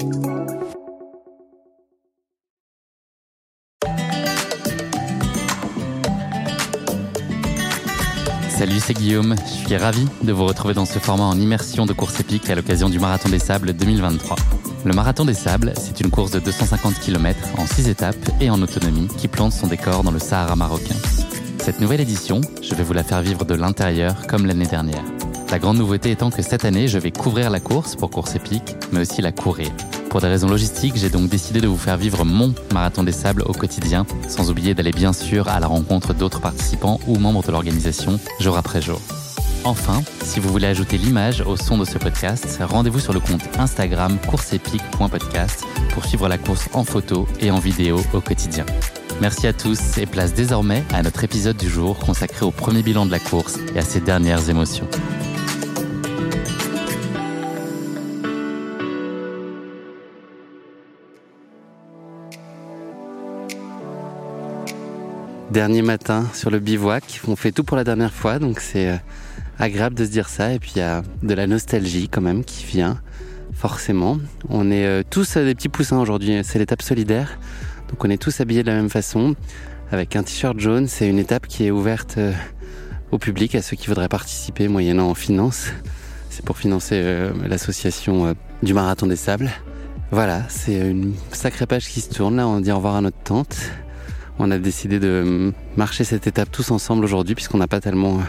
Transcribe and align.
Salut, 0.00 0.08
c'est 8.80 8.94
Guillaume. 8.94 9.36
Je 9.44 9.66
suis 9.66 9.76
ravi 9.76 10.06
de 10.22 10.32
vous 10.32 10.46
retrouver 10.46 10.72
dans 10.72 10.86
ce 10.86 10.98
format 10.98 11.24
en 11.24 11.38
immersion 11.38 11.84
de 11.84 11.92
course 11.92 12.18
épique 12.20 12.48
à 12.48 12.54
l'occasion 12.54 12.88
du 12.88 12.98
Marathon 12.98 13.28
des 13.28 13.38
Sables 13.38 13.74
2023. 13.74 14.36
Le 14.86 14.94
Marathon 14.94 15.26
des 15.26 15.34
Sables, 15.34 15.74
c'est 15.78 16.00
une 16.00 16.10
course 16.10 16.30
de 16.30 16.38
250 16.38 16.98
km 17.00 17.38
en 17.58 17.66
6 17.66 17.90
étapes 17.90 18.16
et 18.40 18.48
en 18.48 18.62
autonomie 18.62 19.08
qui 19.18 19.28
plante 19.28 19.52
son 19.52 19.66
décor 19.66 20.02
dans 20.02 20.12
le 20.12 20.18
Sahara 20.18 20.56
marocain. 20.56 20.96
Cette 21.58 21.78
nouvelle 21.78 22.00
édition, 22.00 22.40
je 22.62 22.74
vais 22.74 22.84
vous 22.84 22.94
la 22.94 23.04
faire 23.04 23.20
vivre 23.20 23.44
de 23.44 23.54
l'intérieur 23.54 24.26
comme 24.26 24.46
l'année 24.46 24.66
dernière. 24.66 25.04
La 25.50 25.58
grande 25.58 25.78
nouveauté 25.78 26.12
étant 26.12 26.30
que 26.30 26.42
cette 26.42 26.64
année, 26.64 26.86
je 26.86 26.98
vais 26.98 27.10
couvrir 27.10 27.50
la 27.50 27.58
course 27.58 27.96
pour 27.96 28.10
course 28.10 28.36
épique, 28.36 28.76
mais 28.92 29.00
aussi 29.00 29.20
la 29.20 29.32
courir. 29.32 29.68
Pour 30.08 30.20
des 30.20 30.28
raisons 30.28 30.48
logistiques, 30.48 30.94
j'ai 30.96 31.10
donc 31.10 31.28
décidé 31.28 31.60
de 31.60 31.66
vous 31.66 31.76
faire 31.76 31.96
vivre 31.96 32.24
mon 32.24 32.54
marathon 32.72 33.02
des 33.02 33.10
sables 33.10 33.42
au 33.42 33.52
quotidien, 33.52 34.06
sans 34.28 34.48
oublier 34.48 34.74
d'aller 34.74 34.92
bien 34.92 35.12
sûr 35.12 35.48
à 35.48 35.58
la 35.58 35.66
rencontre 35.66 36.14
d'autres 36.14 36.40
participants 36.40 37.00
ou 37.08 37.18
membres 37.18 37.42
de 37.42 37.50
l'organisation 37.50 38.20
jour 38.38 38.56
après 38.56 38.80
jour. 38.80 39.00
Enfin, 39.64 40.02
si 40.22 40.38
vous 40.38 40.50
voulez 40.50 40.68
ajouter 40.68 40.98
l'image 40.98 41.40
au 41.40 41.56
son 41.56 41.78
de 41.78 41.84
ce 41.84 41.98
podcast, 41.98 42.60
rendez-vous 42.62 43.00
sur 43.00 43.12
le 43.12 43.20
compte 43.20 43.42
Instagram 43.58 44.18
courseepique.podcast 44.28 45.64
pour 45.94 46.04
suivre 46.04 46.28
la 46.28 46.38
course 46.38 46.68
en 46.74 46.84
photo 46.84 47.26
et 47.40 47.50
en 47.50 47.58
vidéo 47.58 48.00
au 48.14 48.20
quotidien. 48.20 48.66
Merci 49.20 49.48
à 49.48 49.52
tous 49.52 49.98
et 49.98 50.06
place 50.06 50.32
désormais 50.32 50.84
à 50.94 51.02
notre 51.02 51.24
épisode 51.24 51.56
du 51.56 51.68
jour 51.68 51.98
consacré 51.98 52.46
au 52.46 52.52
premier 52.52 52.82
bilan 52.82 53.04
de 53.04 53.10
la 53.10 53.18
course 53.18 53.58
et 53.74 53.78
à 53.78 53.82
ses 53.82 54.00
dernières 54.00 54.48
émotions. 54.48 54.88
Dernier 65.50 65.82
matin 65.82 66.28
sur 66.32 66.48
le 66.48 66.60
bivouac, 66.60 67.20
on 67.26 67.34
fait 67.34 67.50
tout 67.50 67.64
pour 67.64 67.76
la 67.76 67.82
dernière 67.82 68.12
fois, 68.12 68.38
donc 68.38 68.60
c'est 68.60 68.88
euh, 68.88 68.96
agréable 69.58 69.96
de 69.96 70.04
se 70.04 70.10
dire 70.10 70.28
ça. 70.28 70.52
Et 70.52 70.60
puis 70.60 70.74
il 70.76 70.78
y 70.78 70.82
a 70.82 71.02
de 71.24 71.34
la 71.34 71.48
nostalgie 71.48 72.08
quand 72.08 72.20
même 72.20 72.44
qui 72.44 72.64
vient, 72.64 73.00
forcément. 73.52 74.18
On 74.48 74.70
est 74.70 74.86
euh, 74.86 75.02
tous 75.08 75.36
des 75.36 75.56
petits 75.56 75.68
poussins 75.68 75.98
aujourd'hui, 75.98 76.40
c'est 76.44 76.60
l'étape 76.60 76.82
solidaire. 76.82 77.36
Donc 77.88 78.04
on 78.04 78.10
est 78.10 78.16
tous 78.16 78.40
habillés 78.40 78.62
de 78.62 78.68
la 78.68 78.76
même 78.76 78.90
façon, 78.90 79.34
avec 79.90 80.14
un 80.14 80.22
t-shirt 80.22 80.56
jaune. 80.60 80.86
C'est 80.86 81.08
une 81.08 81.18
étape 81.18 81.48
qui 81.48 81.66
est 81.66 81.72
ouverte 81.72 82.14
euh, 82.18 82.32
au 83.10 83.18
public, 83.18 83.56
à 83.56 83.62
ceux 83.62 83.76
qui 83.76 83.88
voudraient 83.88 84.08
participer, 84.08 84.68
moyennant 84.68 85.10
en 85.10 85.14
finance. 85.14 85.72
C'est 86.28 86.44
pour 86.44 86.58
financer 86.58 87.02
l'association 87.48 88.36
du 88.62 88.72
Marathon 88.72 89.08
des 89.08 89.16
Sables. 89.16 89.50
Voilà, 90.12 90.44
c'est 90.48 90.78
une 90.78 91.14
sacrée 91.32 91.66
page 91.66 91.88
qui 91.88 92.00
se 92.00 92.08
tourne. 92.08 92.36
Là, 92.36 92.46
on 92.46 92.60
dit 92.60 92.70
au 92.70 92.76
revoir 92.76 92.94
à 92.94 93.00
notre 93.00 93.18
tante 93.18 93.56
on 94.40 94.50
a 94.50 94.58
décidé 94.58 94.98
de 94.98 95.52
marcher 95.76 96.02
cette 96.02 96.26
étape 96.26 96.50
tous 96.50 96.70
ensemble 96.70 97.04
aujourd'hui 97.04 97.34
puisqu'on 97.34 97.58
n'a 97.58 97.68
pas 97.68 97.80
tellement 97.80 98.18
euh, 98.18 98.22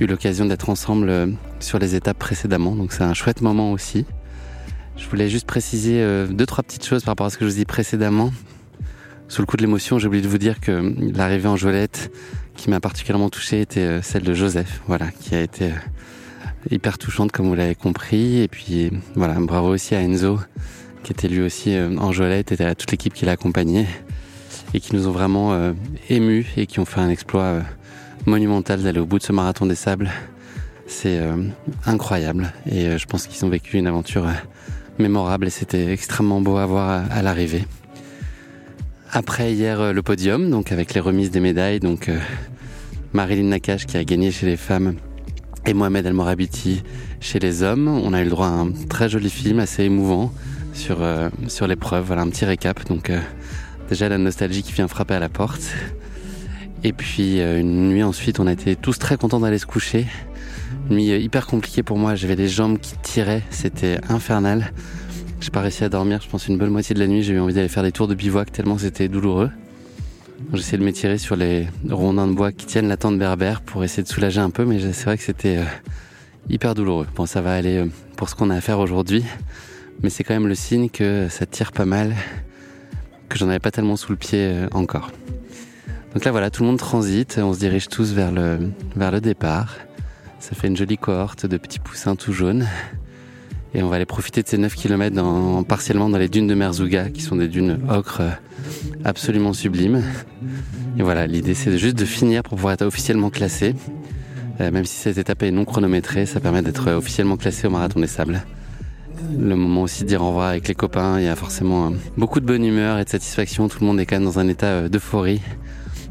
eu 0.00 0.06
l'occasion 0.06 0.46
d'être 0.46 0.70
ensemble 0.70 1.08
euh, 1.10 1.26
sur 1.58 1.80
les 1.80 1.96
étapes 1.96 2.18
précédemment. 2.18 2.76
Donc 2.76 2.92
c'est 2.92 3.02
un 3.02 3.12
chouette 3.12 3.40
moment 3.40 3.72
aussi. 3.72 4.06
Je 4.96 5.08
voulais 5.08 5.28
juste 5.28 5.46
préciser 5.46 6.00
euh, 6.00 6.28
deux, 6.28 6.46
trois 6.46 6.62
petites 6.62 6.86
choses 6.86 7.02
par 7.02 7.12
rapport 7.12 7.26
à 7.26 7.30
ce 7.30 7.38
que 7.38 7.44
je 7.44 7.50
vous 7.50 7.56
ai 7.56 7.60
dit 7.60 7.64
précédemment. 7.64 8.32
Sous 9.26 9.42
le 9.42 9.46
coup 9.46 9.56
de 9.56 9.62
l'émotion, 9.62 9.98
j'ai 9.98 10.06
oublié 10.06 10.22
de 10.22 10.28
vous 10.28 10.38
dire 10.38 10.60
que 10.60 10.94
l'arrivée 11.14 11.48
en 11.48 11.56
Jolette 11.56 12.12
qui 12.54 12.70
m'a 12.70 12.78
particulièrement 12.78 13.28
touché 13.28 13.60
était 13.60 14.00
celle 14.02 14.22
de 14.22 14.34
Joseph, 14.34 14.80
voilà, 14.86 15.10
qui 15.10 15.34
a 15.34 15.40
été 15.42 15.70
hyper 16.70 16.98
touchante 16.98 17.30
comme 17.30 17.46
vous 17.46 17.54
l'avez 17.54 17.74
compris. 17.74 18.40
Et 18.40 18.48
puis 18.48 18.90
voilà, 19.16 19.34
bravo 19.34 19.68
aussi 19.68 19.94
à 19.94 20.00
Enzo 20.00 20.38
qui 21.02 21.12
était 21.12 21.28
lui 21.28 21.42
aussi 21.42 21.76
en 21.78 22.10
Jolette 22.10 22.52
et 22.52 22.64
à 22.64 22.74
toute 22.74 22.90
l'équipe 22.90 23.12
qui 23.12 23.26
l'a 23.26 23.32
accompagné 23.32 23.86
et 24.74 24.80
qui 24.80 24.94
nous 24.94 25.08
ont 25.08 25.12
vraiment 25.12 25.52
euh, 25.52 25.72
émus 26.08 26.46
et 26.56 26.66
qui 26.66 26.80
ont 26.80 26.84
fait 26.84 27.00
un 27.00 27.08
exploit 27.08 27.42
euh, 27.42 27.60
monumental 28.26 28.82
d'aller 28.82 29.00
au 29.00 29.06
bout 29.06 29.18
de 29.18 29.22
ce 29.22 29.32
marathon 29.32 29.66
des 29.66 29.74
sables. 29.74 30.10
C'est 30.86 31.18
euh, 31.18 31.36
incroyable 31.86 32.52
et 32.70 32.96
je 32.98 33.06
pense 33.06 33.26
qu'ils 33.26 33.44
ont 33.44 33.48
vécu 33.48 33.76
une 33.76 33.86
aventure 33.86 34.26
mémorable 34.98 35.46
et 35.46 35.50
c'était 35.50 35.92
extrêmement 35.92 36.40
beau 36.40 36.56
à 36.56 36.66
voir 36.66 37.04
à, 37.10 37.22
l'arrivée. 37.22 37.66
Après 39.12 39.52
hier 39.52 39.92
le 39.92 40.02
podium, 40.02 40.50
donc 40.50 40.72
avec 40.72 40.94
les 40.94 41.00
remises 41.00 41.30
des 41.30 41.40
médailles, 41.40 41.80
donc 41.80 42.10
Marilyn 43.12 43.48
Nakache 43.48 43.86
qui 43.86 43.96
a 43.96 44.04
gagné 44.04 44.30
chez 44.30 44.46
les 44.46 44.56
femmes 44.56 44.94
et 45.66 45.74
Mohamed 45.74 46.06
El 46.06 46.14
Morabiti 46.14 46.82
chez 47.20 47.38
les 47.38 47.62
hommes. 47.62 47.88
On 47.88 48.14
a 48.14 48.20
eu 48.22 48.24
le 48.24 48.30
droit 48.30 48.48
à 48.48 48.50
un 48.50 48.72
très 48.88 49.10
joli 49.10 49.28
film 49.28 49.60
assez 49.60 49.84
émouvant 49.84 50.32
sur 50.72 50.98
sur 51.48 51.66
l'épreuve. 51.66 52.06
Voilà 52.06 52.22
un 52.22 52.28
petit 52.28 52.46
récap. 52.46 52.86
Donc 52.88 53.10
Déjà 53.88 54.08
la 54.08 54.18
nostalgie 54.18 54.62
qui 54.62 54.72
vient 54.72 54.86
frapper 54.86 55.14
à 55.14 55.18
la 55.18 55.28
porte. 55.30 55.62
Et 56.84 56.92
puis 56.92 57.40
euh, 57.40 57.60
une 57.60 57.88
nuit 57.88 58.02
ensuite, 58.02 58.38
on 58.38 58.46
a 58.46 58.52
été 58.52 58.76
tous 58.76 58.98
très 58.98 59.16
contents 59.16 59.40
d'aller 59.40 59.58
se 59.58 59.66
coucher. 59.66 60.06
Une 60.90 60.96
nuit 60.96 61.10
euh, 61.10 61.18
hyper 61.18 61.46
compliquée 61.46 61.82
pour 61.82 61.98
moi. 61.98 62.14
J'avais 62.14 62.36
les 62.36 62.48
jambes 62.48 62.78
qui 62.78 62.96
tiraient, 62.98 63.42
c'était 63.50 63.98
infernal. 64.08 64.72
J'ai 65.40 65.50
pas 65.50 65.60
réussi 65.60 65.84
à 65.84 65.88
dormir, 65.88 66.20
je 66.22 66.28
pense 66.28 66.48
une 66.48 66.58
bonne 66.58 66.70
moitié 66.70 66.94
de 66.94 67.00
la 67.00 67.06
nuit. 67.06 67.22
J'ai 67.22 67.34
eu 67.34 67.40
envie 67.40 67.54
d'aller 67.54 67.68
faire 67.68 67.82
des 67.82 67.92
tours 67.92 68.08
de 68.08 68.14
bivouac 68.14 68.52
tellement 68.52 68.76
c'était 68.76 69.08
douloureux. 69.08 69.50
J'essayais 70.52 70.78
de 70.78 70.84
m'étirer 70.84 71.18
sur 71.18 71.34
les 71.34 71.66
rondins 71.88 72.26
de 72.26 72.34
bois 72.34 72.52
qui 72.52 72.66
tiennent 72.66 72.88
la 72.88 72.96
tente 72.96 73.18
berbère 73.18 73.60
pour 73.60 73.82
essayer 73.82 74.02
de 74.02 74.08
soulager 74.08 74.40
un 74.40 74.50
peu, 74.50 74.64
mais 74.64 74.78
c'est 74.92 75.04
vrai 75.04 75.16
que 75.16 75.24
c'était 75.24 75.56
euh, 75.56 75.64
hyper 76.48 76.74
douloureux. 76.74 77.06
Bon, 77.16 77.26
ça 77.26 77.40
va 77.40 77.54
aller 77.54 77.84
pour 78.16 78.28
ce 78.28 78.36
qu'on 78.36 78.50
a 78.50 78.54
à 78.54 78.60
faire 78.60 78.78
aujourd'hui, 78.78 79.24
mais 80.02 80.10
c'est 80.10 80.22
quand 80.22 80.34
même 80.34 80.46
le 80.46 80.54
signe 80.54 80.90
que 80.90 81.26
ça 81.28 81.46
tire 81.46 81.72
pas 81.72 81.86
mal 81.86 82.14
que 83.28 83.38
j'en 83.38 83.48
avais 83.48 83.58
pas 83.58 83.70
tellement 83.70 83.96
sous 83.96 84.12
le 84.12 84.16
pied 84.16 84.40
euh, 84.40 84.68
encore. 84.72 85.10
Donc 86.14 86.24
là 86.24 86.30
voilà, 86.30 86.50
tout 86.50 86.62
le 86.62 86.68
monde 86.68 86.78
transite, 86.78 87.38
on 87.42 87.52
se 87.52 87.58
dirige 87.58 87.88
tous 87.88 88.12
vers 88.12 88.32
le, 88.32 88.58
vers 88.96 89.10
le 89.10 89.20
départ. 89.20 89.76
Ça 90.40 90.54
fait 90.54 90.68
une 90.68 90.76
jolie 90.76 90.98
cohorte 90.98 91.46
de 91.46 91.56
petits 91.56 91.78
poussins 91.78 92.16
tout 92.16 92.32
jaunes. 92.32 92.66
Et 93.74 93.82
on 93.82 93.88
va 93.88 93.96
aller 93.96 94.06
profiter 94.06 94.42
de 94.42 94.48
ces 94.48 94.56
9 94.56 94.74
km 94.74 95.64
partiellement 95.64 96.08
dans 96.08 96.16
les 96.16 96.28
dunes 96.28 96.46
de 96.46 96.54
Merzouga, 96.54 97.10
qui 97.10 97.20
sont 97.20 97.36
des 97.36 97.48
dunes 97.48 97.78
ocre 97.90 98.22
absolument 99.04 99.52
sublimes. 99.52 100.02
Et 100.98 101.02
voilà, 101.02 101.26
l'idée 101.26 101.54
c'est 101.54 101.76
juste 101.76 101.98
de 101.98 102.06
finir 102.06 102.42
pour 102.42 102.56
pouvoir 102.56 102.72
être 102.72 102.86
officiellement 102.86 103.28
classé. 103.28 103.74
Euh, 104.60 104.70
même 104.70 104.86
si 104.86 104.96
cette 104.96 105.18
étape 105.18 105.42
est 105.42 105.50
non 105.50 105.64
chronométrée, 105.64 106.24
ça 106.24 106.40
permet 106.40 106.62
d'être 106.62 106.90
officiellement 106.90 107.36
classé 107.36 107.66
au 107.66 107.70
Marathon 107.70 108.00
des 108.00 108.06
Sables 108.06 108.42
le 109.38 109.56
moment 109.56 109.82
aussi 109.82 110.04
de 110.04 110.08
dire 110.08 110.22
au 110.22 110.28
revoir 110.28 110.48
avec 110.48 110.68
les 110.68 110.74
copains. 110.74 111.18
Il 111.18 111.24
y 111.24 111.28
a 111.28 111.36
forcément 111.36 111.86
euh, 111.86 111.90
beaucoup 112.16 112.40
de 112.40 112.46
bonne 112.46 112.64
humeur 112.64 112.98
et 112.98 113.04
de 113.04 113.08
satisfaction. 113.08 113.68
Tout 113.68 113.78
le 113.80 113.86
monde 113.86 114.00
est 114.00 114.06
quand 114.06 114.16
même 114.16 114.24
dans 114.24 114.38
un 114.38 114.48
état 114.48 114.66
euh, 114.66 114.88
d'euphorie 114.88 115.40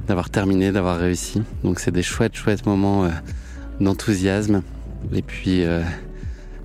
d'avoir 0.08 0.30
terminé, 0.30 0.72
d'avoir 0.72 0.98
réussi. 0.98 1.44
Donc 1.64 1.80
c'est 1.80 1.92
des 1.92 2.04
chouettes, 2.04 2.36
chouettes 2.36 2.66
moments 2.66 3.06
euh, 3.06 3.10
d'enthousiasme. 3.82 4.62
Et 5.14 5.22
puis 5.22 5.64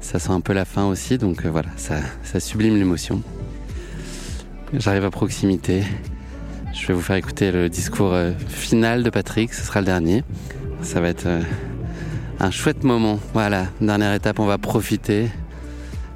ça 0.01 0.19
sent 0.19 0.33
un 0.33 0.41
peu 0.41 0.53
la 0.53 0.65
fin 0.65 0.87
aussi. 0.87 1.19
Donc 1.19 1.45
voilà, 1.45 1.69
ça, 1.77 1.97
ça 2.23 2.41
sublime 2.41 2.77
l'émotion. 2.77 3.23
J'arrive 4.73 5.05
à 5.05 5.11
proximité. 5.11 5.83
Je 6.73 6.87
vais 6.87 6.95
vous 6.95 7.03
faire 7.03 7.17
écouter 7.17 7.53
le 7.53 7.69
discours 7.69 8.17
final 8.49 9.03
de 9.03 9.11
Patrick. 9.11 9.53
Ce 9.53 9.63
sera 9.63 9.81
le 9.81 9.87
dernier. 9.87 10.25
Ça 10.81 11.01
va 11.01 11.09
être 11.09 11.29
un 12.41 12.51
chouette 12.51 12.85
moment. 12.85 13.21
Voilà, 13.35 13.67
dernière 13.81 14.15
étape, 14.15 14.41
on 14.41 14.47
va 14.47 14.57
profiter. 14.57 15.29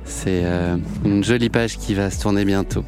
C'est 0.07 0.43
euh, 0.45 0.77
une 1.05 1.23
jolie 1.23 1.51
page 1.51 1.79
qui 1.79 1.95
va 1.95 2.11
se 2.11 2.21
tourner 2.21 2.45
bientôt. 2.45 2.85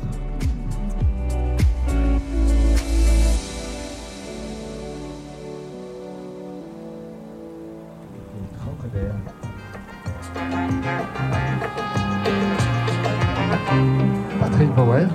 Patrick 14.41 14.75
Bauer. 14.75 15.07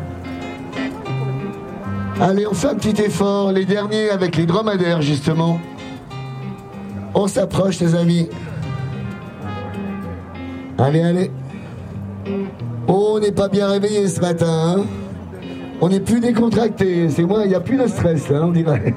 Allez, 2.21 2.45
on 2.47 2.53
fait 2.53 2.67
un 2.67 2.75
petit 2.75 3.01
effort, 3.01 3.51
les 3.51 3.65
derniers 3.65 4.09
avec 4.09 4.35
les 4.35 4.45
dromadaires 4.45 5.01
justement. 5.01 5.59
On 7.13 7.27
s'approche 7.27 7.79
les 7.79 7.95
amis. 7.95 8.29
Allez, 10.77 11.01
allez. 11.01 11.31
On 12.95 13.19
n'est 13.19 13.31
pas 13.31 13.47
bien 13.47 13.69
réveillé 13.69 14.07
ce 14.07 14.21
matin. 14.21 14.75
Hein. 14.77 14.83
on 15.81 15.89
n'est 15.89 15.99
plus 15.99 16.19
décontracté. 16.19 17.09
C'est 17.09 17.23
moi, 17.23 17.41
il 17.43 17.49
n'y 17.49 17.55
a 17.55 17.59
plus 17.59 17.75
de 17.75 17.87
stress, 17.87 18.29
là, 18.29 18.41
on 18.43 18.51
dirait. 18.51 18.93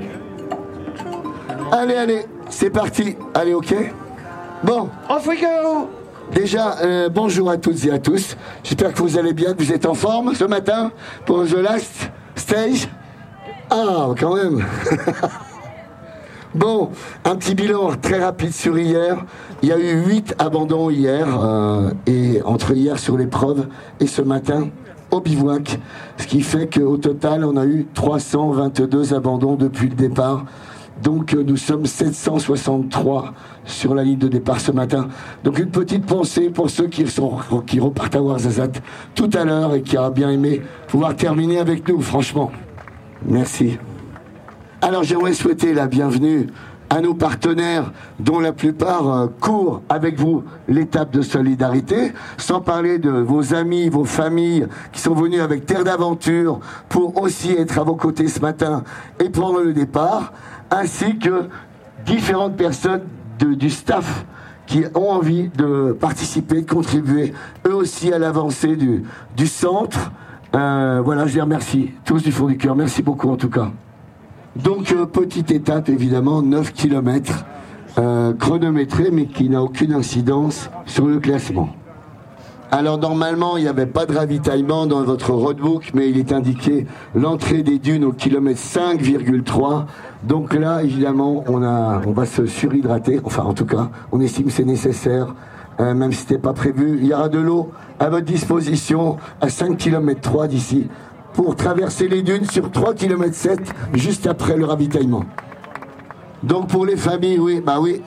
allez, 1.70 1.96
allez, 1.96 2.20
c'est 2.48 2.70
parti. 2.70 3.14
Allez, 3.34 3.52
ok 3.52 3.74
Bon. 4.64 4.88
Off 5.10 5.26
we 5.26 5.38
go 5.38 5.90
Déjà, 6.32 6.78
euh, 6.82 7.10
bonjour 7.10 7.50
à 7.50 7.58
toutes 7.58 7.84
et 7.84 7.90
à 7.90 7.98
tous. 7.98 8.38
J'espère 8.64 8.94
que 8.94 9.02
vous 9.02 9.18
allez 9.18 9.34
bien, 9.34 9.52
que 9.52 9.62
vous 9.62 9.72
êtes 9.72 9.84
en 9.84 9.92
forme 9.92 10.34
ce 10.34 10.44
matin 10.44 10.90
pour 11.26 11.44
The 11.44 11.56
Last 11.56 12.10
Stage. 12.36 12.88
Ah, 13.68 14.08
quand 14.18 14.34
même. 14.34 14.64
bon, 16.54 16.90
un 17.24 17.36
petit 17.36 17.54
bilan 17.54 17.92
très 18.00 18.22
rapide 18.22 18.52
sur 18.52 18.78
hier. 18.78 19.24
Il 19.62 19.68
y 19.68 19.72
a 19.72 19.78
eu 19.78 20.04
8 20.06 20.36
abandons 20.38 20.90
hier, 20.90 21.26
euh, 21.42 21.90
et 22.06 22.42
entre 22.44 22.72
hier 22.72 22.98
sur 22.98 23.16
l'épreuve 23.16 23.66
et 24.00 24.06
ce 24.06 24.22
matin 24.22 24.68
au 25.10 25.20
bivouac. 25.20 25.78
Ce 26.18 26.26
qui 26.26 26.42
fait 26.42 26.72
qu'au 26.72 26.96
total, 26.96 27.44
on 27.44 27.56
a 27.56 27.64
eu 27.64 27.86
322 27.94 29.14
abandons 29.14 29.56
depuis 29.56 29.88
le 29.88 29.94
départ. 29.94 30.44
Donc 31.02 31.34
euh, 31.34 31.44
nous 31.44 31.56
sommes 31.56 31.86
763 31.86 33.32
sur 33.64 33.94
la 33.94 34.02
ligne 34.02 34.18
de 34.18 34.28
départ 34.28 34.60
ce 34.60 34.72
matin. 34.72 35.08
Donc 35.44 35.58
une 35.58 35.70
petite 35.70 36.04
pensée 36.04 36.50
pour 36.50 36.70
ceux 36.70 36.88
qui, 36.88 37.06
sont, 37.06 37.36
qui 37.66 37.78
repartent 37.78 38.16
à 38.16 38.22
Warzazat 38.22 38.80
tout 39.14 39.30
à 39.34 39.44
l'heure 39.44 39.74
et 39.74 39.82
qui 39.82 39.96
auraient 39.96 40.10
bien 40.10 40.30
aimé 40.30 40.62
pouvoir 40.88 41.14
terminer 41.14 41.58
avec 41.58 41.88
nous, 41.88 42.00
franchement. 42.00 42.50
Merci. 43.24 43.78
Alors 44.80 45.02
j'aimerais 45.02 45.32
souhaiter 45.32 45.74
la 45.74 45.88
bienvenue 45.88 46.46
à 46.88 47.00
nos 47.00 47.12
partenaires 47.12 47.92
dont 48.20 48.38
la 48.38 48.52
plupart 48.52 49.12
euh, 49.12 49.26
courent 49.40 49.82
avec 49.88 50.20
vous 50.20 50.44
l'étape 50.68 51.10
de 51.10 51.20
solidarité, 51.20 52.12
sans 52.36 52.60
parler 52.60 52.98
de 52.98 53.10
vos 53.10 53.54
amis, 53.54 53.88
vos 53.88 54.04
familles 54.04 54.68
qui 54.92 55.00
sont 55.00 55.14
venus 55.14 55.40
avec 55.40 55.66
Terre 55.66 55.82
d'Aventure 55.82 56.60
pour 56.88 57.20
aussi 57.20 57.50
être 57.50 57.80
à 57.80 57.82
vos 57.82 57.96
côtés 57.96 58.28
ce 58.28 58.38
matin 58.38 58.84
et 59.18 59.30
prendre 59.30 59.60
le 59.62 59.72
départ 59.72 60.32
ainsi 60.70 61.18
que 61.18 61.48
différentes 62.06 62.56
personnes 62.56 63.02
du 63.40 63.70
staff 63.70 64.24
qui 64.66 64.84
ont 64.94 65.10
envie 65.10 65.48
de 65.48 65.96
participer, 65.98 66.62
de 66.62 66.70
contribuer 66.70 67.32
eux 67.66 67.74
aussi 67.74 68.12
à 68.12 68.18
l'avancée 68.18 68.76
du, 68.76 69.46
centre. 69.48 70.12
Euh, 70.54 71.02
voilà, 71.04 71.26
je 71.26 71.34
les 71.34 71.40
remercie 71.40 71.90
tous 72.04 72.22
du 72.22 72.30
fond 72.30 72.46
du 72.46 72.56
cœur. 72.56 72.76
Merci 72.76 73.02
beaucoup 73.02 73.28
en 73.28 73.36
tout 73.36 73.50
cas. 73.50 73.72
Donc, 74.62 74.92
euh, 74.92 75.06
petite 75.06 75.50
étape 75.50 75.88
évidemment, 75.88 76.42
9 76.42 76.72
km 76.72 77.44
euh, 77.98 78.32
mais 79.12 79.26
qui 79.26 79.48
n'a 79.48 79.62
aucune 79.62 79.92
incidence 79.92 80.70
sur 80.86 81.06
le 81.06 81.18
classement. 81.18 81.70
Alors 82.70 82.98
normalement, 82.98 83.56
il 83.56 83.62
n'y 83.62 83.68
avait 83.68 83.86
pas 83.86 84.04
de 84.04 84.14
ravitaillement 84.14 84.86
dans 84.86 85.02
votre 85.02 85.32
roadbook, 85.32 85.92
mais 85.94 86.10
il 86.10 86.18
est 86.18 86.32
indiqué 86.32 86.86
l'entrée 87.14 87.62
des 87.62 87.78
dunes 87.78 88.04
au 88.04 88.12
kilomètre 88.12 88.60
5,3. 88.60 89.86
Donc 90.24 90.52
là, 90.52 90.82
évidemment, 90.82 91.44
on, 91.48 91.62
a, 91.62 92.02
on 92.06 92.12
va 92.12 92.26
se 92.26 92.44
surhydrater. 92.44 93.20
Enfin, 93.24 93.44
en 93.44 93.54
tout 93.54 93.64
cas, 93.64 93.88
on 94.12 94.20
estime 94.20 94.46
que 94.46 94.52
c'est 94.52 94.66
nécessaire, 94.66 95.34
euh, 95.80 95.94
même 95.94 96.12
si 96.12 96.18
ce 96.18 96.22
n'était 96.24 96.42
pas 96.42 96.52
prévu. 96.52 96.98
Il 97.00 97.06
y 97.06 97.14
aura 97.14 97.30
de 97.30 97.38
l'eau 97.38 97.70
à 97.98 98.10
votre 98.10 98.26
disposition 98.26 99.16
à 99.40 99.48
5 99.48 99.78
km 99.78 100.20
3 100.20 100.48
d'ici 100.48 100.88
pour 101.34 101.56
traverser 101.56 102.08
les 102.08 102.22
dunes 102.22 102.44
sur 102.44 102.70
3 102.70 102.94
km 102.94 103.34
7 103.34 103.60
juste 103.94 104.26
après 104.26 104.56
le 104.56 104.64
ravitaillement. 104.64 105.24
Donc 106.42 106.68
pour 106.68 106.86
les 106.86 106.96
familles, 106.96 107.38
oui, 107.38 107.60
bah 107.64 107.78
oui. 107.80 108.02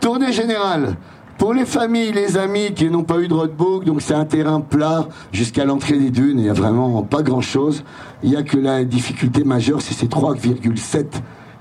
Tournée 0.00 0.32
générale. 0.32 0.96
Pour 1.38 1.54
les 1.54 1.64
familles, 1.64 2.12
les 2.12 2.36
amis 2.36 2.72
qui 2.72 2.88
n'ont 2.88 3.02
pas 3.02 3.18
eu 3.18 3.26
de 3.26 3.34
roadbook, 3.34 3.84
donc 3.84 4.00
c'est 4.00 4.14
un 4.14 4.24
terrain 4.24 4.60
plat 4.60 5.08
jusqu'à 5.32 5.64
l'entrée 5.64 5.98
des 5.98 6.10
dunes, 6.10 6.38
il 6.38 6.44
n'y 6.44 6.50
a 6.50 6.52
vraiment 6.52 7.02
pas 7.02 7.22
grand-chose. 7.22 7.82
Il 8.22 8.30
n'y 8.30 8.36
a 8.36 8.42
que 8.42 8.56
la 8.56 8.84
difficulté 8.84 9.42
majeure, 9.42 9.82
c'est 9.82 9.94
ces 9.94 10.06
3,7 10.06 11.06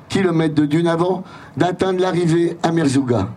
km 0.07 0.54
de 0.54 0.66
dunes 0.66 0.88
avant 0.88 1.24
d'atteindre 1.57 2.00
l'arrivée 2.00 2.57
à 2.62 2.72
Merzouga. 2.72 3.30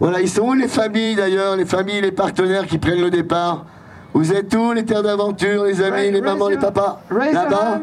Voilà, 0.00 0.20
ils 0.20 0.28
sont 0.28 0.42
où 0.42 0.54
les 0.54 0.68
familles 0.68 1.14
d'ailleurs, 1.14 1.56
les 1.56 1.66
familles, 1.66 2.00
les 2.00 2.12
partenaires 2.12 2.66
qui 2.66 2.78
prennent 2.78 3.00
le 3.00 3.10
départ? 3.10 3.66
Vous 4.14 4.32
êtes 4.32 4.54
où 4.54 4.72
les 4.72 4.84
terres 4.84 5.02
d'aventure, 5.02 5.64
les 5.64 5.82
amis, 5.82 6.10
les 6.12 6.20
mamans, 6.20 6.48
les 6.48 6.56
papas 6.56 7.00
Là-bas 7.10 7.80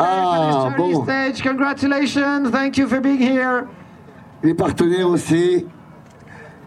Ah, 0.00 0.68
bon. 0.76 1.04
Congratulations, 1.42 2.50
thank 2.52 2.78
you 2.78 2.86
for 2.86 3.00
being 3.00 3.20
here. 3.20 3.66
Les 4.44 4.54
partenaires 4.54 5.08
aussi. 5.08 5.66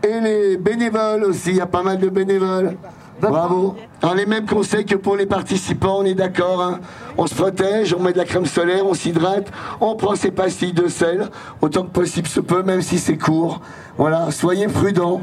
Et 0.04 0.20
les 0.20 0.58
bénévoles 0.58 1.24
aussi, 1.24 1.52
il 1.52 1.56
y 1.58 1.62
a 1.62 1.66
pas 1.66 1.82
mal 1.82 1.98
de 1.98 2.10
bénévoles. 2.10 2.76
Bravo. 3.22 3.76
Alors 4.02 4.16
les 4.16 4.26
mêmes 4.26 4.46
conseils 4.48 4.86
que 4.86 4.96
pour 4.96 5.16
les 5.16 5.28
participants, 5.28 6.00
on 6.00 6.04
est 6.06 6.16
d'accord. 6.16 6.62
Hein. 6.62 6.80
on 7.18 7.28
se 7.28 7.36
protège, 7.36 7.94
on 7.94 8.02
met 8.02 8.14
de 8.14 8.18
la 8.18 8.26
crème 8.26 8.46
solaire, 8.46 8.86
on 8.86 8.94
s'hydrate, 8.94 9.52
on 9.80 9.96
prend 9.96 10.16
ses 10.16 10.32
pastilles 10.32 10.74
de 10.74 10.88
sel 10.88 11.30
autant 11.62 11.84
que 11.84 11.92
possible 11.92 12.28
se 12.28 12.40
peut, 12.40 12.64
même 12.64 12.82
si 12.82 12.98
c'est 12.98 13.18
court. 13.18 13.62
Voilà, 13.98 14.32
soyez 14.32 14.68
prudents. 14.68 15.22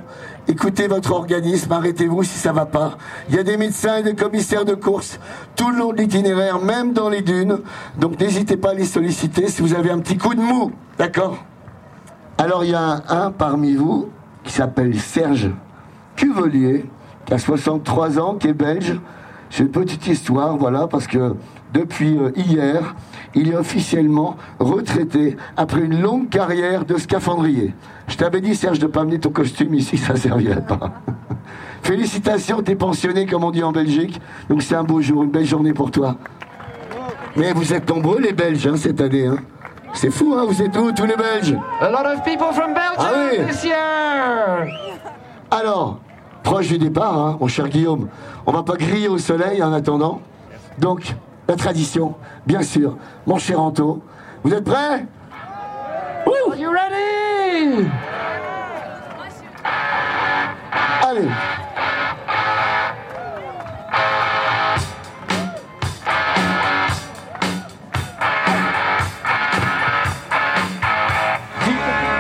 Écoutez 0.50 0.88
votre 0.88 1.12
organisme, 1.12 1.70
arrêtez-vous 1.70 2.22
si 2.22 2.38
ça 2.38 2.52
va 2.52 2.64
pas. 2.64 2.96
Il 3.28 3.36
y 3.36 3.38
a 3.38 3.42
des 3.42 3.58
médecins 3.58 3.98
et 3.98 4.02
des 4.02 4.14
commissaires 4.14 4.64
de 4.64 4.74
course 4.74 5.20
tout 5.56 5.70
le 5.70 5.76
long 5.76 5.92
de 5.92 5.98
l'itinéraire, 5.98 6.58
même 6.58 6.94
dans 6.94 7.10
les 7.10 7.20
dunes. 7.20 7.58
Donc 7.98 8.18
n'hésitez 8.18 8.56
pas 8.56 8.70
à 8.70 8.74
les 8.74 8.86
solliciter 8.86 9.48
si 9.48 9.60
vous 9.60 9.74
avez 9.74 9.90
un 9.90 9.98
petit 9.98 10.16
coup 10.16 10.34
de 10.34 10.40
mou, 10.40 10.72
d'accord? 10.96 11.44
Alors 12.38 12.64
il 12.64 12.70
y 12.70 12.74
a 12.74 13.02
un 13.10 13.30
parmi 13.30 13.74
vous 13.74 14.08
qui 14.42 14.54
s'appelle 14.54 14.98
Serge 14.98 15.50
Cuvelier, 16.16 16.86
qui 17.26 17.34
a 17.34 17.38
63 17.38 18.18
ans, 18.18 18.36
qui 18.36 18.48
est 18.48 18.54
belge. 18.54 18.98
C'est 19.50 19.64
une 19.64 19.70
petite 19.70 20.06
histoire, 20.06 20.56
voilà, 20.56 20.86
parce 20.86 21.06
que 21.06 21.34
depuis 21.74 22.16
euh, 22.16 22.32
hier, 22.34 22.94
il 23.34 23.50
est 23.50 23.56
officiellement 23.56 24.36
retraité 24.58 25.36
après 25.56 25.80
une 25.80 26.00
longue 26.00 26.28
carrière 26.28 26.84
de 26.84 26.96
scaphandrier. 26.96 27.74
Je 28.08 28.16
t'avais 28.16 28.40
dit, 28.40 28.54
Serge, 28.54 28.78
de 28.78 28.86
pas 28.86 29.00
amener 29.00 29.18
ton 29.18 29.30
costume 29.30 29.74
ici, 29.74 29.98
ça 29.98 30.16
servirait 30.16 30.64
pas. 30.64 30.92
Félicitations, 31.82 32.62
t'es 32.62 32.74
pensionné, 32.74 33.26
comme 33.26 33.44
on 33.44 33.50
dit 33.50 33.62
en 33.62 33.72
Belgique. 33.72 34.20
Donc 34.48 34.62
c'est 34.62 34.74
un 34.74 34.84
beau 34.84 35.00
jour, 35.00 35.22
une 35.22 35.30
belle 35.30 35.46
journée 35.46 35.72
pour 35.72 35.90
toi. 35.90 36.16
Mais 37.36 37.52
vous 37.52 37.72
êtes 37.72 37.88
nombreux, 37.88 38.20
les 38.20 38.32
Belges, 38.32 38.66
hein, 38.66 38.76
cette 38.76 39.00
année. 39.00 39.26
Hein. 39.26 39.36
C'est 39.92 40.10
fou, 40.10 40.34
hein, 40.36 40.44
vous 40.46 40.60
êtes 40.60 40.76
où, 40.76 40.92
tous 40.92 41.06
les 41.06 41.16
Belges? 41.16 41.56
A 41.80 41.90
lot 41.90 42.06
of 42.06 42.22
people 42.24 42.52
from 42.52 42.74
Belgium 42.74 42.98
ah 42.98 43.46
this 43.46 43.64
year 43.64 44.66
Alors, 45.50 45.98
proche 46.42 46.68
du 46.68 46.78
départ, 46.78 47.16
hein, 47.16 47.36
mon 47.40 47.48
cher 47.48 47.68
Guillaume, 47.68 48.08
on 48.44 48.52
va 48.52 48.62
pas 48.62 48.76
griller 48.76 49.08
au 49.08 49.18
soleil 49.18 49.62
en 49.62 49.72
attendant. 49.72 50.20
Donc, 50.78 51.14
la 51.48 51.56
tradition, 51.56 52.14
bien 52.46 52.62
sûr. 52.62 52.96
Mon 53.26 53.38
cher 53.38 53.60
Anto, 53.60 54.02
vous 54.44 54.52
êtes 54.52 54.64
prêts? 54.64 55.06
Are 56.26 56.56
you 56.56 56.70
ready? 56.70 57.88
Allez. 61.02 61.28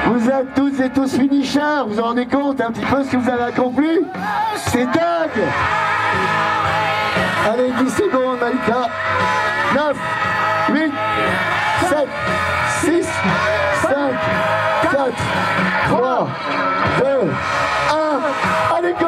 Vous 0.06 0.30
êtes 0.30 0.54
toutes 0.54 0.80
et 0.80 0.90
tous 0.90 1.18
finishers, 1.18 1.60
vous 1.86 1.94
vous 1.94 2.02
rendez 2.02 2.26
compte 2.26 2.60
un 2.60 2.70
petit 2.70 2.84
peu 2.86 3.04
ce 3.04 3.10
que 3.10 3.16
vous 3.18 3.28
avez 3.28 3.44
accompli? 3.44 4.00
C'est 4.56 4.84
dingue 4.84 5.44
Allez, 7.50 7.72
10 7.82 7.90
secondes, 7.90 8.38
Malika. 8.40 8.90
9, 9.74 9.96
8, 10.70 10.92
7, 11.88 12.08
6, 12.82 13.06
5, 13.80 13.92
4, 14.82 15.12
3, 15.88 16.28
2, 16.98 17.04
1. 17.90 18.76
Allez, 18.76 18.92
go 18.92 19.06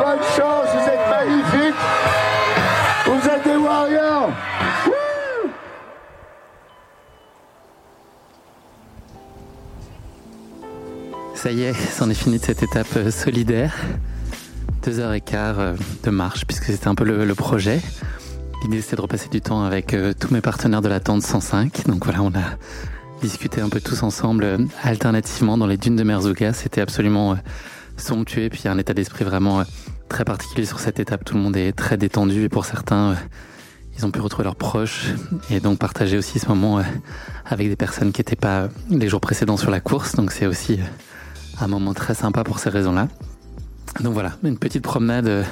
Bonne 0.00 0.24
chance, 0.38 0.68
vous 0.72 0.88
êtes 0.88 1.06
magnifiques. 1.10 1.84
Vous 3.04 3.28
êtes 3.28 3.44
des 3.44 3.56
warriors. 3.56 4.30
Ça 11.34 11.52
y 11.52 11.64
est, 11.64 11.74
c'en 11.74 12.08
est 12.08 12.14
fini 12.14 12.38
de 12.38 12.44
cette 12.44 12.62
étape 12.62 12.86
euh, 12.96 13.10
solidaire 13.10 13.74
deux 14.82 15.00
heures 15.00 15.12
et 15.12 15.20
quart 15.20 15.58
euh, 15.58 15.74
de 16.04 16.10
marche, 16.10 16.44
puisque 16.44 16.64
c'était 16.64 16.88
un 16.88 16.94
peu 16.94 17.04
le, 17.04 17.34
projet. 17.34 17.80
L'idée 18.62 18.80
c'était 18.80 18.96
de 18.96 19.00
repasser 19.02 19.28
du 19.28 19.40
temps 19.40 19.64
avec 19.64 19.94
euh, 19.94 20.12
tous 20.18 20.32
mes 20.32 20.40
partenaires 20.40 20.82
de 20.82 20.88
la 20.88 21.00
tente 21.00 21.22
105. 21.22 21.86
Donc 21.86 22.04
voilà, 22.04 22.22
on 22.22 22.30
a 22.30 22.56
discuté 23.20 23.60
un 23.60 23.68
peu 23.68 23.80
tous 23.80 24.02
ensemble 24.02 24.44
euh, 24.44 24.58
alternativement 24.82 25.58
dans 25.58 25.66
les 25.66 25.76
dunes 25.76 25.96
de 25.96 26.02
Merzouga. 26.02 26.52
C'était 26.52 26.80
absolument 26.80 27.36
somptueux, 27.96 28.48
puis 28.48 28.68
un 28.68 28.78
état 28.78 28.94
d'esprit 28.94 29.24
vraiment 29.24 29.64
très 30.08 30.24
particulier 30.24 30.66
sur 30.66 30.80
cette 30.80 31.00
étape. 31.00 31.24
Tout 31.24 31.34
le 31.34 31.40
monde 31.40 31.56
est 31.56 31.72
très 31.72 31.96
détendu 31.96 32.44
et 32.44 32.48
pour 32.48 32.64
certains, 32.64 33.16
ils 33.96 34.06
ont 34.06 34.10
pu 34.10 34.20
retrouver 34.20 34.44
leurs 34.44 34.56
proches 34.56 35.08
et 35.50 35.60
donc 35.60 35.78
partager 35.78 36.16
aussi 36.16 36.38
ce 36.38 36.48
moment 36.48 36.80
avec 37.44 37.68
des 37.68 37.76
personnes 37.76 38.12
qui 38.12 38.20
n'étaient 38.20 38.36
pas 38.36 38.68
les 38.90 39.08
jours 39.08 39.20
précédents 39.20 39.56
sur 39.56 39.70
la 39.70 39.80
course. 39.80 40.14
Donc 40.14 40.30
c'est 40.30 40.46
aussi 40.46 40.78
un 41.60 41.66
moment 41.66 41.94
très 41.94 42.14
sympa 42.14 42.44
pour 42.44 42.58
ces 42.58 42.70
raisons-là. 42.70 43.08
Donc 44.00 44.14
voilà, 44.14 44.32
une 44.44 44.58
petite 44.58 44.82
promenade 44.82 45.44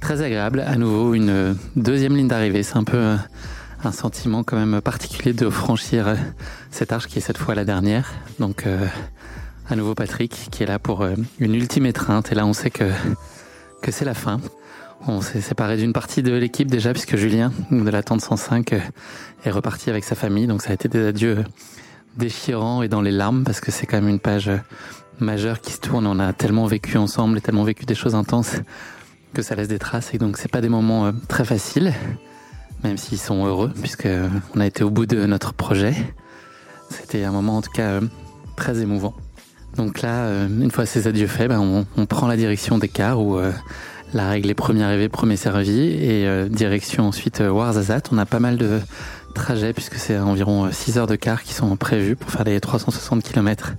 très 0.00 0.22
agréable. 0.22 0.60
À 0.60 0.76
nouveau, 0.76 1.14
une 1.14 1.56
deuxième 1.76 2.16
ligne 2.16 2.28
d'arrivée. 2.28 2.62
C'est 2.62 2.76
un 2.76 2.84
peu 2.84 3.16
un 3.84 3.92
sentiment 3.92 4.44
quand 4.44 4.56
même 4.56 4.80
particulier 4.80 5.32
de 5.32 5.48
franchir 5.50 6.16
cette 6.70 6.92
arche 6.92 7.06
qui 7.06 7.18
est 7.18 7.22
cette 7.22 7.38
fois 7.38 7.54
la 7.54 7.64
dernière. 7.64 8.12
Donc 8.38 8.66
à 9.68 9.76
nouveau 9.76 9.94
Patrick 9.94 10.48
qui 10.50 10.62
est 10.62 10.66
là 10.66 10.78
pour 10.78 11.06
une 11.38 11.54
ultime 11.54 11.86
étreinte. 11.86 12.32
Et 12.32 12.34
là, 12.34 12.46
on 12.46 12.52
sait 12.52 12.70
que, 12.70 12.90
que 13.82 13.90
c'est 13.90 14.04
la 14.04 14.14
fin. 14.14 14.40
On 15.06 15.20
s'est 15.20 15.40
séparé 15.40 15.76
d'une 15.76 15.92
partie 15.92 16.22
de 16.22 16.32
l'équipe 16.32 16.70
déjà 16.70 16.92
puisque 16.92 17.16
Julien 17.16 17.52
de 17.70 17.90
la 17.90 18.02
tente 18.02 18.20
105 18.20 18.72
est 19.44 19.50
reparti 19.50 19.90
avec 19.90 20.04
sa 20.04 20.14
famille. 20.14 20.46
Donc 20.46 20.62
ça 20.62 20.70
a 20.70 20.74
été 20.74 20.88
des 20.88 21.06
adieux 21.06 21.44
déchirants 22.16 22.82
et 22.82 22.88
dans 22.88 23.00
les 23.00 23.10
larmes 23.10 23.42
parce 23.44 23.60
que 23.60 23.70
c'est 23.72 23.86
quand 23.86 23.96
même 23.96 24.08
une 24.08 24.20
page 24.20 24.50
majeure 25.22 25.60
qui 25.60 25.72
se 25.72 25.80
tourne. 25.80 26.06
On 26.06 26.18
a 26.18 26.32
tellement 26.32 26.66
vécu 26.66 26.98
ensemble 26.98 27.38
et 27.38 27.40
tellement 27.40 27.64
vécu 27.64 27.84
des 27.84 27.94
choses 27.94 28.14
intenses 28.14 28.56
que 29.32 29.42
ça 29.42 29.54
laisse 29.54 29.68
des 29.68 29.78
traces 29.78 30.12
et 30.14 30.18
donc 30.18 30.36
c'est 30.36 30.50
pas 30.50 30.60
des 30.60 30.68
moments 30.68 31.06
euh, 31.06 31.12
très 31.28 31.44
faciles, 31.44 31.92
même 32.84 32.98
s'ils 32.98 33.18
sont 33.18 33.46
heureux 33.46 33.72
puisque 33.80 34.08
on 34.54 34.60
a 34.60 34.66
été 34.66 34.84
au 34.84 34.90
bout 34.90 35.06
de 35.06 35.24
notre 35.26 35.54
projet. 35.54 35.94
C'était 36.90 37.24
un 37.24 37.32
moment 37.32 37.56
en 37.56 37.62
tout 37.62 37.70
cas 37.70 37.92
euh, 37.92 38.00
très 38.56 38.80
émouvant. 38.80 39.14
Donc 39.76 40.02
là, 40.02 40.24
euh, 40.24 40.48
une 40.48 40.70
fois 40.70 40.84
ces 40.84 41.06
adieux 41.06 41.26
faits, 41.26 41.48
ben 41.48 41.86
on, 41.96 42.06
prend 42.06 42.26
la 42.26 42.36
direction 42.36 42.76
des 42.76 42.88
cars 42.88 43.20
où 43.20 43.38
la 44.12 44.28
règle 44.28 44.50
est 44.50 44.54
premier 44.54 44.82
arrivé, 44.82 45.08
premier 45.08 45.36
servi 45.36 45.80
et 45.80 46.48
direction 46.50 47.08
ensuite 47.08 47.40
Warzazat. 47.40 48.02
On 48.12 48.18
a 48.18 48.26
pas 48.26 48.40
mal 48.40 48.58
de 48.58 48.80
trajets 49.34 49.72
puisque 49.72 49.94
c'est 49.94 50.18
environ 50.18 50.70
6 50.70 50.98
heures 50.98 51.06
de 51.06 51.16
car 51.16 51.42
qui 51.42 51.54
sont 51.54 51.74
prévues 51.76 52.16
pour 52.16 52.30
faire 52.30 52.44
les 52.44 52.60
360 52.60 53.22
km 53.22 53.72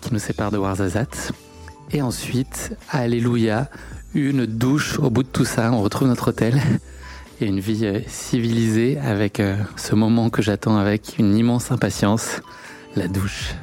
qui 0.00 0.12
nous 0.12 0.18
séparent 0.18 0.50
de 0.50 0.58
Warzazat. 0.58 1.32
Et 1.92 2.02
ensuite, 2.02 2.76
Alléluia, 2.90 3.68
une 4.14 4.46
douche 4.46 4.98
au 4.98 5.10
bout 5.10 5.22
de 5.22 5.28
tout 5.28 5.44
ça. 5.44 5.70
On 5.72 5.82
retrouve 5.82 6.08
notre 6.08 6.28
hôtel 6.28 6.60
et 7.40 7.46
une 7.46 7.60
vie 7.60 7.86
euh, 7.86 8.00
civilisée 8.08 8.98
avec 8.98 9.40
euh, 9.40 9.56
ce 9.76 9.94
moment 9.94 10.30
que 10.30 10.42
j'attends 10.42 10.76
avec 10.76 11.18
une 11.18 11.36
immense 11.36 11.70
impatience, 11.70 12.40
la 12.96 13.08
douche. 13.08 13.54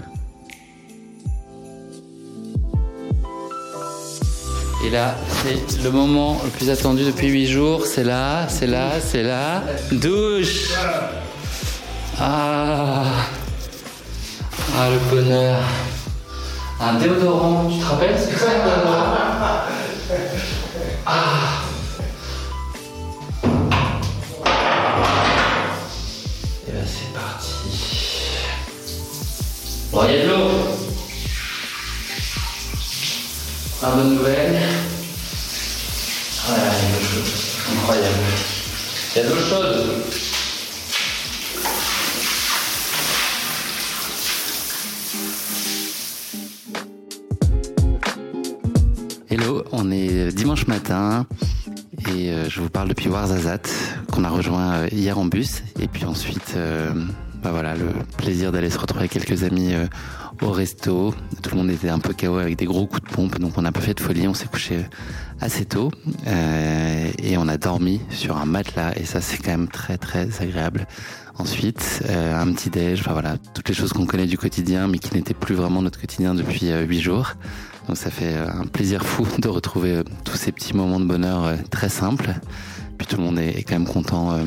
Et 4.86 4.90
là, 4.92 5.16
c'est 5.28 5.84
le 5.84 5.90
moment 5.90 6.40
le 6.44 6.50
plus 6.52 6.70
attendu 6.70 7.04
depuis 7.06 7.28
8 7.28 7.48
jours. 7.48 7.86
C'est 7.88 8.04
là, 8.04 8.48
c'est 8.50 8.68
là, 8.68 9.00
c'est 9.00 9.24
là. 9.24 9.64
Douche 9.92 10.70
Ah 12.20 13.04
Ah, 14.78 14.90
le 14.90 15.16
bonheur 15.16 15.60
Un 16.80 16.96
déodorant, 16.96 17.70
tu 17.70 17.80
te 17.80 17.86
rappelles 17.86 18.20
ce 18.20 18.28
que 18.28 18.38
c'est 18.38 18.46
Ah 21.06 21.62
Et 26.68 26.72
là, 26.72 26.82
c'est 26.86 27.14
parti. 27.14 27.50
Bon, 29.92 30.02
il 30.08 30.16
y 30.16 30.20
a 30.20 30.24
de 30.24 30.30
l'eau 30.30 30.50
Une 33.82 33.96
bonne 33.96 34.16
nouvelle. 34.16 34.60
Voilà, 36.46 36.64
il 36.64 36.90
y 36.90 36.94
a 36.94 37.00
de 37.00 37.16
l'eau. 37.16 37.26
Incroyable. 37.72 38.16
Il 39.16 39.18
y 39.18 39.22
a 39.22 39.24
de 39.24 39.34
l'eau 39.34 39.42
chaude. 39.42 40.35
Matin 50.68 51.26
et 52.14 52.32
euh, 52.32 52.50
je 52.50 52.62
vous 52.62 52.70
parle 52.70 52.90
depuis 52.90 53.10
Warzazat 53.10 53.62
qu'on 54.12 54.24
a 54.24 54.30
rejoint 54.30 54.74
euh, 54.74 54.88
hier 54.92 55.18
en 55.18 55.26
bus 55.26 55.64
et 55.80 55.88
puis 55.88 56.06
ensuite 56.06 56.54
euh, 56.56 56.92
bah 57.44 57.52
voilà 57.52 57.76
le 57.76 57.88
plaisir 58.18 58.52
d'aller 58.52 58.70
se 58.70 58.78
retrouver 58.78 59.02
avec 59.02 59.12
quelques 59.12 59.44
amis 59.44 59.74
au 60.42 60.52
resto. 60.52 61.14
Tout 61.44 61.52
le 61.52 61.58
monde 61.58 61.70
était 61.70 61.90
un 61.90 62.00
peu 62.00 62.14
KO 62.14 62.38
avec 62.38 62.58
des 62.58 62.66
gros 62.66 62.88
coups 62.88 63.04
de 63.04 63.14
pompe 63.14 63.40
donc 63.40 63.58
on 63.58 63.66
a 63.66 63.72
pas 63.72 63.82
fait 63.82 63.94
de 63.94 64.00
folie, 64.00 64.28
on 64.28 64.34
s'est 64.34 64.48
couché 64.48 64.86
assez 65.40 65.66
tôt 65.66 65.92
et 66.26 67.38
on 67.38 67.48
a 67.48 67.58
dormi 67.58 68.02
sur 68.10 68.38
un 68.38 68.46
matelas 68.46 68.94
et 68.96 69.06
ça 69.06 69.22
c'est 69.22 69.38
quand 69.38 69.52
même 69.52 69.68
très 69.68 69.98
très 69.98 70.42
agréable. 70.42 70.88
Ensuite, 71.38 72.02
un 72.10 72.52
petit 72.54 72.70
déj, 72.70 73.02
enfin 73.02 73.12
voilà, 73.12 73.38
toutes 73.54 73.68
les 73.68 73.76
choses 73.76 73.94
qu'on 73.94 74.06
connaît 74.06 74.26
du 74.26 74.38
quotidien, 74.38 74.88
mais 74.88 74.98
qui 74.98 75.14
n'étaient 75.14 75.34
plus 75.34 75.54
vraiment 75.54 75.82
notre 75.82 76.00
quotidien 76.00 76.34
depuis 76.34 76.72
huit 76.72 77.02
jours. 77.02 77.36
Donc 77.88 77.98
ça 77.98 78.10
fait 78.10 78.36
un 78.36 78.66
plaisir 78.66 79.06
fou 79.06 79.28
de 79.40 79.48
retrouver 79.48 80.02
tous 80.24 80.38
ces 80.38 80.52
petits 80.52 80.76
moments 80.76 81.00
de 81.00 81.06
bonheur 81.06 81.56
très 81.70 81.90
simples. 81.90 82.34
Puis 82.98 83.08
tout 83.08 83.18
le 83.18 83.24
monde 83.24 83.40
est 83.40 83.64
quand 83.64 83.76
même 83.76 83.88
content, 83.88 84.38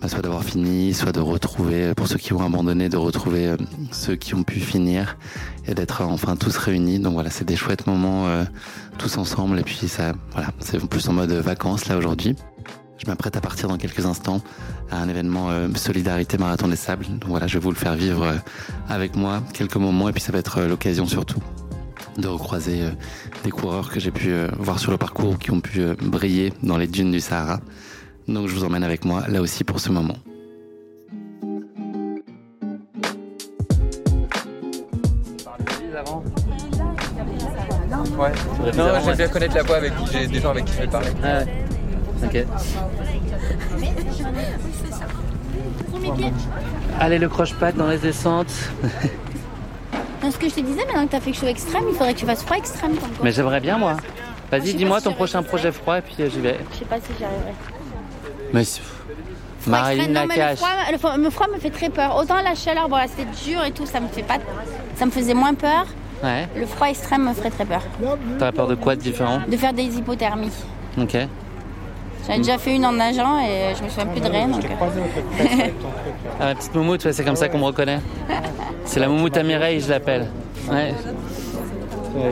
bah, 0.00 0.08
soit 0.08 0.20
d'avoir 0.20 0.44
fini, 0.44 0.92
soit 0.92 1.12
de 1.12 1.20
retrouver, 1.20 1.94
pour 1.94 2.06
ceux 2.06 2.18
qui 2.18 2.32
ont 2.34 2.44
abandonné, 2.44 2.88
de 2.88 2.98
retrouver 2.98 3.54
ceux 3.90 4.14
qui 4.14 4.34
ont 4.34 4.42
pu 4.42 4.60
finir 4.60 5.16
et 5.66 5.74
d'être 5.74 6.02
enfin 6.02 6.36
tous 6.36 6.56
réunis. 6.58 6.98
Donc 6.98 7.14
voilà, 7.14 7.30
c'est 7.30 7.46
des 7.46 7.56
chouettes 7.56 7.86
moments 7.86 8.28
tous 8.98 9.16
ensemble. 9.16 9.58
Et 9.58 9.62
puis 9.62 9.88
ça, 9.88 10.12
voilà, 10.32 10.48
c'est 10.60 10.78
plus 10.86 11.08
en 11.08 11.14
mode 11.14 11.32
vacances 11.32 11.88
là 11.88 11.96
aujourd'hui. 11.96 12.36
Je 12.98 13.06
m'apprête 13.06 13.36
à 13.36 13.40
partir 13.40 13.68
dans 13.68 13.78
quelques 13.78 14.06
instants 14.06 14.42
à 14.90 15.00
un 15.00 15.08
événement 15.08 15.50
euh, 15.50 15.68
Solidarité 15.76 16.36
Marathon 16.36 16.68
des 16.68 16.76
Sables. 16.76 17.06
Donc 17.06 17.28
voilà, 17.28 17.46
je 17.46 17.54
vais 17.54 17.60
vous 17.60 17.70
le 17.70 17.76
faire 17.76 17.94
vivre 17.94 18.24
euh, 18.24 18.34
avec 18.88 19.14
moi 19.14 19.42
quelques 19.54 19.76
moments 19.76 20.08
et 20.08 20.12
puis 20.12 20.20
ça 20.20 20.32
va 20.32 20.38
être 20.38 20.58
euh, 20.58 20.68
l'occasion 20.68 21.06
surtout 21.06 21.40
de 22.18 22.28
recroiser 22.28 22.82
des 23.44 23.50
coureurs 23.50 23.90
que 23.90 24.00
j'ai 24.00 24.10
pu 24.10 24.32
voir 24.58 24.78
sur 24.78 24.90
le 24.90 24.98
parcours 24.98 25.38
qui 25.38 25.50
ont 25.50 25.60
pu 25.60 25.80
briller 26.02 26.52
dans 26.62 26.76
les 26.76 26.86
dunes 26.86 27.12
du 27.12 27.20
Sahara. 27.20 27.60
Donc 28.26 28.48
je 28.48 28.54
vous 28.54 28.64
emmène 28.64 28.84
avec 28.84 29.04
moi 29.04 29.24
là 29.28 29.40
aussi 29.40 29.64
pour 29.64 29.80
ce 29.80 29.90
moment. 29.90 30.16
Ouais. 38.18 38.32
Non, 38.76 39.00
j'aime 39.04 39.16
bien 39.16 39.28
connaître 39.28 39.54
la 39.54 39.62
voix 39.62 39.76
avec 39.76 39.96
qui 39.96 40.12
j'ai 40.12 40.26
des 40.26 40.40
gens 40.40 40.50
avec 40.50 40.64
qui 40.64 40.72
je 40.72 40.80
vais 40.80 40.88
parler. 40.88 41.10
Ah 41.22 41.38
ouais. 41.38 41.46
Ok. 42.24 42.46
Allez, 46.98 47.18
le 47.18 47.28
croche-patte 47.28 47.76
dans 47.76 47.88
les 47.88 47.98
descentes. 47.98 48.52
Dans 50.22 50.30
ce 50.30 50.38
que 50.38 50.48
je 50.48 50.54
te 50.54 50.60
disais, 50.60 50.84
maintenant 50.86 51.06
que 51.06 51.10
tu 51.10 51.16
as 51.16 51.20
fait 51.20 51.32
chaud 51.32 51.46
extrême, 51.46 51.84
il 51.88 51.94
faudrait 51.94 52.14
que 52.14 52.18
tu 52.18 52.26
fasses 52.26 52.42
froid 52.42 52.56
extrême. 52.56 52.96
Mais 53.22 53.32
j'aimerais 53.32 53.60
bien, 53.60 53.78
moi. 53.78 53.96
Vas-y, 54.50 54.74
dis-moi 54.74 54.98
si 54.98 55.04
ton 55.04 55.12
prochain 55.12 55.42
projet 55.42 55.70
froid 55.72 55.98
et 55.98 56.02
puis 56.02 56.16
euh, 56.20 56.30
j'y 56.30 56.40
vais. 56.40 56.58
Je 56.72 56.78
sais 56.78 56.84
pas 56.84 56.96
si 56.96 57.12
j'y 57.18 57.24
arriverai. 57.24 57.52
Mais 58.52 58.64
Froid 58.64 59.72
Marine 59.72 59.98
extrême, 60.00 60.14
non, 60.14 60.26
mais 60.26 60.50
le 60.50 60.56
froid, 60.56 60.68
le, 60.90 60.98
froid, 60.98 61.16
le 61.16 61.30
froid 61.30 61.46
me 61.52 61.58
fait 61.58 61.70
très 61.70 61.90
peur. 61.90 62.16
Autant 62.16 62.40
la 62.42 62.54
chaleur, 62.54 62.88
bon, 62.88 62.96
c'était 63.06 63.50
dur 63.50 63.62
et 63.64 63.72
tout, 63.72 63.86
ça 63.86 64.00
me 64.00 64.08
fait 64.08 64.22
pas, 64.22 64.38
ça 64.96 65.04
me 65.04 65.10
faisait 65.10 65.34
moins 65.34 65.54
peur. 65.54 65.86
Ouais. 66.24 66.48
Le 66.56 66.66
froid 66.66 66.88
extrême 66.88 67.28
me 67.28 67.34
ferait 67.34 67.50
très 67.50 67.64
peur. 67.64 67.82
T'as 68.38 68.52
peur 68.52 68.66
de 68.66 68.74
quoi 68.74 68.96
de 68.96 69.00
différent? 69.00 69.40
De 69.46 69.56
faire 69.56 69.72
des 69.72 69.98
hypothermies. 69.98 70.52
Ok. 70.96 71.16
J'en 72.28 72.34
ai 72.34 72.38
déjà 72.38 72.58
fait 72.58 72.76
une 72.76 72.84
en 72.84 72.92
nageant 72.92 73.38
et 73.40 73.74
je 73.78 73.82
me 73.82 73.88
souviens 73.88 74.06
plus 74.06 74.20
de 74.20 74.28
rien. 74.28 74.48
donc, 74.48 74.64
euh, 74.64 74.68
Ah, 76.40 76.44
ma 76.46 76.54
petite 76.54 76.74
moumoute, 76.74 77.04
ouais, 77.04 77.12
c'est 77.12 77.24
comme 77.24 77.36
ça 77.36 77.48
qu'on 77.48 77.58
me 77.58 77.64
reconnaît. 77.64 78.00
C'est 78.84 79.00
la 79.00 79.08
moumoute 79.08 79.36
à 79.36 79.42
Mireille, 79.42 79.80
je 79.80 79.88
l'appelle. 79.90 80.26
Ouais, 80.70 80.94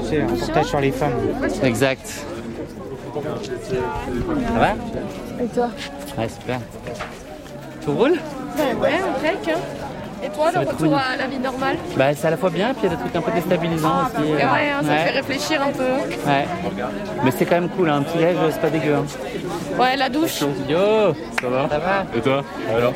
C'est 0.08 0.20
un 0.20 0.26
reportage 0.26 0.66
sur 0.66 0.80
les 0.80 0.92
femmes. 0.92 1.14
exact. 1.62 2.06
Ça 2.06 2.22
va? 4.58 4.74
Et 5.42 5.46
toi? 5.48 5.68
Ouais, 6.18 6.28
super. 6.28 6.60
Tout 7.84 7.92
roule? 7.92 8.18
Ouais, 8.80 8.94
impec. 8.98 9.54
Hein. 9.54 9.58
Et 10.22 10.28
toi, 10.30 10.50
le 10.52 10.60
retour 10.60 10.76
cool. 10.78 10.94
à 10.94 11.16
la 11.16 11.26
vie 11.26 11.38
normale? 11.38 11.76
Bah, 11.96 12.14
c'est 12.14 12.26
à 12.26 12.30
la 12.30 12.36
fois 12.36 12.50
bien, 12.50 12.72
puis 12.74 12.84
il 12.86 12.90
y 12.90 12.92
a 12.92 12.96
des 12.96 13.02
trucs 13.02 13.14
un 13.16 13.20
peu 13.20 13.30
déstabilisants 13.32 14.06
aussi. 14.06 14.32
Ouais, 14.32 14.42
euh, 14.42 14.46
hein, 14.46 14.82
ça 14.82 14.88
te 14.88 14.88
ouais, 14.92 14.98
fait 15.04 15.10
réfléchir 15.10 15.62
un 15.62 15.72
peu. 15.72 15.82
ouais. 15.84 16.46
Mais 17.24 17.30
c'est 17.30 17.44
quand 17.44 17.56
même 17.60 17.68
cool, 17.68 17.90
hein. 17.90 17.96
un 17.98 18.02
petit 18.02 18.18
déj, 18.18 18.36
c'est 18.50 18.60
pas 18.60 18.70
dégueu. 18.70 18.94
hein. 18.94 19.04
Ouais, 19.78 19.96
la 19.96 20.08
douche. 20.08 20.40
Yo 20.68 20.78
Ça 21.40 21.48
va 21.48 21.68
Ça 21.68 21.78
va 21.78 22.06
Et 22.16 22.20
toi? 22.20 22.42
Alors? 22.74 22.94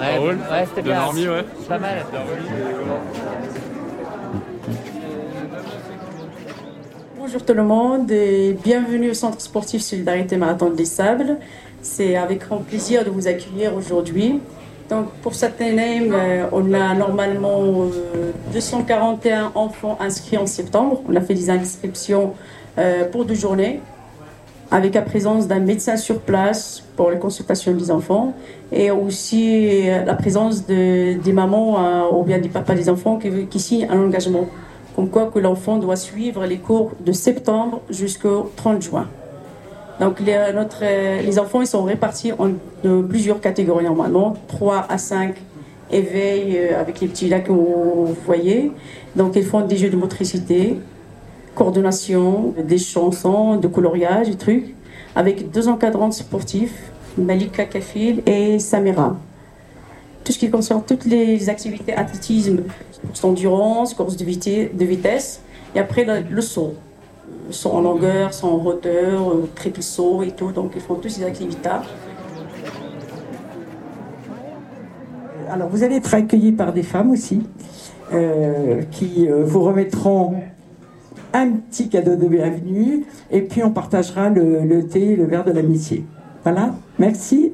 Ouais, 0.00 0.16
roule 0.16 0.38
ouais 0.50 0.64
c'était 0.66 0.80
Bien 0.82 0.94
bien. 0.94 1.02
dormi, 1.04 1.28
ouais 1.28 1.44
Pas 1.68 1.78
mal. 1.78 2.04
Bonjour 7.18 7.44
tout 7.44 7.52
le 7.54 7.62
monde 7.62 8.10
et 8.10 8.56
bienvenue 8.64 9.10
au 9.10 9.14
Centre 9.14 9.40
sportif 9.40 9.82
Solidarité 9.82 10.36
Marathon 10.36 10.70
des 10.70 10.84
Sables. 10.86 11.36
C'est 11.82 12.16
avec 12.16 12.40
grand 12.40 12.58
plaisir 12.58 13.04
de 13.04 13.10
vous 13.10 13.28
accueillir 13.28 13.74
aujourd'hui. 13.76 14.40
Donc 14.90 15.10
pour 15.22 15.36
cette 15.36 15.60
année, 15.60 16.10
euh, 16.10 16.46
on 16.50 16.74
a 16.74 16.94
normalement 16.94 17.84
euh, 17.84 18.32
241 18.52 19.52
enfants 19.54 19.96
inscrits 20.00 20.36
en 20.36 20.46
septembre. 20.46 21.02
On 21.08 21.14
a 21.14 21.20
fait 21.20 21.34
des 21.34 21.48
inscriptions 21.48 22.34
euh, 22.76 23.04
pour 23.04 23.24
deux 23.24 23.36
journées. 23.36 23.80
avec 24.72 24.94
la 24.94 25.02
présence 25.02 25.48
d'un 25.48 25.58
médecin 25.58 25.96
sur 25.96 26.20
place 26.20 26.84
pour 26.96 27.10
les 27.10 27.18
consultations 27.18 27.74
des 27.74 27.90
enfants 27.90 28.34
et 28.70 28.92
aussi 28.92 29.86
la 30.10 30.14
présence 30.14 30.64
de, 30.64 31.18
des 31.18 31.32
mamans 31.32 31.68
ou 32.16 32.22
bien 32.22 32.38
des 32.38 32.48
papas 32.48 32.76
des 32.76 32.88
enfants 32.88 33.16
qui, 33.18 33.28
qui 33.46 33.58
signent 33.58 33.88
un 33.90 34.00
engagement. 34.06 34.46
Comme 34.94 35.08
quoi 35.08 35.26
que 35.34 35.40
l'enfant 35.40 35.78
doit 35.78 35.96
suivre 35.96 36.46
les 36.46 36.58
cours 36.58 36.92
de 37.00 37.10
septembre 37.10 37.80
jusqu'au 37.90 38.52
30 38.54 38.80
juin. 38.82 39.08
Donc 40.00 40.18
les, 40.20 40.52
les 41.22 41.38
enfants 41.38 41.60
ils 41.60 41.66
sont 41.66 41.84
répartis 41.84 42.32
en 42.32 42.52
plusieurs 43.08 43.40
catégories 43.40 43.84
normalement, 43.84 44.34
3 44.48 44.86
à 44.88 44.98
5 44.98 45.34
éveil 45.92 46.56
euh, 46.56 46.80
avec 46.80 47.00
les 47.00 47.08
petits 47.08 47.28
que 47.28 47.52
vous 47.52 48.16
voyez. 48.24 48.72
Donc 49.16 49.36
ils 49.36 49.44
font 49.44 49.60
des 49.60 49.76
jeux 49.76 49.90
de 49.90 49.96
motricité, 49.96 50.78
coordination, 51.54 52.54
des 52.56 52.78
chansons, 52.78 53.56
de 53.56 53.68
coloriage, 53.68 54.28
des 54.28 54.36
trucs, 54.36 54.74
avec 55.14 55.50
deux 55.50 55.68
encadrants 55.68 56.10
sportifs, 56.10 56.92
Malika 57.18 57.64
Kafil 57.64 58.22
et 58.26 58.58
Samira. 58.58 59.16
Tout 60.24 60.32
ce 60.32 60.38
qui 60.38 60.50
concerne 60.50 60.82
toutes 60.86 61.06
les 61.06 61.48
activités 61.48 61.94
athlétisme, 61.94 62.62
course 63.06 63.22
d'endurance, 63.22 63.94
course 63.94 64.16
de, 64.16 64.24
vitesse, 64.24 65.40
et 65.74 65.80
après 65.80 66.04
le, 66.04 66.40
saut. 66.40 66.74
Saut 67.50 67.70
en 67.70 67.80
longueur, 67.80 68.32
saut 68.32 68.48
en 68.48 68.64
hauteur, 68.64 69.32
euh, 69.32 69.80
saut 69.80 70.22
et 70.22 70.30
tout, 70.30 70.52
donc 70.52 70.72
ils 70.76 70.80
font 70.80 70.94
toutes 70.94 71.10
ces 71.10 71.24
activités. 71.24 71.68
Alors 75.50 75.68
vous 75.68 75.82
allez 75.82 75.96
être 75.96 76.14
accueillis 76.14 76.52
par 76.52 76.72
des 76.72 76.84
femmes 76.84 77.10
aussi, 77.10 77.42
euh, 78.12 78.82
qui 78.92 79.28
euh, 79.28 79.42
vous 79.44 79.62
remettront 79.62 80.36
un 81.32 81.50
petit 81.50 81.88
cadeau 81.88 82.14
de 82.14 82.26
bienvenue 82.28 83.04
et 83.30 83.42
puis 83.42 83.62
on 83.64 83.70
partagera 83.70 84.30
le, 84.30 84.86
thé 84.86 85.12
et 85.12 85.16
le 85.16 85.24
verre 85.24 85.44
de 85.44 85.52
l'amitié. 85.52 86.04
Voilà, 86.44 86.74
merci. 86.98 87.52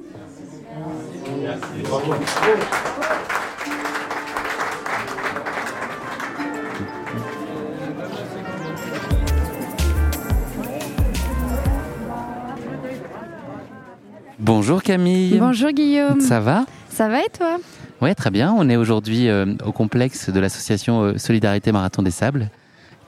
Bonjour 14.46 14.80
Camille. 14.80 15.38
Bonjour 15.40 15.72
Guillaume. 15.72 16.20
Ça 16.20 16.38
va? 16.38 16.66
Ça 16.88 17.08
va 17.08 17.18
et 17.18 17.28
toi? 17.36 17.56
Oui, 18.00 18.14
très 18.14 18.30
bien. 18.30 18.54
On 18.56 18.68
est 18.68 18.76
aujourd'hui 18.76 19.28
euh, 19.28 19.44
au 19.64 19.72
complexe 19.72 20.30
de 20.30 20.38
l'association 20.38 21.18
Solidarité 21.18 21.72
Marathon 21.72 22.00
des 22.00 22.12
Sables 22.12 22.48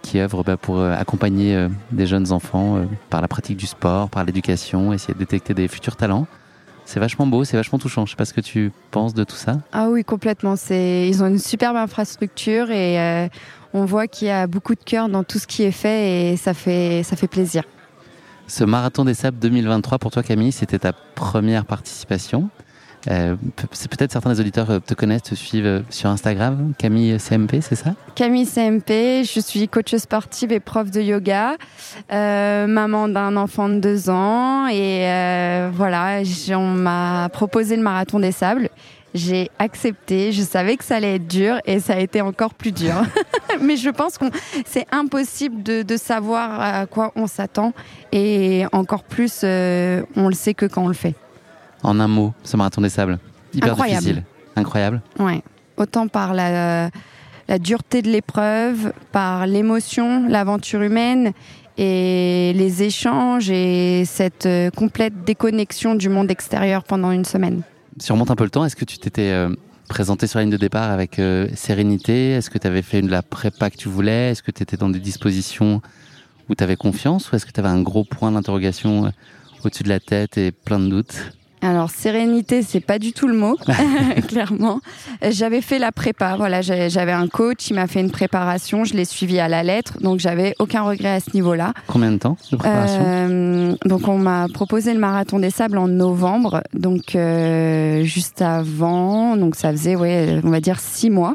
qui 0.02 0.18
œuvre 0.18 0.42
bah, 0.42 0.57
pour 0.57 0.80
euh, 0.80 0.97
accompagner 0.99 1.54
euh, 1.54 1.68
des 1.92 2.09
jeunes 2.09 2.33
enfants 2.33 2.78
euh, 2.78 2.87
par 3.09 3.21
la 3.21 3.28
pratique 3.28 3.57
du 3.57 3.66
sport, 3.66 4.11
par 4.11 4.25
l'éducation, 4.25 4.92
essayer 4.92 5.14
de 5.14 5.18
détecter 5.21 5.54
des 5.54 5.68
futurs 5.68 5.95
talents. 5.95 6.26
C'est 6.85 6.99
vachement 6.99 7.28
beau, 7.28 7.45
c'est 7.45 7.57
vachement 7.57 7.78
touchant. 7.78 8.04
Je 8.04 8.11
sais 8.11 8.16
pas 8.16 8.25
ce 8.25 8.35
que 8.35 8.40
tu 8.40 8.73
penses 8.90 9.14
de 9.14 9.23
tout 9.23 9.37
ça. 9.37 9.59
Ah 9.71 9.90
oui, 9.90 10.02
complètement. 10.02 10.57
C'est 10.57 11.07
ils 11.09 11.23
ont 11.23 11.28
une 11.28 11.38
superbe 11.38 11.76
infrastructure 11.76 12.73
et 12.73 13.28
on 13.75 13.85
voit 13.85 14.09
qu'il 14.09 14.26
y 14.26 14.33
a 14.33 14.49
beaucoup 14.49 14.75
de 14.75 14.83
cœur 14.83 15.09
dans 15.09 15.23
tout 15.23 15.38
ce 15.38 15.47
qui 15.47 15.62
est 15.62 15.71
fait 15.71 16.33
et 16.33 16.37
ça 16.37 16.52
fait 16.52 17.04
ça 17.04 17.14
fait 17.14 17.28
plaisir. 17.28 17.62
Ce 18.49 18.64
marathon 18.64 19.05
des 19.05 19.12
sables 19.12 19.38
2023 19.38 19.99
pour 19.99 20.11
toi 20.11 20.23
Camille, 20.23 20.52
c'était 20.52 20.78
ta 20.78 20.95
première 20.95 21.67
participation. 21.67 22.49
Euh, 23.09 23.37
peut-être 23.90 24.11
certains 24.11 24.33
des 24.33 24.40
auditeurs 24.40 24.71
euh, 24.71 24.78
te 24.80 24.93
connaissent, 24.95 25.23
te 25.23 25.34
suivent 25.34 25.67
euh, 25.67 25.80
sur 25.91 26.11
Instagram. 26.11 26.73
Camille 26.78 27.19
CMP, 27.19 27.61
c'est 27.61 27.76
ça? 27.76 27.95
Camille 28.15 28.47
CMP, 28.47 29.23
je 29.23 29.41
suis 29.41 29.69
coach 29.69 29.95
sportive 29.95 30.50
et 30.50 30.61
prof 30.61 30.91
de 30.91 31.00
yoga, 31.00 31.56
maman 32.11 33.08
d'un 33.08 33.37
enfant 33.37 33.69
de 33.69 33.78
deux 33.80 34.08
ans 34.08 34.67
et 34.67 35.04
voilà, 35.73 36.23
on 36.50 36.67
m'a 36.69 37.28
proposé 37.28 37.76
le 37.76 37.82
marathon 37.82 38.19
des 38.19 38.32
sables. 38.32 38.71
J'ai 39.14 39.50
accepté, 39.58 40.32
je 40.32 40.42
savais 40.42 40.76
que 40.76 40.84
ça 40.84 40.97
allait 40.97 41.16
être 41.16 41.26
dur 41.26 41.58
et 41.64 41.80
ça 41.80 41.94
a 41.94 41.99
été 41.99 42.21
encore 42.21 42.54
plus 42.54 42.73
dur. 42.73 42.94
Mais 43.62 43.76
je 43.76 43.88
pense 43.88 44.18
que 44.18 44.26
c'est 44.66 44.86
impossible 44.92 45.62
de, 45.62 45.82
de, 45.82 45.97
savoir 45.97 46.60
à 46.60 46.86
quoi 46.86 47.12
on 47.16 47.26
s'attend 47.26 47.73
et 48.12 48.64
encore 48.73 49.04
plus 49.04 49.42
on 49.44 50.28
le 50.28 50.34
sait 50.34 50.54
que 50.54 50.66
quand 50.66 50.84
on 50.84 50.88
le 50.88 50.94
fait 50.94 51.14
en 51.82 52.00
un 52.00 52.08
mot, 52.08 52.32
ce 52.42 52.56
marathon 52.56 52.80
des 52.80 52.88
sables 52.88 53.18
Hyper 53.54 53.73
Incroyable. 53.73 54.00
difficile. 54.00 54.25
Incroyable. 54.56 55.00
Ouais. 55.18 55.42
Autant 55.76 56.08
par 56.08 56.34
la, 56.34 56.90
la 57.49 57.58
dureté 57.58 58.02
de 58.02 58.08
l'épreuve, 58.08 58.92
par 59.12 59.47
l'émotion, 59.47 60.28
l'aventure 60.28 60.82
humaine 60.82 61.32
et 61.78 62.52
les 62.56 62.82
échanges 62.82 63.50
et 63.50 64.04
cette 64.04 64.47
euh, 64.47 64.71
complète 64.71 65.25
déconnexion 65.25 65.94
du 65.94 66.08
monde 66.08 66.30
extérieur 66.30 66.82
pendant 66.82 67.12
une 67.12 67.25
semaine. 67.25 67.62
Si 68.00 68.13
on 68.13 68.15
remonte 68.15 68.30
un 68.30 68.37
peu 68.37 68.45
le 68.45 68.50
temps, 68.50 68.65
est-ce 68.65 68.76
que 68.76 68.84
tu 68.84 68.99
t'étais 68.99 69.30
euh, 69.32 69.54
présenté 69.89 70.26
sur 70.26 70.39
la 70.39 70.45
ligne 70.45 70.52
de 70.52 70.56
départ 70.56 70.91
avec 70.91 71.19
euh, 71.19 71.49
sérénité? 71.54 72.30
Est-ce 72.32 72.50
que 72.50 72.58
tu 72.58 72.67
avais 72.67 72.82
fait 72.82 73.02
de 73.02 73.11
la 73.11 73.23
prépa 73.23 73.71
que 73.71 73.76
tu 73.76 73.89
voulais? 73.89 74.30
Est-ce 74.30 74.43
que 74.43 74.50
tu 74.50 74.63
étais 74.63 74.76
dans 74.76 74.89
des 74.89 75.00
dispositions 75.00 75.82
où 76.49 76.54
tu 76.54 76.63
avais 76.63 76.76
confiance? 76.76 77.30
Ou 77.32 77.37
est-ce 77.37 77.47
que 77.47 77.52
tu 77.52 77.61
avais 77.61 77.69
un 77.69 77.82
gros 77.82 78.04
point 78.04 78.30
d'interrogation 78.30 79.13
au-dessus 79.65 79.82
de 79.82 79.89
la 79.89 80.00
tête 80.00 80.39
et 80.39 80.52
plein 80.52 80.78
de 80.78 80.89
doutes? 80.89 81.37
Alors 81.62 81.90
sérénité, 81.90 82.62
c'est 82.62 82.80
pas 82.80 82.99
du 82.99 83.12
tout 83.12 83.26
le 83.26 83.36
mot, 83.36 83.56
clairement. 84.28 84.80
J'avais 85.28 85.60
fait 85.60 85.78
la 85.78 85.92
prépa, 85.92 86.36
voilà, 86.36 86.62
j'avais 86.62 87.12
un 87.12 87.28
coach, 87.28 87.71
il 87.71 87.75
m'a 87.75 87.86
fait 87.86 88.00
une 88.00 88.10
préparation, 88.10 88.84
je 88.84 88.94
l'ai 88.94 89.04
suivi 89.04 89.38
à 89.38 89.49
la 89.49 89.62
lettre, 89.62 89.99
donc 90.00 90.21
j'avais 90.21 90.54
aucun 90.58 90.82
regret 90.82 91.10
à 91.10 91.21
ce 91.21 91.30
niveau-là. 91.34 91.73
Combien 91.86 92.12
de 92.12 92.18
temps 92.18 92.36
de 92.52 92.56
préparation 92.56 93.02
euh, 93.04 93.75
Donc 93.84 94.08
on 94.08 94.18
m'a 94.18 94.47
proposé 94.52 94.94
le 94.94 95.00
marathon 95.00 95.38
des 95.38 95.50
sables 95.50 95.78
en 95.78 95.88
novembre, 95.88 96.62
donc 96.75 97.14
euh, 97.14 98.02
juste 98.04 98.42
avant, 98.42 99.36
donc 99.36 99.56
ça 99.56 99.71
faisait, 99.71 99.97
ouais, 99.97 100.40
on 100.44 100.50
va 100.50 100.60
dire 100.60 100.80
six 100.80 101.10
mois. 101.10 101.34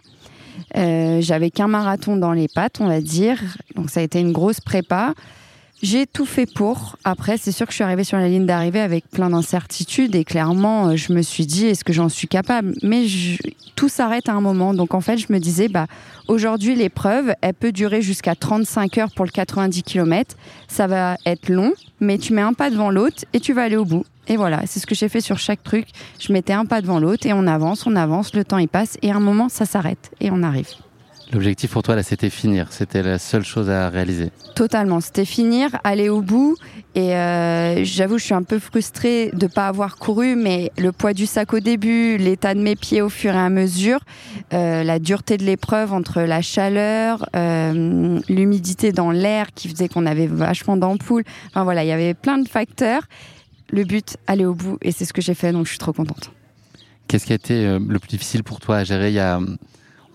Euh, 0.76 1.20
j'avais 1.22 1.52
qu'un 1.52 1.68
marathon 1.68 2.16
dans 2.16 2.32
les 2.32 2.48
pattes, 2.48 2.80
on 2.80 2.88
va 2.88 3.02
dire, 3.02 3.40
donc 3.76 3.90
ça 3.90 4.00
a 4.00 4.04
été 4.04 4.20
une 4.20 4.32
grosse 4.32 4.60
prépa. 4.60 5.14
J'ai 5.84 6.08
tout 6.08 6.26
fait 6.26 6.46
pour. 6.46 6.96
Après, 7.04 7.38
c'est 7.38 7.52
sûr 7.52 7.66
que 7.66 7.74
je 7.74 7.76
suis 7.76 7.84
arrivée 7.84 8.06
sur 8.06 8.18
la 8.18 8.30
ligne 8.30 8.46
d'arrivée 8.46 8.80
avec 8.80 9.10
plein 9.10 9.30
d'incertitudes 9.30 10.16
et 10.16 10.24
clairement, 10.24 10.88
euh, 10.88 10.96
je 10.96 11.12
me 11.12 11.22
suis 11.22 11.46
dit, 11.46 11.66
est-ce 11.66 11.84
que 11.84 11.92
j'en 11.92 12.08
suis 12.08 12.30
capable? 12.30 12.74
Mais 12.84 13.06
tout 13.76 13.90
s'arrête 13.90 14.30
à 14.30 14.32
un 14.32 14.40
moment. 14.40 14.74
Donc 14.74 14.94
en 14.94 15.02
fait, 15.02 15.18
je 15.18 15.26
me 15.30 15.40
disais, 15.40 15.68
bah 15.68 15.88
aujourd'hui, 16.30 16.74
l'épreuve, 16.74 17.34
elle 17.42 17.54
peut 17.54 17.74
durer 17.74 18.02
jusqu'à 18.02 18.34
35 18.34 18.98
heures 18.98 19.12
pour 19.14 19.26
le 19.26 19.32
90 19.32 19.84
km. 19.84 20.38
Ça 20.70 20.88
va 20.88 21.18
être 21.26 21.50
long, 21.50 21.74
mais 22.00 22.18
tu 22.18 22.32
mets 22.32 22.42
un 22.42 22.54
pas 22.54 22.70
devant 22.70 22.90
l'autre 22.90 23.26
et 23.34 23.42
tu 23.42 23.52
vas 23.52 23.64
aller 23.64 23.76
au 23.76 23.84
bout. 23.84 24.06
Et 24.30 24.38
voilà, 24.38 24.62
c'est 24.66 24.80
ce 24.80 24.88
que 24.88 24.96
j'ai 24.96 25.10
fait 25.10 25.20
sur 25.20 25.38
chaque 25.38 25.64
truc. 25.64 25.88
Je 26.18 26.32
mettais 26.32 26.54
un 26.54 26.64
pas 26.64 26.80
devant 26.80 27.02
l'autre 27.02 27.28
et 27.28 27.34
on 27.34 27.46
avance, 27.46 27.86
on 27.86 27.98
avance, 27.98 28.34
le 28.34 28.46
temps 28.46 28.58
il 28.58 28.70
passe 28.70 28.98
et 29.02 29.12
à 29.12 29.18
un 29.18 29.20
moment, 29.20 29.50
ça 29.50 29.66
s'arrête 29.66 30.12
et 30.22 30.32
on 30.32 30.44
arrive. 30.44 30.70
L'objectif 31.34 31.72
pour 31.72 31.82
toi, 31.82 31.96
là, 31.96 32.04
c'était 32.04 32.30
finir. 32.30 32.68
C'était 32.70 33.02
la 33.02 33.18
seule 33.18 33.44
chose 33.44 33.68
à 33.68 33.90
réaliser. 33.90 34.30
Totalement. 34.54 35.02
C'était 35.02 35.26
finir, 35.26 35.70
aller 35.84 36.08
au 36.08 36.22
bout. 36.22 36.56
Et 36.94 37.16
euh, 37.16 37.84
j'avoue, 37.84 38.20
je 38.20 38.26
suis 38.26 38.36
un 38.36 38.44
peu 38.44 38.60
frustrée 38.60 39.32
de 39.34 39.48
pas 39.48 39.68
avoir 39.68 39.96
couru, 39.96 40.36
mais 40.36 40.72
le 40.78 40.92
poids 40.92 41.14
du 41.14 41.26
sac 41.26 41.54
au 41.54 41.60
début, 41.60 42.18
l'état 42.18 42.54
de 42.54 42.62
mes 42.62 42.76
pieds 42.76 43.02
au 43.02 43.10
fur 43.10 43.34
et 43.34 43.40
à 43.40 43.50
mesure, 43.50 44.00
euh, 44.54 44.84
la 44.84 45.00
dureté 45.00 45.38
de 45.38 45.44
l'épreuve 45.44 45.92
entre 45.92 46.22
la 46.22 46.44
chaleur, 46.44 47.28
euh, 47.36 48.20
l'humidité 48.30 48.92
dans 48.92 49.10
l'air 49.10 49.48
qui 49.56 49.70
faisait 49.70 49.90
qu'on 49.90 50.06
avait 50.06 50.28
vachement 50.28 50.78
d'ampoules. 50.78 51.24
Enfin 51.48 51.64
voilà, 51.64 51.84
il 51.84 51.88
y 51.88 51.92
avait 51.92 52.14
plein 52.14 52.38
de 52.38 52.48
facteurs. 52.48 53.08
Le 53.72 53.86
but, 53.86 54.18
aller 54.28 54.46
au 54.46 54.54
bout. 54.54 54.78
Et 54.84 54.92
c'est 54.92 55.06
ce 55.06 55.14
que 55.14 55.22
j'ai 55.24 55.34
fait, 55.34 55.52
donc 55.52 55.66
je 55.66 55.72
suis 55.72 55.80
trop 55.80 55.94
contente. 55.94 56.32
Qu'est-ce 57.08 57.26
qui 57.26 57.32
a 57.32 57.36
été 57.36 57.80
le 57.80 57.98
plus 57.98 58.10
difficile 58.10 58.44
pour 58.44 58.60
toi 58.60 58.78
à 58.78 58.84
gérer? 58.84 59.10
Il 59.10 59.16
y 59.16 59.20
a 59.20 59.40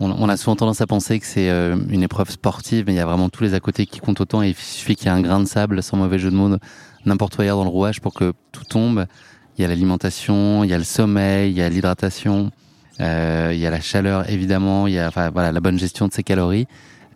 on, 0.00 0.28
a 0.28 0.36
souvent 0.36 0.56
tendance 0.56 0.80
à 0.80 0.86
penser 0.86 1.18
que 1.18 1.26
c'est 1.26 1.50
euh, 1.50 1.76
une 1.90 2.02
épreuve 2.02 2.30
sportive, 2.30 2.84
mais 2.86 2.92
il 2.92 2.96
y 2.96 3.00
a 3.00 3.06
vraiment 3.06 3.28
tous 3.28 3.42
les 3.42 3.54
à 3.54 3.60
côté 3.60 3.86
qui 3.86 3.98
comptent 3.98 4.20
autant. 4.20 4.42
Et 4.42 4.50
il 4.50 4.54
suffit 4.54 4.94
qu'il 4.94 5.06
y 5.06 5.08
ait 5.08 5.12
un 5.12 5.20
grain 5.20 5.40
de 5.40 5.46
sable, 5.46 5.82
sans 5.82 5.96
mauvais 5.96 6.18
jeu 6.18 6.30
de 6.30 6.36
mots, 6.36 6.56
n'importe 7.04 7.36
où 7.36 7.42
ailleurs 7.42 7.56
dans 7.56 7.64
le 7.64 7.70
rouage 7.70 8.00
pour 8.00 8.14
que 8.14 8.32
tout 8.52 8.64
tombe. 8.64 9.06
Il 9.56 9.62
y 9.62 9.64
a 9.64 9.68
l'alimentation, 9.68 10.62
il 10.62 10.70
y 10.70 10.74
a 10.74 10.78
le 10.78 10.84
sommeil, 10.84 11.50
il 11.50 11.56
y 11.56 11.62
a 11.62 11.68
l'hydratation, 11.68 12.52
euh, 13.00 13.50
il 13.52 13.58
y 13.58 13.66
a 13.66 13.70
la 13.70 13.80
chaleur 13.80 14.30
évidemment, 14.30 14.86
il 14.86 14.94
y 14.94 14.98
a 15.00 15.08
enfin, 15.08 15.30
voilà 15.30 15.50
la 15.50 15.60
bonne 15.60 15.78
gestion 15.78 16.06
de 16.06 16.12
ses 16.12 16.22
calories. 16.22 16.66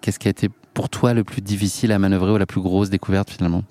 Qu'est-ce 0.00 0.18
qui 0.18 0.26
a 0.26 0.30
été 0.32 0.48
pour 0.74 0.88
toi 0.88 1.14
le 1.14 1.22
plus 1.22 1.40
difficile 1.40 1.92
à 1.92 2.00
manœuvrer 2.00 2.32
ou 2.32 2.36
la 2.38 2.46
plus 2.46 2.60
grosse 2.60 2.90
découverte 2.90 3.30
finalement? 3.30 3.62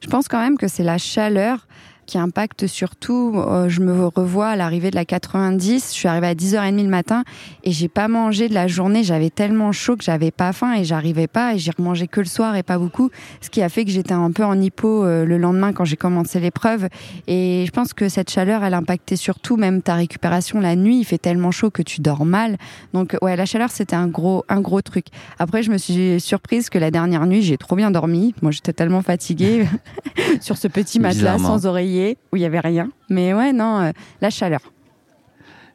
Je 0.00 0.08
pense 0.08 0.28
quand 0.28 0.40
même 0.40 0.56
que 0.56 0.68
c'est 0.68 0.84
la 0.84 0.98
chaleur 0.98 1.66
qui 2.06 2.18
impacte 2.18 2.66
surtout. 2.66 3.34
Euh, 3.36 3.68
je 3.68 3.80
me 3.80 4.06
revois 4.06 4.48
à 4.48 4.56
l'arrivée 4.56 4.90
de 4.90 4.96
la 4.96 5.04
90. 5.04 5.88
Je 5.88 5.92
suis 5.92 6.08
arrivée 6.08 6.28
à 6.28 6.34
10h30 6.34 6.82
le 6.82 6.88
matin 6.88 7.24
et 7.64 7.72
j'ai 7.72 7.88
pas 7.88 8.08
mangé 8.08 8.48
de 8.48 8.54
la 8.54 8.66
journée. 8.66 9.04
J'avais 9.04 9.30
tellement 9.30 9.72
chaud 9.72 9.96
que 9.96 10.04
j'avais 10.04 10.30
pas 10.30 10.52
faim 10.52 10.74
et 10.74 10.84
j'arrivais 10.84 11.26
pas 11.26 11.54
et 11.54 11.58
j'ai 11.58 11.70
remangé 11.70 12.08
que 12.08 12.20
le 12.20 12.26
soir 12.26 12.56
et 12.56 12.62
pas 12.62 12.78
beaucoup. 12.78 13.10
Ce 13.40 13.50
qui 13.50 13.62
a 13.62 13.68
fait 13.68 13.84
que 13.84 13.90
j'étais 13.90 14.12
un 14.12 14.30
peu 14.32 14.44
en 14.44 14.60
hypo 14.60 15.04
euh, 15.04 15.24
le 15.24 15.38
lendemain 15.38 15.72
quand 15.72 15.84
j'ai 15.84 15.96
commencé 15.96 16.40
l'épreuve. 16.40 16.88
Et 17.26 17.64
je 17.66 17.70
pense 17.70 17.94
que 17.94 18.08
cette 18.08 18.30
chaleur, 18.30 18.64
elle 18.64 18.74
impactait 18.74 19.16
surtout 19.16 19.56
même 19.56 19.82
ta 19.82 19.94
récupération 19.94 20.60
la 20.60 20.76
nuit. 20.76 20.98
Il 21.00 21.04
fait 21.04 21.18
tellement 21.18 21.50
chaud 21.50 21.70
que 21.70 21.82
tu 21.82 22.00
dors 22.00 22.24
mal. 22.24 22.56
Donc 22.92 23.16
ouais, 23.22 23.36
la 23.36 23.46
chaleur, 23.46 23.70
c'était 23.70 23.96
un 23.96 24.08
gros, 24.08 24.44
un 24.48 24.60
gros 24.60 24.82
truc. 24.82 25.06
Après, 25.38 25.62
je 25.62 25.70
me 25.70 25.78
suis 25.78 26.20
surprise 26.20 26.68
que 26.68 26.78
la 26.78 26.90
dernière 26.90 27.26
nuit, 27.26 27.42
j'ai 27.42 27.56
trop 27.56 27.76
bien 27.76 27.90
dormi. 27.90 28.34
Moi, 28.42 28.50
j'étais 28.50 28.72
tellement 28.72 29.02
fatiguée 29.02 29.66
sur 30.40 30.56
ce 30.56 30.68
petit 30.68 31.00
matelas 31.00 31.38
sans 31.38 31.66
oreiller 31.66 31.91
où 32.32 32.36
il 32.36 32.42
y 32.42 32.44
avait 32.44 32.60
rien. 32.60 32.90
Mais 33.08 33.34
ouais, 33.34 33.52
non, 33.52 33.80
euh, 33.80 33.90
la 34.20 34.30
chaleur. 34.30 34.60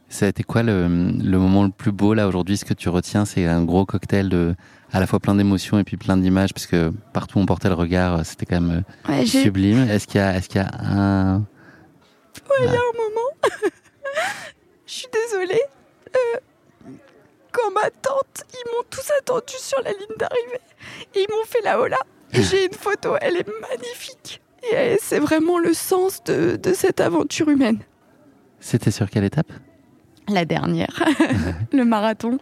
Ça 0.09 0.25
a 0.25 0.29
été 0.29 0.43
quoi 0.43 0.63
le, 0.63 0.87
moment 0.87 1.63
le 1.63 1.69
plus 1.69 1.91
beau 1.91 2.13
là 2.13 2.27
aujourd'hui? 2.27 2.57
Ce 2.57 2.65
que 2.65 2.73
tu 2.73 2.87
retiens, 2.89 3.25
c'est 3.25 3.45
un 3.45 3.63
gros 3.63 3.85
cocktail 3.85 4.29
de 4.29 4.55
à 4.93 5.01
la 5.01 5.07
fois 5.07 5.19
plein 5.19 5.35
d'émotions 5.35 5.79
et 5.79 5.83
puis 5.83 5.97
plein 5.97 6.15
d'images, 6.15 6.53
parce 6.53 6.65
que 6.65 6.93
partout 7.11 7.39
où 7.39 7.41
on 7.41 7.45
portait 7.45 7.67
le 7.67 7.75
regard, 7.75 8.25
c'était 8.25 8.45
quand 8.45 8.61
même 8.61 8.83
euh, 9.09 9.25
sublime. 9.25 9.89
Est-ce 9.89 10.07
qu'il 10.07 10.21
y 10.21 10.41
qu'il 10.47 10.61
y 10.61 10.63
a 10.63 10.69
un 10.81 11.39
Ouais, 12.49 12.55
il 12.59 12.65
y 12.65 12.69
a 12.69 12.71
un 12.71 12.97
moment. 12.97 13.31
Je 14.85 14.93
suis 14.93 15.07
désolée. 15.11 15.61
Euh, 16.15 16.39
quand 17.51 17.71
ma 17.71 17.89
tante, 17.89 18.43
ils 18.53 18.71
m'ont 18.71 18.83
tous 18.89 19.11
attendu 19.19 19.53
sur 19.57 19.81
la 19.81 19.91
ligne 19.91 20.17
d'arrivée. 20.17 20.61
Et 21.15 21.25
ils 21.27 21.35
m'ont 21.35 21.45
fait 21.45 21.61
la 21.63 21.79
hola. 21.79 21.97
J'ai 22.31 22.65
une 22.65 22.73
photo, 22.73 23.15
elle 23.19 23.37
est 23.37 23.47
magnifique. 23.61 24.41
Et 24.73 24.97
c'est 25.01 25.19
vraiment 25.19 25.59
le 25.59 25.73
sens 25.73 26.23
de, 26.23 26.55
de 26.55 26.73
cette 26.73 26.99
aventure 26.99 27.49
humaine. 27.49 27.79
C'était 28.59 28.91
sur 28.91 29.09
quelle 29.09 29.23
étape? 29.23 29.51
La 30.29 30.43
dernière, 30.43 31.03
le 31.71 31.85
marathon. 31.85 32.37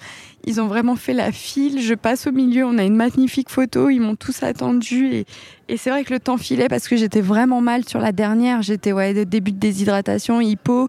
Ils 0.47 0.62
ont 0.62 0.67
vraiment 0.67 0.95
fait 0.95 1.13
la 1.13 1.31
file. 1.31 1.81
Je 1.81 1.95
passe 1.95 2.27
au 2.27 2.31
milieu, 2.31 2.65
on 2.65 2.77
a 2.77 2.84
une 2.84 2.95
magnifique 2.95 3.49
photo. 3.49 3.89
Ils 3.89 3.99
m'ont 3.99 4.15
tous 4.15 4.43
attendu 4.43 5.08
et, 5.08 5.25
et 5.67 5.77
c'est 5.77 5.89
vrai 5.89 6.03
que 6.03 6.13
le 6.13 6.19
temps 6.19 6.38
filait 6.38 6.67
parce 6.67 6.88
que 6.88 6.95
j'étais 6.95 7.21
vraiment 7.21 7.62
mal 7.62 7.84
sur 7.86 7.99
la 7.99 8.12
dernière. 8.12 8.62
J'étais 8.62 8.91
ouais 8.91 9.25
début 9.25 9.51
de 9.51 9.58
déshydratation, 9.58 10.41
hypo 10.41 10.88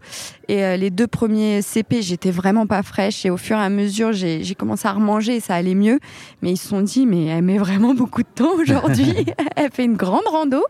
et 0.49 0.63
euh, 0.63 0.77
les 0.77 0.91
deux 0.91 1.07
premiers 1.07 1.63
CP, 1.63 2.03
j'étais 2.03 2.31
vraiment 2.31 2.67
pas 2.67 2.83
fraîche 2.83 3.25
et 3.25 3.31
au 3.31 3.39
fur 3.39 3.57
et 3.57 3.63
à 3.63 3.71
mesure, 3.71 4.13
j'ai 4.13 4.55
commencé 4.55 4.87
à 4.87 4.93
remanger 4.93 5.37
et 5.37 5.41
ça 5.41 5.55
allait 5.55 5.75
mieux. 5.75 6.01
Mais 6.43 6.53
ils 6.53 6.59
se 6.59 6.69
sont 6.69 6.83
dit 6.83 7.07
mais 7.07 7.25
elle 7.25 7.43
met 7.43 7.59
vraiment 7.59 7.95
beaucoup 7.95 8.23
de 8.23 8.29
temps 8.35 8.55
aujourd'hui. 8.61 9.15
elle 9.57 9.71
fait 9.73 9.85
une 9.85 9.97
grande 9.97 10.27
rando 10.31 10.63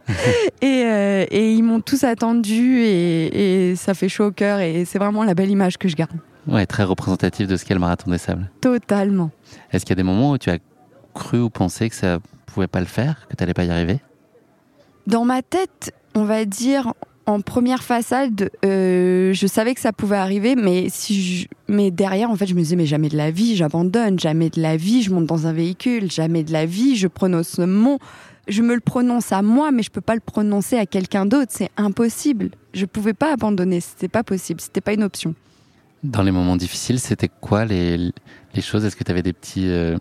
et, 0.62 0.84
euh, 0.84 1.26
et 1.28 1.52
ils 1.52 1.62
m'ont 1.62 1.80
tous 1.80 2.04
attendu 2.04 2.82
et, 2.82 3.70
et 3.70 3.76
ça 3.76 3.94
fait 3.94 4.08
chaud 4.08 4.26
au 4.26 4.30
cœur 4.30 4.60
et 4.60 4.84
c'est 4.84 5.00
vraiment 5.00 5.24
la 5.24 5.34
belle 5.34 5.50
image 5.50 5.76
que 5.76 5.88
je 5.88 5.96
garde. 5.96 6.16
Ouais, 6.46 6.66
très 6.66 6.84
représentatif 6.84 7.48
de 7.48 7.56
ce 7.56 7.64
qu'est 7.64 7.74
le 7.74 7.80
marathon 7.80 8.10
des 8.10 8.18
sables. 8.18 8.50
Totalement. 8.60 9.30
Est-ce 9.72 9.84
qu'il 9.84 9.90
y 9.90 9.98
a 9.98 10.02
des 10.02 10.02
moments 10.02 10.32
où 10.32 10.38
tu 10.38 10.50
as 10.50 10.58
cru 11.14 11.40
ou 11.40 11.50
pensé 11.50 11.88
que 11.88 11.96
ça 11.96 12.18
pouvais 12.56 12.68
pas 12.68 12.80
le 12.80 12.86
faire, 12.86 13.26
que 13.28 13.36
tu 13.36 13.42
n'allais 13.42 13.52
pas 13.52 13.64
y 13.64 13.70
arriver? 13.70 14.00
Dans 15.06 15.26
ma 15.26 15.42
tête, 15.42 15.92
on 16.14 16.24
va 16.24 16.46
dire 16.46 16.94
en 17.26 17.40
première 17.40 17.82
façade, 17.82 18.50
euh, 18.64 19.32
je 19.34 19.46
savais 19.46 19.74
que 19.74 19.80
ça 19.80 19.92
pouvait 19.92 20.16
arriver, 20.16 20.56
mais 20.56 20.86
si 20.88 21.48
mais 21.68 21.90
derrière, 21.90 22.30
en 22.30 22.36
fait, 22.36 22.46
je 22.46 22.54
me 22.54 22.60
disais 22.60 22.76
mais 22.76 22.86
jamais 22.86 23.08
de 23.08 23.16
la 23.16 23.30
vie, 23.30 23.56
j'abandonne, 23.56 24.18
jamais 24.18 24.48
de 24.48 24.62
la 24.62 24.76
vie, 24.76 25.02
je 25.02 25.12
monte 25.12 25.26
dans 25.26 25.46
un 25.46 25.52
véhicule, 25.52 26.10
jamais 26.10 26.44
de 26.44 26.52
la 26.52 26.64
vie, 26.64 26.96
je 26.96 27.08
prononce 27.08 27.48
ce 27.48 27.62
mot, 27.62 27.98
je 28.48 28.62
me 28.62 28.74
le 28.74 28.80
prononce 28.80 29.32
à 29.32 29.42
moi, 29.42 29.70
mais 29.72 29.82
je 29.82 29.90
peux 29.90 30.00
pas 30.00 30.14
le 30.14 30.20
prononcer 30.20 30.78
à 30.78 30.86
quelqu'un 30.86 31.26
d'autre, 31.26 31.50
c'est 31.50 31.70
impossible. 31.76 32.50
Je 32.72 32.86
pouvais 32.86 33.14
pas 33.14 33.32
abandonner, 33.32 33.80
c'était 33.80 34.08
pas 34.08 34.22
possible, 34.22 34.60
c'était 34.60 34.80
pas 34.80 34.94
une 34.94 35.02
option. 35.02 35.34
Dans 36.02 36.22
les 36.22 36.30
moments 36.30 36.56
difficiles, 36.56 37.00
c'était 37.00 37.28
quoi 37.28 37.64
les, 37.64 38.12
les 38.54 38.62
choses? 38.62 38.84
Est-ce 38.84 38.96
que 38.96 39.04
tu 39.04 39.10
avais 39.10 39.22
des 39.22 39.32
petits 39.32 39.68
euh, 39.68 39.96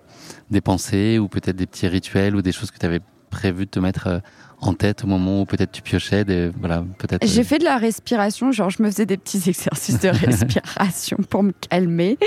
des 0.52 0.62
pensées 0.62 1.20
ou 1.20 1.28
peut-être 1.28 1.56
des 1.56 1.66
petits 1.66 1.88
rituels 1.88 2.36
ou 2.36 2.42
des 2.42 2.52
choses 2.52 2.72
que 2.72 2.78
tu 2.78 2.86
avais 2.86 3.02
prévu 3.30 3.66
de 3.66 3.72
te 3.72 3.80
mettre 3.80 4.08
euh, 4.08 4.20
en 4.68 4.74
tête 4.74 5.04
au 5.04 5.08
moment 5.08 5.42
où 5.42 5.46
peut-être 5.46 5.72
tu 5.72 5.82
piochais 5.82 6.24
des, 6.24 6.50
voilà 6.60 6.84
peut-être 6.98 7.26
j'ai 7.26 7.42
euh, 7.42 7.44
fait 7.44 7.60
de 7.60 7.64
la 7.64 7.78
respiration 7.78 8.52
genre 8.52 8.70
je 8.70 8.82
me 8.82 8.90
faisais 8.90 9.06
des 9.06 9.18
petits 9.18 9.42
exercices 9.50 10.00
de 10.00 10.10
respiration 10.26 11.18
pour 11.30 11.44
me 11.44 11.52
calmer. 11.52 12.18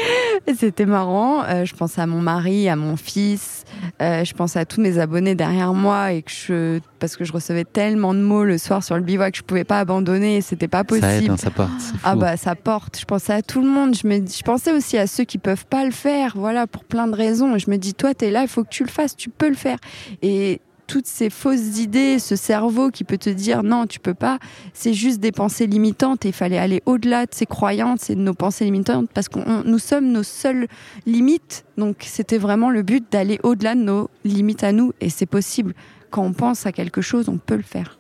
C'était 0.56 0.86
marrant. 0.86 1.42
Euh, 1.44 1.64
je 1.64 1.74
pensais 1.74 2.00
à 2.00 2.06
mon 2.06 2.20
mari 2.20 2.68
à 2.68 2.76
mon 2.76 2.96
fils. 2.96 3.64
Je 4.00 4.32
pensais 4.32 4.58
à 4.58 4.64
tous 4.64 4.80
mes 4.80 4.98
abonnés 4.98 5.34
derrière 5.34 5.74
moi 5.74 6.12
et 6.12 6.22
que 6.22 6.30
je 6.30 6.80
parce 6.98 7.16
que 7.16 7.24
je 7.24 7.32
recevais 7.32 7.64
tellement 7.64 8.14
de 8.14 8.20
mots 8.20 8.44
le 8.44 8.58
soir 8.58 8.82
sur 8.82 8.96
le 8.96 9.02
bivouac 9.02 9.32
que 9.32 9.38
je 9.38 9.42
pouvais 9.42 9.64
pas 9.64 9.80
abandonner 9.80 10.40
c'était 10.40 10.68
pas 10.68 10.84
possible 10.84 11.06
ça 11.06 11.16
aide, 11.16 11.30
hein, 11.30 11.36
ça 11.36 11.50
porte 11.50 11.70
ah 12.04 12.16
bah 12.16 12.36
ça 12.36 12.54
porte. 12.54 12.98
Je 12.98 13.04
pensais 13.04 13.32
à 13.32 13.42
tout 13.42 13.60
le 13.60 13.68
monde. 13.68 13.94
Je 13.94 14.06
me 14.06 14.26
je 14.26 14.42
pensais 14.42 14.72
aussi 14.72 14.96
à 14.96 15.06
ceux 15.06 15.24
qui 15.24 15.38
peuvent 15.38 15.66
pas 15.66 15.84
le 15.84 15.90
faire 15.90 16.32
voilà 16.36 16.66
pour 16.66 16.84
plein 16.84 17.06
de 17.06 17.14
raisons. 17.14 17.56
Je 17.58 17.70
me 17.70 17.76
dis 17.76 17.94
toi 17.94 18.14
tu 18.14 18.26
es 18.26 18.30
là 18.30 18.42
il 18.42 18.48
faut 18.48 18.64
que 18.64 18.70
tu 18.70 18.84
le 18.84 18.90
fasses 18.90 19.16
tu 19.16 19.30
peux 19.30 19.48
le 19.48 19.54
faire. 19.54 19.78
Et 20.22 20.60
toutes 20.88 21.06
ces 21.06 21.30
fausses 21.30 21.78
idées, 21.78 22.18
ce 22.18 22.34
cerveau 22.34 22.90
qui 22.90 23.04
peut 23.04 23.18
te 23.18 23.30
dire 23.30 23.62
non, 23.62 23.86
tu 23.86 24.00
peux 24.00 24.14
pas, 24.14 24.40
c'est 24.72 24.94
juste 24.94 25.20
des 25.20 25.30
pensées 25.30 25.68
limitantes 25.68 26.24
et 26.24 26.30
il 26.30 26.34
fallait 26.34 26.58
aller 26.58 26.82
au-delà 26.86 27.26
de 27.26 27.34
ces 27.34 27.46
croyances 27.46 28.10
et 28.10 28.16
de 28.16 28.20
nos 28.20 28.34
pensées 28.34 28.64
limitantes 28.64 29.08
parce 29.14 29.28
que 29.28 29.38
nous 29.64 29.78
sommes 29.78 30.10
nos 30.10 30.24
seules 30.24 30.66
limites. 31.06 31.64
Donc 31.76 31.98
c'était 32.00 32.38
vraiment 32.38 32.70
le 32.70 32.82
but 32.82 33.04
d'aller 33.12 33.38
au-delà 33.44 33.76
de 33.76 33.82
nos 33.82 34.10
limites 34.24 34.64
à 34.64 34.72
nous 34.72 34.92
et 35.00 35.10
c'est 35.10 35.26
possible. 35.26 35.74
Quand 36.10 36.24
on 36.24 36.32
pense 36.32 36.66
à 36.66 36.72
quelque 36.72 37.02
chose, 37.02 37.28
on 37.28 37.36
peut 37.36 37.56
le 37.56 37.62
faire. 37.62 37.98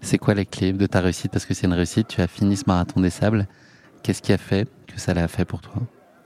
C'est 0.00 0.18
quoi 0.18 0.34
les 0.34 0.46
clés 0.46 0.72
de 0.72 0.86
ta 0.86 1.00
réussite? 1.00 1.32
Parce 1.32 1.44
que 1.44 1.52
c'est 1.52 1.66
une 1.66 1.74
réussite, 1.74 2.08
tu 2.08 2.22
as 2.22 2.28
fini 2.28 2.56
ce 2.56 2.64
marathon 2.66 3.00
des 3.00 3.10
sables. 3.10 3.46
Qu'est-ce 4.02 4.22
qui 4.22 4.32
a 4.32 4.38
fait 4.38 4.68
que 4.86 4.98
ça 4.98 5.12
l'a 5.12 5.28
fait 5.28 5.44
pour 5.44 5.60
toi? 5.60 5.82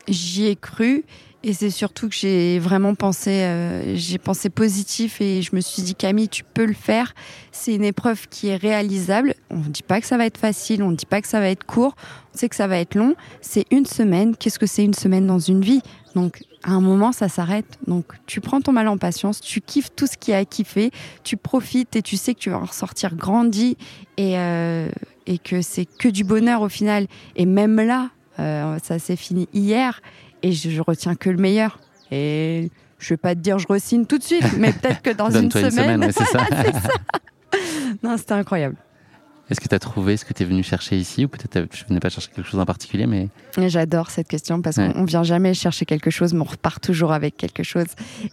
J'y 0.09 0.47
ai 0.47 0.57
cru 0.57 1.05
et 1.47 1.53
c'est 1.53 1.69
surtout 1.69 2.09
que 2.09 2.15
j'ai 2.15 2.59
vraiment 2.59 2.95
pensé, 2.95 3.43
euh, 3.43 3.95
j'ai 3.97 4.17
pensé 4.17 4.49
positif 4.49 5.21
et 5.21 5.43
je 5.43 5.55
me 5.55 5.61
suis 5.61 5.83
dit 5.83 5.95
Camille, 5.95 6.31
tu 6.31 6.43
peux 6.43 6.65
le 6.65 6.73
faire. 6.73 7.15
C'est 7.53 7.75
une 7.75 7.85
épreuve 7.85 8.29
qui 8.29 8.49
est 8.49 8.57
réalisable. 8.57 9.35
On 9.51 9.59
ne 9.59 9.69
dit 9.69 9.83
pas 9.83 10.01
que 10.01 10.07
ça 10.07 10.17
va 10.17 10.25
être 10.25 10.39
facile, 10.39 10.83
on 10.83 10.91
ne 10.91 10.97
dit 10.97 11.05
pas 11.05 11.21
que 11.21 11.29
ça 11.29 11.41
va 11.41 11.51
être 11.51 11.65
court, 11.65 11.97
on 12.35 12.39
sait 12.39 12.49
que 12.49 12.57
ça 12.57 12.67
va 12.67 12.79
être 12.79 12.95
long. 12.95 13.15
C'est 13.43 13.67
une 13.71 13.85
semaine. 13.85 14.35
Qu'est-ce 14.37 14.59
que 14.59 14.65
c'est 14.65 14.85
une 14.85 14.95
semaine 14.95 15.27
dans 15.27 15.39
une 15.39 15.61
vie? 15.61 15.83
Donc 16.15 16.43
à 16.63 16.71
un 16.71 16.81
moment, 16.81 17.13
ça 17.13 17.29
s'arrête. 17.29 17.79
Donc 17.87 18.07
tu 18.25 18.41
prends 18.41 18.63
ton 18.63 18.73
mal 18.73 18.89
en 18.89 18.97
patience, 18.97 19.43
tu 19.43 19.61
kiffes 19.61 19.91
tout 19.95 20.07
ce 20.07 20.17
qui 20.17 20.33
a 20.33 20.47
kiffé, 20.47 20.93
tu 21.25 21.37
profites 21.37 21.95
et 21.95 22.01
tu 22.01 22.17
sais 22.17 22.33
que 22.33 22.41
tu 22.41 22.49
vas 22.49 22.59
en 22.59 22.65
ressortir 22.65 23.17
grandi 23.17 23.77
et, 24.17 24.39
euh, 24.39 24.89
et 25.27 25.37
que 25.37 25.61
c'est 25.61 25.85
que 25.85 26.09
du 26.09 26.25
bonheur 26.25 26.63
au 26.63 26.71
final. 26.71 27.07
Et 27.37 27.45
même 27.45 27.77
là, 27.77 28.09
ça 28.37 28.99
s'est 28.99 29.17
fini 29.17 29.49
hier 29.53 30.01
et 30.43 30.53
je, 30.53 30.81
retiens 30.81 31.15
que 31.15 31.31
le 31.31 31.39
meilleur. 31.39 31.79
Et 32.11 32.71
je 32.99 33.09
vais 33.11 33.17
pas 33.17 33.35
te 33.35 33.41
dire 33.41 33.59
je 33.59 33.67
resigne 33.67 34.07
tout 34.07 34.19
de 34.19 34.23
suite, 34.23 34.57
mais 34.59 34.73
peut-être 34.73 35.03
que 35.03 35.11
dans 35.11 35.31
une 35.31 35.51
semaine. 35.51 36.03
Une 36.03 36.13
semaine 36.13 36.13
c'est 36.17 36.25
ça. 36.25 36.47
non, 38.03 38.17
c'était 38.17 38.33
incroyable. 38.33 38.77
Est-ce 39.55 39.61
que 39.61 39.69
tu 39.69 39.75
as 39.77 39.79
trouvé 39.79 40.17
ce 40.17 40.25
que 40.25 40.33
tu 40.33 40.43
es 40.43 40.47
venu 40.47 40.65
chercher 40.65 40.97
ici 40.97 41.27
ou 41.27 41.29
peut-être 41.29 41.69
je 41.73 41.85
venais 41.85 42.01
pas 42.01 42.09
chercher 42.09 42.29
quelque 42.35 42.49
chose 42.49 42.59
en 42.59 42.67
particulier 42.67 43.07
mais 43.07 43.29
J'adore 43.57 44.11
cette 44.11 44.27
question 44.27 44.61
parce 44.61 44.75
qu'on 44.75 45.05
vient 45.05 45.23
jamais 45.23 45.55
chercher 45.55 45.85
quelque 45.85 46.11
chose 46.11 46.35
mais 46.35 46.41
on 46.41 46.51
repart 46.51 46.83
toujours 46.83 47.13
avec 47.13 47.37
quelque 47.37 47.63
chose 47.63 47.87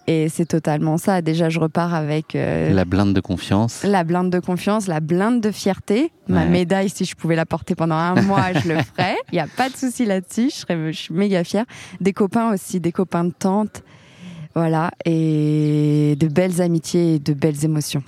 et 0.07 0.29
c'est 0.29 0.47
totalement 0.47 0.97
ça. 0.97 1.21
Déjà 1.21 1.49
je 1.49 1.59
repars 1.59 1.93
avec 1.93 2.35
euh, 2.35 2.73
la 2.73 2.85
blinde 2.85 3.13
de 3.13 3.19
confiance. 3.19 3.83
La 3.83 4.03
blinde 4.03 4.31
de 4.31 4.39
confiance, 4.39 4.87
la 4.87 4.99
blinde 4.99 5.41
de 5.41 5.51
fierté. 5.51 6.11
Ma 6.27 6.45
médaille 6.45 6.89
si 6.89 7.05
je 7.05 7.13
pouvais 7.15 7.35
la 7.35 7.45
porter 7.45 7.75
pendant 7.75 7.97
un 7.97 8.19
mois, 8.23 8.53
je 8.53 8.69
le 8.69 8.81
ferais. 8.81 9.17
Il 9.31 9.35
y 9.35 9.39
a 9.39 9.45
pas 9.45 9.69
de 9.69 9.77
souci 9.77 10.05
là-dessus, 10.05 10.49
je 10.49 10.55
serais 10.55 10.91
je 10.91 10.97
suis 10.97 11.13
méga 11.13 11.43
fière. 11.43 11.65
Des 11.99 12.13
copains 12.13 12.51
aussi, 12.51 12.79
des 12.79 12.91
copains 12.91 13.25
de 13.25 13.33
tante. 13.37 13.83
Voilà 14.55 14.89
et 15.05 16.15
de 16.19 16.27
belles 16.27 16.63
amitiés 16.63 17.13
et 17.13 17.19
de 17.19 17.33
belles 17.33 17.63
émotions. 17.63 18.01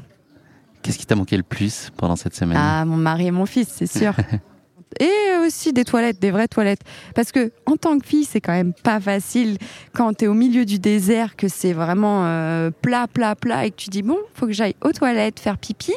Qu'est-ce 0.83 0.97
qui 0.97 1.05
t'a 1.05 1.15
manqué 1.15 1.37
le 1.37 1.43
plus 1.43 1.89
pendant 1.97 2.15
cette 2.15 2.35
semaine? 2.35 2.57
Ah, 2.59 2.83
mon 2.85 2.97
mari 2.97 3.27
et 3.27 3.31
mon 3.31 3.45
fils, 3.45 3.69
c'est 3.69 3.87
sûr. 3.87 4.13
et 4.99 5.37
aussi 5.45 5.73
des 5.73 5.85
toilettes, 5.85 6.19
des 6.19 6.31
vraies 6.31 6.47
toilettes. 6.47 6.81
Parce 7.15 7.31
que 7.31 7.51
en 7.65 7.77
tant 7.77 7.97
que 7.97 8.05
fille, 8.05 8.25
c'est 8.25 8.41
quand 8.41 8.51
même 8.51 8.73
pas 8.73 8.99
facile 8.99 9.57
quand 9.93 10.13
tu 10.17 10.25
es 10.25 10.27
au 10.27 10.33
milieu 10.33 10.65
du 10.65 10.79
désert, 10.79 11.35
que 11.35 11.47
c'est 11.47 11.73
vraiment 11.73 12.25
euh, 12.25 12.69
plat, 12.69 13.07
plat, 13.07 13.35
plat, 13.35 13.65
et 13.65 13.71
que 13.71 13.77
tu 13.77 13.89
dis 13.89 14.03
bon, 14.03 14.17
faut 14.33 14.45
que 14.45 14.51
j'aille 14.51 14.75
aux 14.81 14.91
toilettes 14.91 15.39
faire 15.39 15.57
pipi 15.57 15.93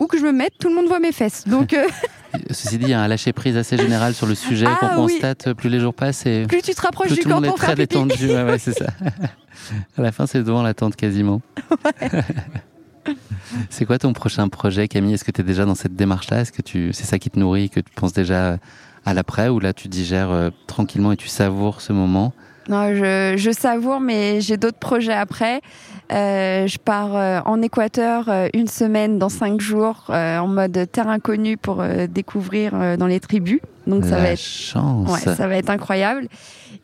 ou 0.00 0.06
que 0.06 0.18
je 0.18 0.24
me 0.24 0.32
mette, 0.32 0.54
tout 0.58 0.68
le 0.68 0.74
monde 0.74 0.88
voit 0.88 0.98
mes 0.98 1.12
fesses. 1.12 1.44
Donc 1.46 1.72
euh, 1.72 1.86
Ceci 2.50 2.78
dit, 2.78 2.86
il 2.86 2.90
y 2.90 2.94
a 2.94 3.00
un 3.02 3.08
lâcher 3.08 3.32
prise 3.32 3.56
assez 3.56 3.76
général 3.76 4.14
sur 4.14 4.26
le 4.26 4.34
sujet 4.34 4.66
ah 4.66 4.78
qu'on 4.80 5.02
constate 5.02 5.52
plus 5.52 5.68
les 5.68 5.78
jours 5.78 5.94
passent. 5.94 6.26
Et 6.26 6.44
plus 6.48 6.62
tu 6.62 6.74
te 6.74 6.80
rapproches 6.80 7.12
du 7.12 7.20
camp 7.20 7.42
pour 7.42 7.58
faire 7.58 7.74
pipi. 7.74 7.80
détendu. 7.80 8.26
ouais, 8.26 8.58
c'est 8.58 8.76
ça. 8.76 8.86
à 9.96 10.02
la 10.02 10.12
fin, 10.12 10.26
c'est 10.26 10.42
devant 10.42 10.62
la 10.62 10.74
tente 10.74 10.96
quasiment. 10.96 11.40
Ouais. 11.84 12.22
C'est 13.70 13.84
quoi 13.84 13.98
ton 13.98 14.12
prochain 14.12 14.48
projet, 14.48 14.88
Camille? 14.88 15.14
Est-ce 15.14 15.24
que 15.24 15.30
tu 15.30 15.40
es 15.40 15.44
déjà 15.44 15.64
dans 15.64 15.74
cette 15.74 15.94
démarche-là? 15.94 16.40
Est-ce 16.40 16.52
que 16.52 16.62
tu, 16.62 16.92
c'est 16.92 17.04
ça 17.04 17.18
qui 17.18 17.30
te 17.30 17.38
nourrit, 17.38 17.70
que 17.70 17.80
tu 17.80 17.92
penses 17.94 18.12
déjà 18.12 18.58
à 19.04 19.14
l'après, 19.14 19.48
ou 19.48 19.58
là 19.60 19.72
tu 19.72 19.88
digères 19.88 20.30
euh, 20.30 20.50
tranquillement 20.66 21.12
et 21.12 21.16
tu 21.16 21.28
savoures 21.28 21.80
ce 21.80 21.92
moment? 21.92 22.32
Non, 22.68 22.94
je, 22.94 23.34
je 23.36 23.50
savoure, 23.50 23.98
mais 23.98 24.40
j'ai 24.40 24.56
d'autres 24.56 24.78
projets 24.78 25.12
après. 25.12 25.60
Euh, 26.12 26.68
je 26.68 26.78
pars 26.78 27.16
euh, 27.16 27.40
en 27.44 27.60
Équateur 27.60 28.30
une 28.54 28.68
semaine 28.68 29.18
dans 29.18 29.28
cinq 29.28 29.60
jours 29.60 30.04
en 30.08 30.46
mode 30.46 30.88
terre 30.92 31.08
inconnue 31.08 31.56
pour 31.56 31.82
découvrir 32.08 32.96
dans 32.96 33.06
les 33.06 33.18
tribus. 33.18 33.60
Donc 33.88 34.04
ça 34.04 34.12
La 34.12 34.22
va 34.22 34.28
être 34.30 34.40
chance. 34.40 35.10
Ouais, 35.10 35.34
ça 35.34 35.48
va 35.48 35.56
être 35.56 35.70
incroyable. 35.70 36.28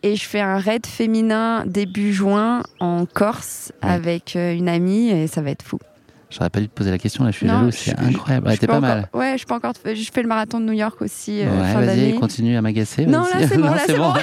Et 0.02 0.16
je 0.16 0.24
fais 0.24 0.40
un 0.40 0.59
raid 0.59 0.85
féminin 0.85 1.64
début 1.64 2.12
juin 2.12 2.64
en 2.81 3.07
Corse 3.07 3.72
avec 3.81 4.35
une 4.35 4.68
amie 4.68 5.11
et 5.11 5.28
ça 5.28 5.42
va 5.42 5.50
être 5.50 5.62
fou. 5.62 5.78
J'aurais 6.30 6.50
pas 6.50 6.60
dû 6.60 6.68
te 6.68 6.74
poser 6.74 6.90
la 6.90 6.98
question, 6.98 7.24
là, 7.24 7.30
je 7.30 7.36
suis 7.38 7.46
jaloux, 7.48 7.70
c'est 7.70 7.98
incroyable. 7.98 8.48
Ouais, 8.48 8.56
t'es 8.58 8.66
pas 8.66 8.74
encore- 8.76 8.82
mal. 8.88 9.08
Ouais, 9.14 9.36
je 9.38 9.46
peux 9.46 9.54
encore. 9.54 9.72
Je 9.84 10.10
fais 10.12 10.20
le 10.22 10.28
marathon 10.28 10.60
de 10.60 10.66
New 10.66 10.72
York 10.74 11.00
aussi 11.00 11.40
euh, 11.42 11.46
ouais, 11.80 11.86
vas-y, 11.86 12.14
continue 12.16 12.56
à 12.56 12.60
m'agacer. 12.62 13.06
Non, 13.06 13.20
là 13.20 13.46
c'est 13.48 13.56
bon, 13.58 13.72
c'est 13.86 13.96
bon. 13.96 14.12
J'ai 14.14 14.22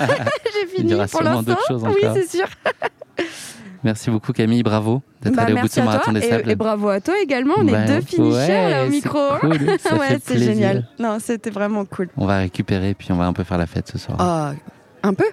Il 0.62 0.74
y 0.76 0.78
fini 0.82 0.94
aura 0.94 1.08
pour 1.08 1.20
sûrement 1.22 1.36
l'instant. 1.38 1.52
d'autres 1.52 1.68
choses 1.68 1.84
Oui, 1.84 2.06
encore. 2.06 2.16
c'est 2.18 2.38
sûr. 2.38 2.46
Merci 3.84 4.10
beaucoup 4.10 4.34
Camille, 4.34 4.64
bravo 4.64 5.02
d'être 5.22 5.36
Bah, 5.36 5.44
allé 5.44 5.54
au 5.54 5.58
bout 5.58 5.68
de 5.68 5.72
ce 5.72 5.80
marathon 5.82 6.12
des 6.12 6.20
et, 6.26 6.30
sables. 6.30 6.50
et 6.52 6.56
bravo 6.56 6.90
à 6.90 7.02
toi 7.02 7.14
également. 7.22 7.54
On 7.58 7.64
Bah, 7.64 7.84
est 7.84 7.88
deux 7.88 8.02
finishers 8.02 8.38
ouais, 8.50 8.70
là 8.72 8.86
au 8.86 8.90
micro. 8.90 9.20
cool, 9.40 9.50
ouais, 9.52 9.78
c'est 9.84 10.20
plaisir. 10.26 10.48
génial. 10.54 10.88
Non, 11.00 11.18
c'était 11.20 11.50
vraiment 11.52 11.86
cool. 11.86 12.10
On 12.18 12.26
va 12.28 12.38
récupérer 12.40 12.94
puis 12.96 13.12
on 13.12 13.16
va 13.16 13.26
un 13.26 13.34
peu 13.34 13.44
faire 13.44 13.58
la 13.60 13.68
fête 13.68 13.88
ce 13.92 13.98
soir. 13.98 14.18
Ah, 14.20 14.54
un 15.04 15.14
peu? 15.14 15.26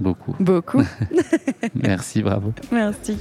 Beaucoup. 0.00 0.34
Beaucoup. 0.40 0.82
Merci, 1.74 2.22
bravo. 2.22 2.52
Merci. 2.72 3.16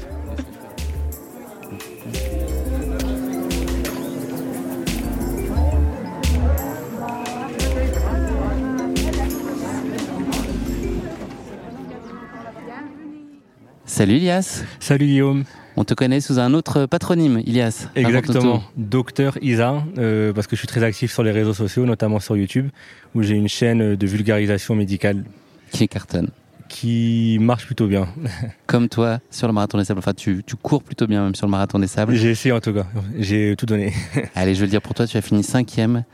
Salut 13.87 14.15
Ilias. 14.15 14.63
Salut 14.79 15.05
Guillaume. 15.05 15.43
On 15.75 15.83
te 15.83 15.93
connaît 15.93 16.19
sous 16.19 16.39
un 16.39 16.55
autre 16.55 16.87
patronyme, 16.87 17.41
Ilias. 17.45 17.87
Exactement, 17.95 18.63
docteur 18.77 19.37
Isa, 19.41 19.83
euh, 19.99 20.33
parce 20.33 20.47
que 20.47 20.55
je 20.55 20.61
suis 20.61 20.67
très 20.67 20.83
actif 20.83 21.13
sur 21.13 21.21
les 21.21 21.31
réseaux 21.31 21.53
sociaux, 21.53 21.85
notamment 21.85 22.19
sur 22.19 22.35
YouTube, 22.35 22.69
où 23.13 23.21
j'ai 23.21 23.35
une 23.35 23.47
chaîne 23.47 23.95
de 23.95 24.07
vulgarisation 24.07 24.73
médicale. 24.73 25.23
Qui 25.71 25.87
cartonne. 25.87 26.29
Qui 26.67 27.37
marche 27.39 27.67
plutôt 27.67 27.85
bien. 27.87 28.07
Comme 28.65 28.89
toi 28.89 29.19
sur 29.29 29.47
le 29.47 29.53
marathon 29.53 29.77
des 29.77 29.85
sables. 29.85 29.99
Enfin, 29.99 30.13
tu, 30.13 30.41
tu 30.45 30.55
cours 30.55 30.81
plutôt 30.81 31.05
bien 31.05 31.23
même 31.23 31.35
sur 31.35 31.45
le 31.45 31.51
marathon 31.51 31.77
des 31.77 31.87
sables. 31.87 32.15
J'ai 32.15 32.31
essayé 32.31 32.53
en 32.53 32.61
tout 32.61 32.73
cas, 32.73 32.87
j'ai 33.19 33.55
tout 33.55 33.67
donné. 33.67 33.93
Allez, 34.35 34.55
je 34.55 34.61
veux 34.61 34.65
le 34.65 34.71
dire 34.71 34.81
pour 34.81 34.95
toi, 34.95 35.05
tu 35.05 35.15
as 35.17 35.21
fini 35.21 35.43
cinquième 35.43 36.05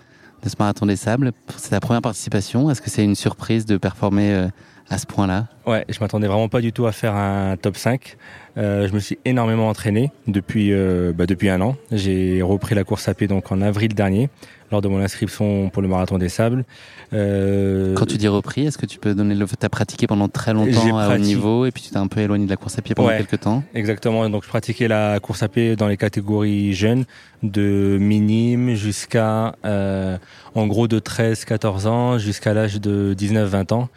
de 0.43 0.49
ce 0.49 0.55
marathon 0.59 0.85
des 0.85 0.97
sables. 0.97 1.31
C'est 1.55 1.69
ta 1.69 1.79
première 1.79 2.01
participation. 2.01 2.69
Est-ce 2.69 2.81
que 2.81 2.89
c'est 2.89 3.03
une 3.03 3.15
surprise 3.15 3.65
de 3.65 3.77
performer 3.77 4.33
euh, 4.33 4.47
à 4.91 4.97
ce 4.97 5.05
point-là 5.05 5.47
Ouais, 5.65 5.85
je 5.89 5.99
m'attendais 5.99 6.27
vraiment 6.27 6.49
pas 6.49 6.59
du 6.61 6.73
tout 6.73 6.85
à 6.85 6.91
faire 6.91 7.15
un 7.15 7.55
top 7.55 7.77
5. 7.77 8.17
Euh, 8.57 8.87
je 8.87 8.93
me 8.93 8.99
suis 8.99 9.17
énormément 9.23 9.69
entraîné 9.69 10.11
depuis, 10.27 10.73
euh, 10.73 11.13
bah, 11.15 11.25
depuis 11.25 11.49
un 11.49 11.61
an. 11.61 11.75
J'ai 11.91 12.41
repris 12.41 12.75
la 12.75 12.83
course 12.83 13.07
à 13.07 13.13
pied 13.13 13.27
donc 13.27 13.51
en 13.51 13.61
avril 13.61 13.93
dernier, 13.93 14.29
lors 14.71 14.81
de 14.81 14.89
mon 14.89 14.99
inscription 14.99 15.69
pour 15.69 15.81
le 15.81 15.87
marathon 15.87 16.17
des 16.17 16.27
sables. 16.27 16.65
Euh, 17.13 17.93
Quand 17.95 18.05
tu 18.05 18.17
dis 18.17 18.27
repris, 18.27 18.65
est-ce 18.65 18.77
que 18.77 18.85
tu 18.85 18.99
peux 18.99 19.13
donner 19.13 19.35
le 19.35 19.45
Tu 19.45 19.53
as 19.61 19.69
pratiqué 19.69 20.07
pendant 20.07 20.27
très 20.27 20.53
longtemps 20.53 20.97
à 20.97 21.15
haut 21.15 21.17
niveau 21.17 21.65
et 21.65 21.71
puis 21.71 21.83
tu 21.83 21.91
t'es 21.91 21.97
un 21.97 22.07
peu 22.07 22.19
éloigné 22.19 22.45
de 22.45 22.49
la 22.49 22.57
course 22.57 22.77
à 22.77 22.81
pied 22.81 22.93
pendant 22.95 23.09
Ouais, 23.09 23.17
quelques 23.17 23.39
temps 23.39 23.63
Exactement. 23.73 24.27
Donc, 24.29 24.43
je 24.43 24.49
pratiquais 24.49 24.87
la 24.89 25.19
course 25.21 25.43
à 25.43 25.47
pied 25.47 25.75
dans 25.77 25.87
les 25.87 25.97
catégories 25.97 26.73
jeunes, 26.73 27.05
de 27.43 27.97
minime 27.99 28.73
jusqu'à, 28.75 29.55
euh, 29.63 30.17
en 30.55 30.67
gros, 30.67 30.87
de 30.89 30.99
13-14 30.99 31.87
ans 31.87 32.17
jusqu'à 32.17 32.53
l'âge 32.53 32.81
de 32.81 33.13
19-20 33.17 33.71
ans. 33.73 33.89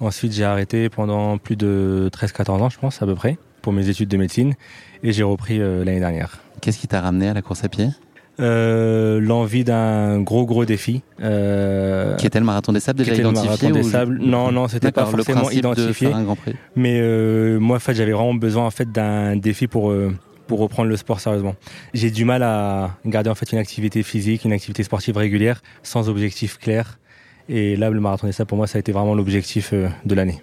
Ensuite, 0.00 0.32
j'ai 0.32 0.44
arrêté 0.44 0.88
pendant 0.88 1.38
plus 1.38 1.56
de 1.56 2.08
13-14 2.12 2.50
ans, 2.62 2.68
je 2.68 2.78
pense, 2.78 3.02
à 3.02 3.06
peu 3.06 3.14
près, 3.14 3.36
pour 3.62 3.72
mes 3.72 3.88
études 3.88 4.08
de 4.08 4.16
médecine. 4.16 4.54
Et 5.02 5.12
j'ai 5.12 5.22
repris 5.24 5.60
euh, 5.60 5.84
l'année 5.84 5.98
dernière. 6.00 6.38
Qu'est-ce 6.60 6.78
qui 6.78 6.86
t'a 6.88 7.00
ramené 7.00 7.28
à 7.28 7.34
la 7.34 7.42
course 7.42 7.64
à 7.64 7.68
pied? 7.68 7.88
Euh, 8.40 9.18
L'envie 9.20 9.64
d'un 9.64 10.20
gros, 10.20 10.46
gros 10.46 10.64
défi. 10.64 11.02
Euh, 11.20 12.14
Qui 12.16 12.26
était 12.26 12.38
le 12.38 12.44
marathon 12.46 12.72
des 12.72 12.78
sables 12.78 13.00
déjà 13.00 13.12
le 13.12 13.18
identifié 13.18 13.48
marathon 13.48 13.70
des 13.70 13.82
sables. 13.82 14.18
Non, 14.20 14.52
non, 14.52 14.68
c'était 14.68 14.92
pas 14.92 15.04
le 15.04 15.10
forcément 15.10 15.48
de 15.48 15.54
identifié. 15.54 16.08
faire 16.08 16.16
un 16.16 16.22
Grand 16.22 16.36
Prix. 16.36 16.54
Mais 16.76 17.00
euh, 17.00 17.58
moi, 17.58 17.76
en 17.76 17.80
fait, 17.80 17.94
j'avais 17.94 18.12
vraiment 18.12 18.34
besoin 18.34 18.64
en 18.64 18.70
fait 18.70 18.90
d'un 18.92 19.36
défi 19.36 19.66
pour 19.66 19.92
pour 20.46 20.60
reprendre 20.60 20.88
le 20.88 20.96
sport 20.96 21.20
sérieusement. 21.20 21.54
J'ai 21.92 22.10
du 22.10 22.24
mal 22.24 22.42
à 22.42 22.96
garder 23.04 23.28
en 23.28 23.34
fait 23.34 23.52
une 23.52 23.58
activité 23.58 24.02
physique, 24.02 24.44
une 24.44 24.52
activité 24.52 24.82
sportive 24.82 25.16
régulière, 25.16 25.60
sans 25.82 26.08
objectif 26.08 26.58
clair. 26.58 26.98
Et 27.48 27.76
là, 27.76 27.90
le 27.90 28.00
marathon 28.00 28.26
des 28.26 28.32
sables, 28.32 28.48
pour 28.48 28.58
moi, 28.58 28.66
ça 28.66 28.76
a 28.76 28.80
été 28.80 28.92
vraiment 28.92 29.14
l'objectif 29.14 29.70
euh, 29.72 29.88
de 30.04 30.14
l'année. 30.14 30.40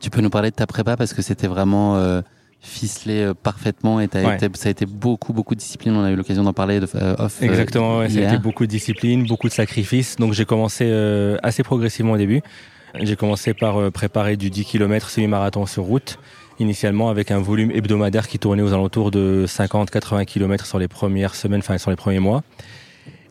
Tu 0.00 0.10
peux 0.10 0.20
nous 0.20 0.30
parler 0.30 0.50
de 0.50 0.56
ta 0.56 0.66
prépa 0.66 0.96
parce 0.96 1.12
que 1.14 1.22
c'était 1.22 1.46
vraiment 1.46 1.96
euh, 1.96 2.20
ficelé 2.60 3.20
euh, 3.22 3.34
parfaitement 3.34 4.00
et 4.00 4.08
Ouais. 4.14 4.36
été- 4.36 4.48
ça 4.54 4.68
a 4.68 4.70
été 4.70 4.86
beaucoup, 4.86 5.32
beaucoup 5.32 5.54
de 5.54 5.60
discipline. 5.60 5.94
On 5.94 6.02
a 6.04 6.10
eu 6.10 6.16
l'occasion 6.16 6.42
d'en 6.42 6.52
parler 6.52 6.80
de, 6.80 6.88
euh, 6.96 7.14
off. 7.18 7.40
Exactement, 7.42 7.98
ouais, 7.98 8.08
ça 8.08 8.18
a 8.18 8.22
été 8.34 8.38
beaucoup 8.38 8.64
de 8.66 8.70
discipline, 8.70 9.24
beaucoup 9.26 9.48
de 9.48 9.52
sacrifices. 9.52 10.16
Donc 10.16 10.32
j'ai 10.32 10.44
commencé 10.44 10.84
euh, 10.88 11.36
assez 11.42 11.62
progressivement 11.62 12.12
au 12.12 12.16
début. 12.16 12.42
J'ai 13.00 13.16
commencé 13.16 13.54
par 13.54 13.92
préparer 13.92 14.36
du 14.36 14.50
10 14.50 14.64
km 14.64 15.10
semi-marathon 15.10 15.66
sur 15.66 15.84
route, 15.84 16.18
initialement 16.58 17.10
avec 17.10 17.30
un 17.30 17.38
volume 17.38 17.70
hebdomadaire 17.70 18.26
qui 18.26 18.38
tournait 18.38 18.62
aux 18.62 18.72
alentours 18.72 19.10
de 19.10 19.44
50-80 19.46 20.24
km 20.24 20.64
sur 20.66 20.78
les 20.78 20.88
premières 20.88 21.34
semaines, 21.34 21.60
enfin 21.60 21.76
sur 21.78 21.90
les 21.90 21.96
premiers 21.96 22.18
mois. 22.18 22.42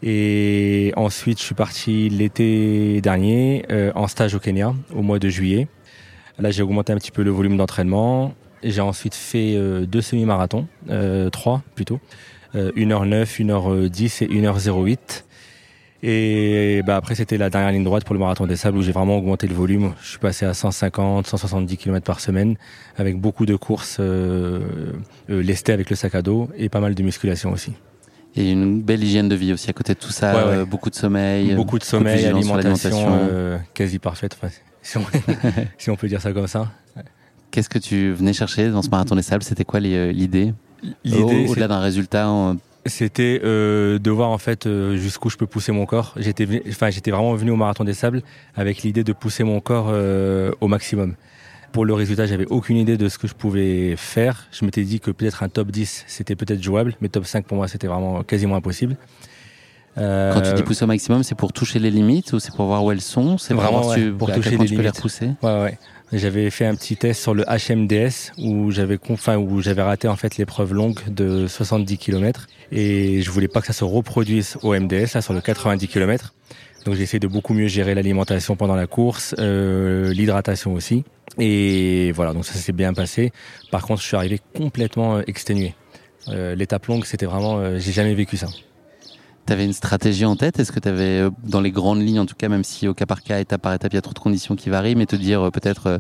Et 0.03 0.93
ensuite, 0.95 1.39
je 1.39 1.43
suis 1.43 1.55
parti 1.55 2.09
l'été 2.09 3.01
dernier 3.01 3.65
euh, 3.71 3.91
en 3.95 4.07
stage 4.07 4.35
au 4.35 4.39
Kenya, 4.39 4.73
au 4.93 5.01
mois 5.01 5.19
de 5.19 5.29
juillet. 5.29 5.67
Là, 6.39 6.51
j'ai 6.51 6.61
augmenté 6.61 6.93
un 6.93 6.97
petit 6.97 7.11
peu 7.11 7.23
le 7.23 7.31
volume 7.31 7.57
d'entraînement. 7.57 8.33
J'ai 8.63 8.81
ensuite 8.81 9.15
fait 9.15 9.55
euh, 9.55 9.85
deux 9.85 10.01
semi-marathons, 10.01 10.67
euh, 10.89 11.29
trois 11.29 11.63
plutôt, 11.75 11.99
euh, 12.55 12.71
1h09, 12.75 13.25
1h10 13.25 14.23
et 14.23 14.27
1h08. 14.27 15.23
Et 16.03 16.83
bah, 16.85 16.95
après, 16.95 17.15
c'était 17.15 17.37
la 17.37 17.49
dernière 17.49 17.71
ligne 17.71 17.83
droite 17.83 18.03
pour 18.03 18.13
le 18.13 18.19
marathon 18.19 18.45
des 18.45 18.55
sables 18.55 18.77
où 18.77 18.81
j'ai 18.81 18.91
vraiment 18.91 19.17
augmenté 19.17 19.47
le 19.47 19.55
volume. 19.55 19.93
Je 20.01 20.09
suis 20.09 20.19
passé 20.19 20.45
à 20.45 20.53
150, 20.53 21.25
170 21.25 21.77
km 21.77 22.05
par 22.05 22.19
semaine 22.19 22.55
avec 22.97 23.19
beaucoup 23.19 23.45
de 23.45 23.55
courses 23.55 23.97
euh, 23.99 24.93
euh, 25.29 25.41
lestées 25.41 25.73
avec 25.73 25.89
le 25.89 25.95
sac 25.95 26.13
à 26.13 26.21
dos 26.21 26.49
et 26.55 26.69
pas 26.69 26.79
mal 26.79 26.93
de 26.93 27.03
musculation 27.03 27.51
aussi. 27.51 27.73
Et 28.37 28.51
une 28.51 28.81
belle 28.81 29.03
hygiène 29.03 29.27
de 29.29 29.35
vie 29.35 29.51
aussi 29.53 29.69
à 29.69 29.73
côté 29.73 29.93
de 29.93 29.99
tout 29.99 30.11
ça. 30.11 30.35
Ouais, 30.35 30.43
ouais. 30.43 30.57
euh, 30.59 30.65
beaucoup 30.65 30.89
de 30.89 30.95
sommeil. 30.95 31.55
Beaucoup 31.55 31.79
de 31.79 31.83
sommeil, 31.83 32.23
alimentation 32.25 32.97
euh, 33.31 33.57
quasi 33.73 33.99
parfaite, 33.99 34.37
enfin, 34.39 34.53
si, 34.81 34.97
on, 34.97 35.01
si 35.77 35.89
on 35.89 35.95
peut 35.95 36.07
dire 36.07 36.21
ça 36.21 36.31
comme 36.33 36.47
ça. 36.47 36.71
Qu'est-ce 37.51 37.69
que 37.69 37.79
tu 37.79 38.11
venais 38.11 38.33
chercher 38.33 38.69
dans 38.69 38.81
ce 38.81 38.89
marathon 38.89 39.15
des 39.15 39.21
sables? 39.21 39.43
C'était 39.43 39.63
quoi 39.65 39.79
les- 39.79 40.11
l'idée? 40.13 40.53
Au-delà 41.49 41.67
d'un 41.67 41.79
résultat 41.79 42.29
en- 42.29 42.57
C'était 42.85 43.41
euh, 43.43 43.99
de 43.99 44.11
voir 44.11 44.29
en 44.29 44.37
fait 44.37 44.65
euh, 44.67 44.95
jusqu'où 44.97 45.29
je 45.29 45.37
peux 45.37 45.47
pousser 45.47 45.71
mon 45.71 45.85
corps. 45.85 46.13
J'étais, 46.17 46.47
enfin, 46.69 46.89
j'étais 46.89 47.11
vraiment 47.11 47.33
venu 47.33 47.51
au 47.51 47.55
marathon 47.55 47.83
des 47.83 47.93
sables 47.93 48.21
avec 48.55 48.83
l'idée 48.83 49.03
de 49.03 49.13
pousser 49.13 49.43
mon 49.43 49.59
corps 49.59 49.87
euh, 49.89 50.51
au 50.61 50.67
maximum. 50.67 51.15
Pour 51.77 51.85
le 51.85 51.93
résultat, 51.93 52.25
j'avais 52.25 52.47
aucune 52.47 52.75
idée 52.77 52.97
de 52.97 53.07
ce 53.07 53.19
que 53.19 53.27
je 53.27 53.35
pouvais 53.35 53.93
faire. 53.97 54.47
Je 54.51 54.65
m'étais 54.65 54.81
dit 54.83 54.99
que 54.99 55.11
peut-être 55.11 55.43
un 55.43 55.47
top 55.47 55.69
10, 55.69 56.05
c'était 56.07 56.35
peut-être 56.35 56.63
jouable, 56.63 56.95
mais 57.01 57.07
top 57.07 57.23
5 57.27 57.45
pour 57.45 57.55
moi, 57.55 57.67
c'était 57.67 57.85
vraiment 57.85 58.23
quasiment 58.23 58.55
impossible. 58.55 58.97
Euh, 59.99 60.33
Quand 60.33 60.41
tu 60.41 60.53
dis 60.55 60.63
pousser 60.63 60.85
au 60.85 60.87
maximum, 60.87 61.21
c'est 61.21 61.35
pour 61.35 61.53
toucher 61.53 61.77
les 61.77 61.91
limites 61.91 62.33
ou 62.33 62.39
c'est 62.39 62.51
pour 62.55 62.65
voir 62.65 62.83
où 62.83 62.91
elles 62.91 62.99
sont? 63.01 63.37
C'est 63.37 63.53
Vraiment, 63.53 63.85
ouais, 63.89 63.95
tu- 63.95 64.11
pour 64.11 64.31
toucher 64.31 64.49
les 64.49 64.57
tu 64.57 64.57
peux 64.57 64.63
les 64.77 64.77
limites. 64.85 64.95
repousser? 64.95 65.29
Ouais, 65.43 65.61
ouais. 65.61 65.77
J'avais 66.13 66.49
fait 66.49 66.65
un 66.65 66.73
petit 66.73 66.97
test 66.97 67.21
sur 67.21 67.35
le 67.35 67.43
HMDS 67.47 68.31
où 68.39 68.71
j'avais 68.71 68.97
enfin, 69.11 69.37
où 69.37 69.61
j'avais 69.61 69.83
raté 69.83 70.07
en 70.07 70.15
fait 70.15 70.37
l'épreuve 70.37 70.73
longue 70.73 70.99
de 71.09 71.45
70 71.45 71.99
km 71.99 72.47
et 72.71 73.21
je 73.21 73.29
voulais 73.29 73.47
pas 73.49 73.61
que 73.61 73.67
ça 73.67 73.73
se 73.73 73.83
reproduise 73.83 74.57
au 74.63 74.73
MDS 74.73 75.13
là 75.13 75.21
sur 75.21 75.33
le 75.33 75.41
90 75.41 75.87
km. 75.87 76.33
Donc 76.87 76.95
j'ai 76.95 77.03
essayé 77.03 77.19
de 77.19 77.27
beaucoup 77.27 77.53
mieux 77.53 77.67
gérer 77.67 77.93
l'alimentation 77.95 78.55
pendant 78.55 78.75
la 78.75 78.87
course, 78.87 79.35
euh, 79.39 80.13
l'hydratation 80.13 80.73
aussi. 80.73 81.03
Et 81.37 82.13
voilà, 82.13 82.31
donc 82.31 82.45
ça 82.45 82.53
s'est 82.53 82.71
bien 82.71 82.93
passé. 82.93 83.33
Par 83.71 83.81
contre, 83.85 84.01
je 84.01 84.07
suis 84.07 84.15
arrivé 84.15 84.39
complètement 84.55 85.17
euh, 85.17 85.21
exténué. 85.27 85.75
Euh, 86.29 86.55
L'étape 86.55 86.85
longue, 86.85 87.03
c'était 87.03 87.25
vraiment, 87.25 87.57
euh, 87.57 87.77
j'ai 87.77 87.91
jamais 87.91 88.13
vécu 88.15 88.37
ça. 88.37 88.47
Tu 89.45 89.51
avais 89.51 89.65
une 89.65 89.73
stratégie 89.73 90.23
en 90.23 90.37
tête? 90.37 90.59
Est-ce 90.61 90.71
que 90.71 90.79
tu 90.79 90.87
avais, 90.87 91.27
dans 91.43 91.59
les 91.59 91.71
grandes 91.71 92.01
lignes, 92.01 92.21
en 92.21 92.25
tout 92.25 92.35
cas, 92.37 92.47
même 92.47 92.63
si 92.63 92.87
au 92.87 92.93
cas 92.93 93.05
par 93.05 93.21
cas, 93.21 93.41
étape 93.41 93.61
par 93.61 93.73
étape, 93.73 93.91
il 93.91 93.95
y 93.97 93.99
a 93.99 94.01
trop 94.01 94.13
de 94.13 94.19
conditions 94.19 94.55
qui 94.55 94.69
varient, 94.69 94.95
mais 94.95 95.05
te 95.07 95.17
dire 95.17 95.41
euh, 95.47 95.51
peut-être 95.51 95.87
euh, 95.87 95.97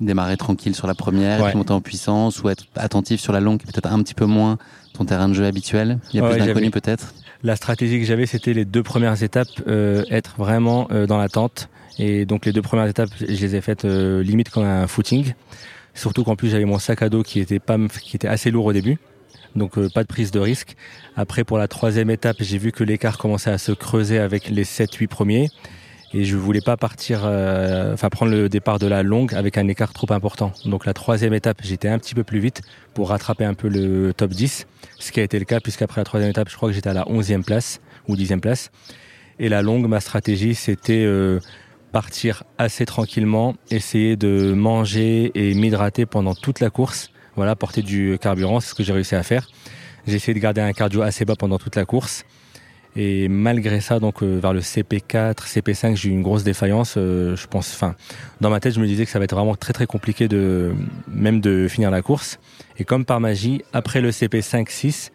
démarrer 0.00 0.36
tranquille 0.36 0.76
sur 0.76 0.86
la 0.86 0.94
première, 0.94 1.42
Ouais. 1.42 1.54
monter 1.56 1.72
en 1.72 1.80
puissance, 1.80 2.44
ou 2.44 2.48
être 2.48 2.62
attentif 2.76 3.20
sur 3.20 3.32
la 3.32 3.40
longue, 3.40 3.58
qui 3.58 3.64
est 3.68 3.72
peut-être 3.72 3.92
un 3.92 4.00
petit 4.04 4.14
peu 4.14 4.26
moins 4.26 4.56
ton 4.92 5.04
terrain 5.04 5.28
de 5.28 5.34
jeu 5.34 5.46
habituel? 5.46 5.98
Il 6.12 6.18
y 6.18 6.20
a 6.20 6.22
Ouais, 6.22 6.36
plus 6.36 6.46
d'inconnus 6.46 6.70
peut-être? 6.70 7.12
La 7.42 7.54
stratégie 7.54 8.00
que 8.00 8.04
j'avais, 8.04 8.26
c'était 8.26 8.52
les 8.52 8.64
deux 8.64 8.82
premières 8.82 9.22
étapes, 9.22 9.48
euh, 9.68 10.04
être 10.10 10.34
vraiment 10.38 10.88
euh, 10.90 11.06
dans 11.06 11.18
l'attente. 11.18 11.68
Et 11.98 12.24
donc 12.24 12.46
les 12.46 12.52
deux 12.52 12.62
premières 12.62 12.86
étapes, 12.86 13.10
je 13.18 13.26
les 13.26 13.56
ai 13.56 13.60
faites 13.60 13.84
euh, 13.84 14.22
limite 14.22 14.50
comme 14.50 14.64
un 14.64 14.86
footing. 14.86 15.34
Surtout 15.94 16.22
qu'en 16.22 16.36
plus 16.36 16.48
j'avais 16.48 16.64
mon 16.64 16.78
sac 16.78 17.02
à 17.02 17.08
dos 17.08 17.22
qui 17.22 17.40
était 17.40 17.58
pas, 17.58 17.76
qui 18.02 18.16
était 18.16 18.28
assez 18.28 18.50
lourd 18.50 18.66
au 18.66 18.72
début. 18.72 18.98
Donc 19.56 19.78
euh, 19.78 19.88
pas 19.88 20.02
de 20.02 20.08
prise 20.08 20.30
de 20.30 20.38
risque. 20.38 20.76
Après 21.16 21.44
pour 21.44 21.58
la 21.58 21.68
troisième 21.68 22.10
étape, 22.10 22.36
j'ai 22.40 22.58
vu 22.58 22.70
que 22.70 22.84
l'écart 22.84 23.18
commençait 23.18 23.50
à 23.50 23.58
se 23.58 23.72
creuser 23.72 24.18
avec 24.18 24.48
les 24.48 24.64
7-8 24.64 25.08
premiers. 25.08 25.48
Et 26.14 26.24
je 26.24 26.36
voulais 26.36 26.60
pas 26.60 26.76
partir, 26.76 27.22
euh, 27.24 27.92
enfin 27.92 28.08
prendre 28.08 28.32
le 28.32 28.48
départ 28.48 28.78
de 28.78 28.86
la 28.86 29.02
longue 29.02 29.34
avec 29.34 29.58
un 29.58 29.68
écart 29.68 29.92
trop 29.92 30.10
important. 30.12 30.52
Donc 30.64 30.86
la 30.86 30.94
troisième 30.94 31.34
étape, 31.34 31.58
j'étais 31.62 31.88
un 31.88 31.98
petit 31.98 32.14
peu 32.14 32.24
plus 32.24 32.40
vite 32.40 32.62
pour 32.94 33.10
rattraper 33.10 33.44
un 33.44 33.54
peu 33.54 33.68
le 33.68 34.14
top 34.14 34.30
10, 34.30 34.66
ce 34.98 35.12
qui 35.12 35.20
a 35.20 35.22
été 35.22 35.38
le 35.38 35.44
cas 35.44 35.60
puisqu'après 35.60 36.00
la 36.00 36.04
troisième 36.04 36.30
étape, 36.30 36.48
je 36.48 36.56
crois 36.56 36.68
que 36.68 36.74
j'étais 36.74 36.88
à 36.88 36.94
la 36.94 37.08
onzième 37.10 37.44
place 37.44 37.80
ou 38.08 38.16
dixième 38.16 38.40
place. 38.40 38.70
Et 39.38 39.48
la 39.48 39.62
longue, 39.62 39.86
ma 39.86 40.00
stratégie, 40.00 40.54
c'était 40.54 41.04
euh, 41.04 41.38
partir 41.92 42.44
assez 42.56 42.86
tranquillement, 42.86 43.54
essayer 43.70 44.16
de 44.16 44.52
manger 44.52 45.30
et 45.34 45.54
m'hydrater 45.54 46.06
pendant 46.06 46.34
toute 46.34 46.60
la 46.60 46.70
course. 46.70 47.10
Voilà, 47.36 47.54
porter 47.54 47.82
du 47.82 48.18
carburant, 48.20 48.60
c'est 48.60 48.70
ce 48.70 48.74
que 48.74 48.82
j'ai 48.82 48.92
réussi 48.92 49.14
à 49.14 49.22
faire. 49.22 49.46
J'ai 50.06 50.16
essayé 50.16 50.34
de 50.34 50.40
garder 50.40 50.60
un 50.60 50.72
cardio 50.72 51.02
assez 51.02 51.24
bas 51.24 51.36
pendant 51.36 51.58
toute 51.58 51.76
la 51.76 51.84
course. 51.84 52.24
Et 53.00 53.28
malgré 53.28 53.80
ça, 53.80 54.00
donc 54.00 54.24
euh, 54.24 54.40
vers 54.42 54.52
le 54.52 54.58
CP4, 54.58 55.46
CP5, 55.46 55.94
j'ai 55.94 56.08
eu 56.08 56.12
une 56.12 56.22
grosse 56.22 56.42
défaillance. 56.42 56.96
Euh, 56.96 57.36
je 57.36 57.46
pense, 57.46 57.72
enfin, 57.72 57.94
dans 58.40 58.50
ma 58.50 58.58
tête, 58.58 58.74
je 58.74 58.80
me 58.80 58.86
disais 58.88 59.04
que 59.04 59.10
ça 59.12 59.20
va 59.20 59.24
être 59.24 59.36
vraiment 59.36 59.54
très 59.54 59.72
très 59.72 59.86
compliqué 59.86 60.26
de 60.26 60.72
même 61.06 61.40
de 61.40 61.68
finir 61.68 61.92
la 61.92 62.02
course. 62.02 62.40
Et 62.76 62.82
comme 62.82 63.04
par 63.04 63.20
magie, 63.20 63.62
après 63.72 64.00
le 64.00 64.10
CP5-6, 64.10 65.12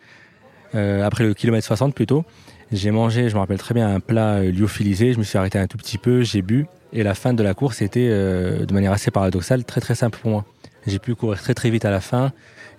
euh, 0.76 1.06
après 1.06 1.26
le 1.26 1.34
kilomètre 1.34 1.68
60 1.68 1.94
plutôt, 1.94 2.24
j'ai 2.72 2.90
mangé, 2.90 3.28
je 3.28 3.36
me 3.36 3.42
rappelle 3.42 3.58
très 3.58 3.74
bien, 3.74 3.94
un 3.94 4.00
plat 4.00 4.42
lyophilisé. 4.42 5.12
Je 5.12 5.20
me 5.20 5.24
suis 5.24 5.38
arrêté 5.38 5.60
un 5.60 5.68
tout 5.68 5.78
petit 5.78 5.98
peu, 5.98 6.22
j'ai 6.22 6.42
bu. 6.42 6.68
Et 6.94 7.04
la 7.04 7.16
fin 7.16 7.34
de 7.34 7.44
la 7.44 7.54
course 7.54 7.82
était, 7.82 8.08
de 8.08 8.74
manière 8.74 8.94
assez 8.94 9.12
paradoxale, 9.12 9.66
très 9.66 9.82
très 9.82 9.96
simple 9.96 10.20
pour 10.22 10.32
moi. 10.32 10.46
J'ai 10.88 11.00
pu 11.00 11.16
courir 11.16 11.42
très 11.42 11.54
très 11.54 11.70
vite 11.70 11.84
à 11.84 11.92
la 11.92 12.00
fin 12.00 12.32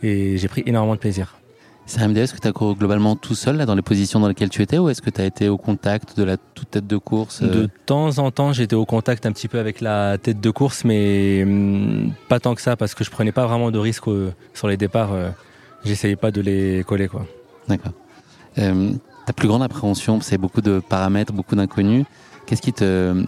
et 0.02 0.38
j'ai 0.38 0.48
pris 0.48 0.62
énormément 0.64 0.94
de 0.94 1.00
plaisir. 1.00 1.36
CRMD, 1.86 2.16
est-ce 2.16 2.32
que 2.32 2.40
tu 2.40 2.48
as 2.48 2.52
couru 2.52 2.74
globalement 2.74 3.14
tout 3.14 3.34
seul 3.34 3.56
là, 3.56 3.66
dans 3.66 3.74
les 3.74 3.82
positions 3.82 4.18
dans 4.18 4.28
lesquelles 4.28 4.48
tu 4.48 4.62
étais 4.62 4.78
ou 4.78 4.88
est-ce 4.88 5.02
que 5.02 5.10
tu 5.10 5.20
as 5.20 5.24
été 5.24 5.48
au 5.48 5.58
contact 5.58 6.16
de 6.16 6.24
la 6.24 6.38
toute 6.38 6.70
tête 6.70 6.86
de 6.86 6.96
course 6.96 7.42
euh 7.42 7.48
De 7.48 7.70
temps 7.84 8.18
en 8.18 8.30
temps, 8.30 8.52
j'étais 8.52 8.76
au 8.76 8.86
contact 8.86 9.26
un 9.26 9.32
petit 9.32 9.48
peu 9.48 9.58
avec 9.58 9.82
la 9.82 10.16
tête 10.16 10.40
de 10.40 10.50
course, 10.50 10.84
mais 10.84 11.42
hum, 11.42 12.12
pas 12.28 12.40
tant 12.40 12.54
que 12.54 12.62
ça 12.62 12.76
parce 12.76 12.94
que 12.94 13.04
je 13.04 13.10
prenais 13.10 13.32
pas 13.32 13.46
vraiment 13.46 13.70
de 13.70 13.78
risques 13.78 14.08
euh, 14.08 14.32
sur 14.54 14.66
les 14.68 14.78
départs. 14.78 15.12
Euh, 15.12 15.30
j'essayais 15.84 16.16
pas 16.16 16.30
de 16.30 16.40
les 16.40 16.84
coller. 16.84 17.08
quoi. 17.08 17.26
D'accord. 17.68 17.92
ta 18.54 19.32
plus 19.34 19.48
grande 19.48 19.62
appréhension, 19.62 20.20
c'est 20.22 20.38
beaucoup 20.38 20.62
de 20.62 20.80
paramètres, 20.80 21.34
beaucoup 21.34 21.54
d'inconnus. 21.54 22.06
Qu'est-ce 22.46 22.62
qui 22.62 22.72
te, 22.72 23.24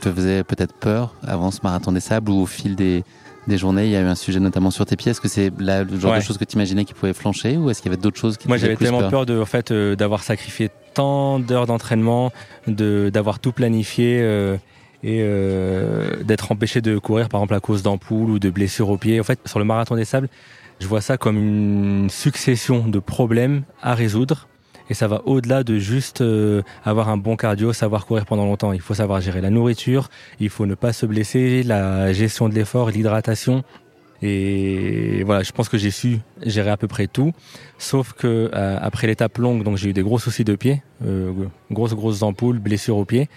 te 0.00 0.12
faisait 0.12 0.44
peut-être 0.44 0.74
peur 0.74 1.14
avant 1.26 1.50
ce 1.50 1.60
marathon 1.64 1.90
des 1.90 2.00
sables 2.00 2.30
ou 2.30 2.42
au 2.42 2.46
fil 2.46 2.76
des, 2.76 3.04
des 3.46 3.58
journées, 3.58 3.84
il 3.84 3.90
y 3.90 3.96
a 3.96 4.00
eu 4.00 4.04
un 4.04 4.14
sujet 4.14 4.40
notamment 4.40 4.70
sur 4.70 4.86
tes 4.86 4.96
pieds. 4.96 5.10
Est-ce 5.10 5.20
que 5.20 5.28
c'est 5.28 5.52
le 5.58 5.86
genre 5.98 6.14
de 6.14 6.20
choses 6.20 6.38
que 6.38 6.44
tu 6.44 6.54
imaginais 6.54 6.84
qui 6.84 6.94
pouvaient 6.94 7.12
flancher 7.12 7.56
ou 7.56 7.70
est-ce 7.70 7.80
qu'il 7.80 7.90
y 7.90 7.94
avait 7.94 8.02
d'autres 8.02 8.18
choses 8.18 8.36
qui 8.36 8.48
Moi, 8.48 8.56
j'avais 8.56 8.76
tellement 8.76 9.08
peur, 9.08 9.26
de, 9.26 9.40
en 9.40 9.46
fait, 9.46 9.70
euh, 9.70 9.96
d'avoir 9.96 10.22
sacrifié 10.22 10.70
tant 10.94 11.38
d'heures 11.38 11.66
d'entraînement, 11.66 12.32
de, 12.66 13.10
d'avoir 13.12 13.38
tout 13.38 13.52
planifié 13.52 14.18
euh, 14.20 14.56
et 15.02 15.20
euh, 15.20 16.22
d'être 16.22 16.50
empêché 16.52 16.80
de 16.80 16.98
courir, 16.98 17.28
par 17.28 17.40
exemple, 17.40 17.54
à 17.54 17.60
cause 17.60 17.82
d'ampoules 17.82 18.30
ou 18.30 18.38
de 18.38 18.50
blessures 18.50 18.88
au 18.88 18.96
pied. 18.96 19.20
En 19.20 19.24
fait, 19.24 19.38
sur 19.46 19.58
le 19.58 19.64
marathon 19.64 19.96
des 19.96 20.04
sables, 20.04 20.28
je 20.80 20.86
vois 20.86 21.00
ça 21.00 21.16
comme 21.16 21.36
une 21.36 22.10
succession 22.10 22.86
de 22.88 22.98
problèmes 22.98 23.62
à 23.82 23.94
résoudre 23.94 24.48
et 24.88 24.94
ça 24.94 25.08
va 25.08 25.22
au-delà 25.24 25.64
de 25.64 25.78
juste 25.78 26.20
euh, 26.20 26.62
avoir 26.84 27.08
un 27.08 27.16
bon 27.16 27.36
cardio, 27.36 27.72
savoir 27.72 28.06
courir 28.06 28.24
pendant 28.26 28.44
longtemps. 28.44 28.72
Il 28.72 28.80
faut 28.80 28.94
savoir 28.94 29.20
gérer 29.20 29.40
la 29.40 29.50
nourriture, 29.50 30.08
il 30.40 30.48
faut 30.48 30.66
ne 30.66 30.74
pas 30.74 30.92
se 30.92 31.06
blesser, 31.06 31.62
la 31.62 32.12
gestion 32.12 32.48
de 32.48 32.54
l'effort, 32.54 32.90
l'hydratation. 32.90 33.64
Et 34.22 35.22
voilà, 35.24 35.42
je 35.42 35.52
pense 35.52 35.68
que 35.68 35.76
j'ai 35.76 35.90
su 35.90 36.20
gérer 36.42 36.70
à 36.70 36.78
peu 36.78 36.88
près 36.88 37.06
tout, 37.06 37.32
sauf 37.78 38.14
que 38.14 38.50
euh, 38.54 38.78
après 38.80 39.06
l'étape 39.06 39.36
longue, 39.36 39.62
donc 39.62 39.76
j'ai 39.76 39.90
eu 39.90 39.92
des 39.92 40.02
gros 40.02 40.18
soucis 40.18 40.44
de 40.44 40.54
pied, 40.56 40.82
euh, 41.04 41.32
grosses 41.70 41.94
grosses 41.94 42.22
ampoules, 42.22 42.58
blessures 42.58 42.96
au 42.96 43.04
pied, 43.04 43.28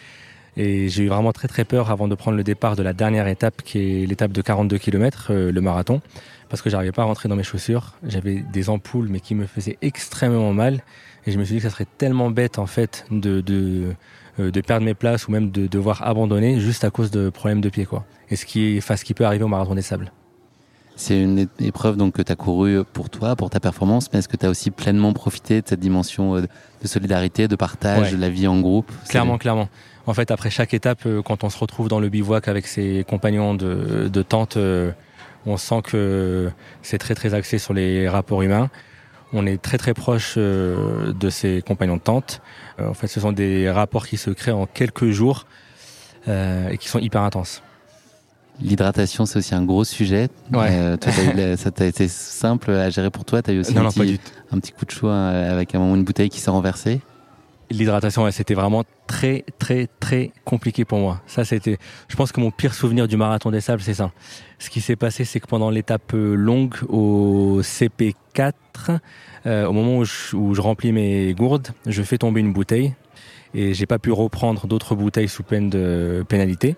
et 0.56 0.88
j'ai 0.88 1.04
eu 1.04 1.08
vraiment 1.10 1.34
très 1.34 1.50
très 1.50 1.66
peur 1.66 1.92
avant 1.92 2.08
de 2.08 2.16
prendre 2.16 2.38
le 2.38 2.44
départ 2.44 2.78
de 2.78 2.84
la 2.84 2.94
dernière 2.94 3.28
étape, 3.28 3.62
qui 3.62 4.04
est 4.04 4.06
l'étape 4.06 4.32
de 4.32 4.42
42 4.42 4.78
km, 4.78 5.34
le 5.34 5.62
marathon, 5.62 6.02
parce 6.50 6.62
que 6.62 6.70
j'arrivais 6.70 6.92
pas 6.92 7.04
à 7.04 7.06
rentrer 7.06 7.30
dans 7.30 7.36
mes 7.36 7.44
chaussures. 7.44 7.94
J'avais 8.06 8.44
des 8.52 8.70
ampoules, 8.70 9.08
mais 9.10 9.20
qui 9.20 9.36
me 9.36 9.46
faisaient 9.46 9.78
extrêmement 9.82 10.54
mal. 10.54 10.82
Et 11.26 11.32
je 11.32 11.38
me 11.38 11.44
suis 11.44 11.56
dit 11.56 11.62
que 11.62 11.68
ça 11.68 11.74
serait 11.74 11.88
tellement 11.98 12.32
bête 12.32 12.60
en 12.60 12.66
fait 12.66 13.06
de, 13.12 13.42
de, 13.42 13.94
euh, 14.40 14.52
de 14.52 14.62
perdre 14.62 14.86
mes 14.86 14.96
places 14.96 15.28
ou 15.28 15.32
même 15.32 15.52
de 15.52 15.68
devoir 15.68 16.02
abandonner 16.04 16.60
juste 16.60 16.84
à 16.84 16.90
cause 16.90 17.12
de 17.12 17.30
problèmes 17.30 17.62
de 17.62 17.70
pied 17.70 17.86
quoi. 17.86 18.06
Et 18.30 18.36
ce 18.36 18.46
qui, 18.46 18.76
enfin, 18.78 18.96
ce 18.96 19.06
qui 19.06 19.14
peut 19.14 19.26
arriver 19.26 19.44
au 19.44 19.48
marathon 19.48 19.76
des 19.76 19.82
sables. 19.82 20.12
C'est 20.96 21.22
une 21.22 21.48
épreuve 21.60 21.96
donc 21.96 22.16
que 22.16 22.22
tu 22.22 22.32
as 22.32 22.36
couru 22.36 22.84
pour 22.92 23.10
toi, 23.10 23.36
pour 23.38 23.50
ta 23.50 23.62
performance, 23.62 24.12
mais 24.12 24.20
est-ce 24.20 24.28
que 24.28 24.36
tu 24.36 24.46
as 24.46 24.50
aussi 24.50 24.70
pleinement 24.70 25.14
profité 25.14 25.62
de 25.62 25.68
cette 25.68 25.80
dimension 25.80 26.36
euh, 26.36 26.42
de 26.82 26.88
solidarité, 26.88 27.48
de 27.48 27.56
partage, 27.56 28.12
de 28.12 28.18
la 28.18 28.30
vie 28.30 28.48
en 28.48 28.60
groupe? 28.60 28.92
Clairement, 29.08 29.38
clairement. 29.38 29.70
En 30.08 30.14
fait, 30.14 30.32
après 30.32 30.50
chaque 30.50 30.74
étape, 30.74 31.04
euh, 31.06 31.22
quand 31.22 31.44
on 31.44 31.50
se 31.50 31.58
retrouve 31.58 31.88
dans 31.88 32.00
le 32.00 32.10
bivouac 32.10 32.48
avec 32.48 32.68
ses 32.68 33.06
compagnons 33.08 33.54
de, 33.54 34.10
de 34.12 34.22
tente, 34.24 34.58
on 35.46 35.58
sent 35.58 35.82
que 35.84 36.52
c'est 36.82 36.98
très 36.98 37.16
très 37.16 37.34
axé 37.34 37.58
sur 37.58 37.74
les 37.74 38.08
rapports 38.10 38.42
humains. 38.42 38.70
On 39.32 39.46
est 39.46 39.62
très 39.62 39.78
très 39.78 39.94
proche 39.94 40.36
euh, 40.38 41.14
de 41.14 41.30
ses 41.30 41.62
compagnons 41.62 41.98
de 41.98 42.02
tente. 42.02 42.42
Euh, 42.80 42.90
en 42.90 42.94
fait, 42.94 43.08
ce 43.08 43.20
sont 43.20 43.32
des 43.32 43.70
rapports 43.70 44.08
qui 44.08 44.18
se 44.18 44.32
créent 44.32 44.52
en 44.52 44.66
quelques 44.66 45.10
jours 45.10 45.46
euh, 46.28 46.70
et 46.70 46.78
qui 46.78 46.88
sont 46.88 47.00
hyper 47.00 47.22
intenses. 47.22 47.62
L'hydratation, 48.60 49.26
c'est 49.26 49.38
aussi 49.38 49.56
un 49.56 49.64
gros 49.64 49.84
sujet. 49.84 50.30
Ouais. 50.52 50.98
ça 51.58 51.72
t'a 51.72 51.86
été 51.86 52.08
simple 52.08 52.72
à 52.72 52.90
gérer 52.90 53.12
pour 53.12 53.24
toi. 53.24 53.42
T'as 53.42 53.54
eu 53.54 53.60
aussi 53.60 53.78
un, 53.78 53.90
petit, 53.90 54.20
un, 54.52 54.60
petit, 54.60 54.72
coup 54.72 54.86
de 54.86 54.92
choix 54.92 55.16
avec 55.16 55.76
un 55.76 55.80
moment 55.80 55.96
une 55.96 56.04
bouteille 56.04 56.30
qui 56.30 56.40
s'est 56.40 56.52
renversée. 56.52 57.00
L'hydratation, 57.72 58.30
c'était 58.32 58.56
vraiment 58.56 58.84
très, 59.06 59.46
très, 59.60 59.88
très 60.00 60.32
compliqué 60.44 60.86
pour 60.86 61.00
moi. 61.00 61.22
Ça, 61.28 61.46
c'était, 61.46 61.78
je 62.08 62.16
pense 62.16 62.32
que 62.32 62.40
mon 62.40 62.50
pire 62.50 62.74
souvenir 62.74 63.08
du 63.08 63.16
marathon 63.16 63.52
des 63.52 63.62
sables, 63.62 63.82
c'est 63.82 63.94
ça. 63.94 64.12
Ce 64.58 64.70
qui 64.70 64.82
s'est 64.82 64.96
passé, 64.96 65.24
c'est 65.24 65.40
que 65.40 65.48
pendant 65.48 65.70
l'étape 65.70 66.14
euh, 66.16 66.34
longue 66.34 66.76
au 66.88 67.62
CP4, 67.62 68.54
euh, 69.46 69.66
au 69.68 69.74
moment 69.74 69.98
où 69.98 70.06
je, 70.06 70.36
où 70.36 70.56
je, 70.56 70.62
remplis 70.62 70.92
mes 70.92 71.34
gourdes, 71.34 71.70
je 71.86 72.02
fais 72.02 72.18
tomber 72.18 72.40
une 72.40 72.54
bouteille 72.54 72.94
et 73.54 73.74
j'ai 73.74 73.86
pas 73.86 74.00
pu 74.00 74.12
reprendre 74.12 74.68
d'autres 74.68 74.96
bouteilles 74.96 75.30
sous 75.30 75.44
peine 75.44 75.70
de 75.70 76.26
pénalité. 76.28 76.76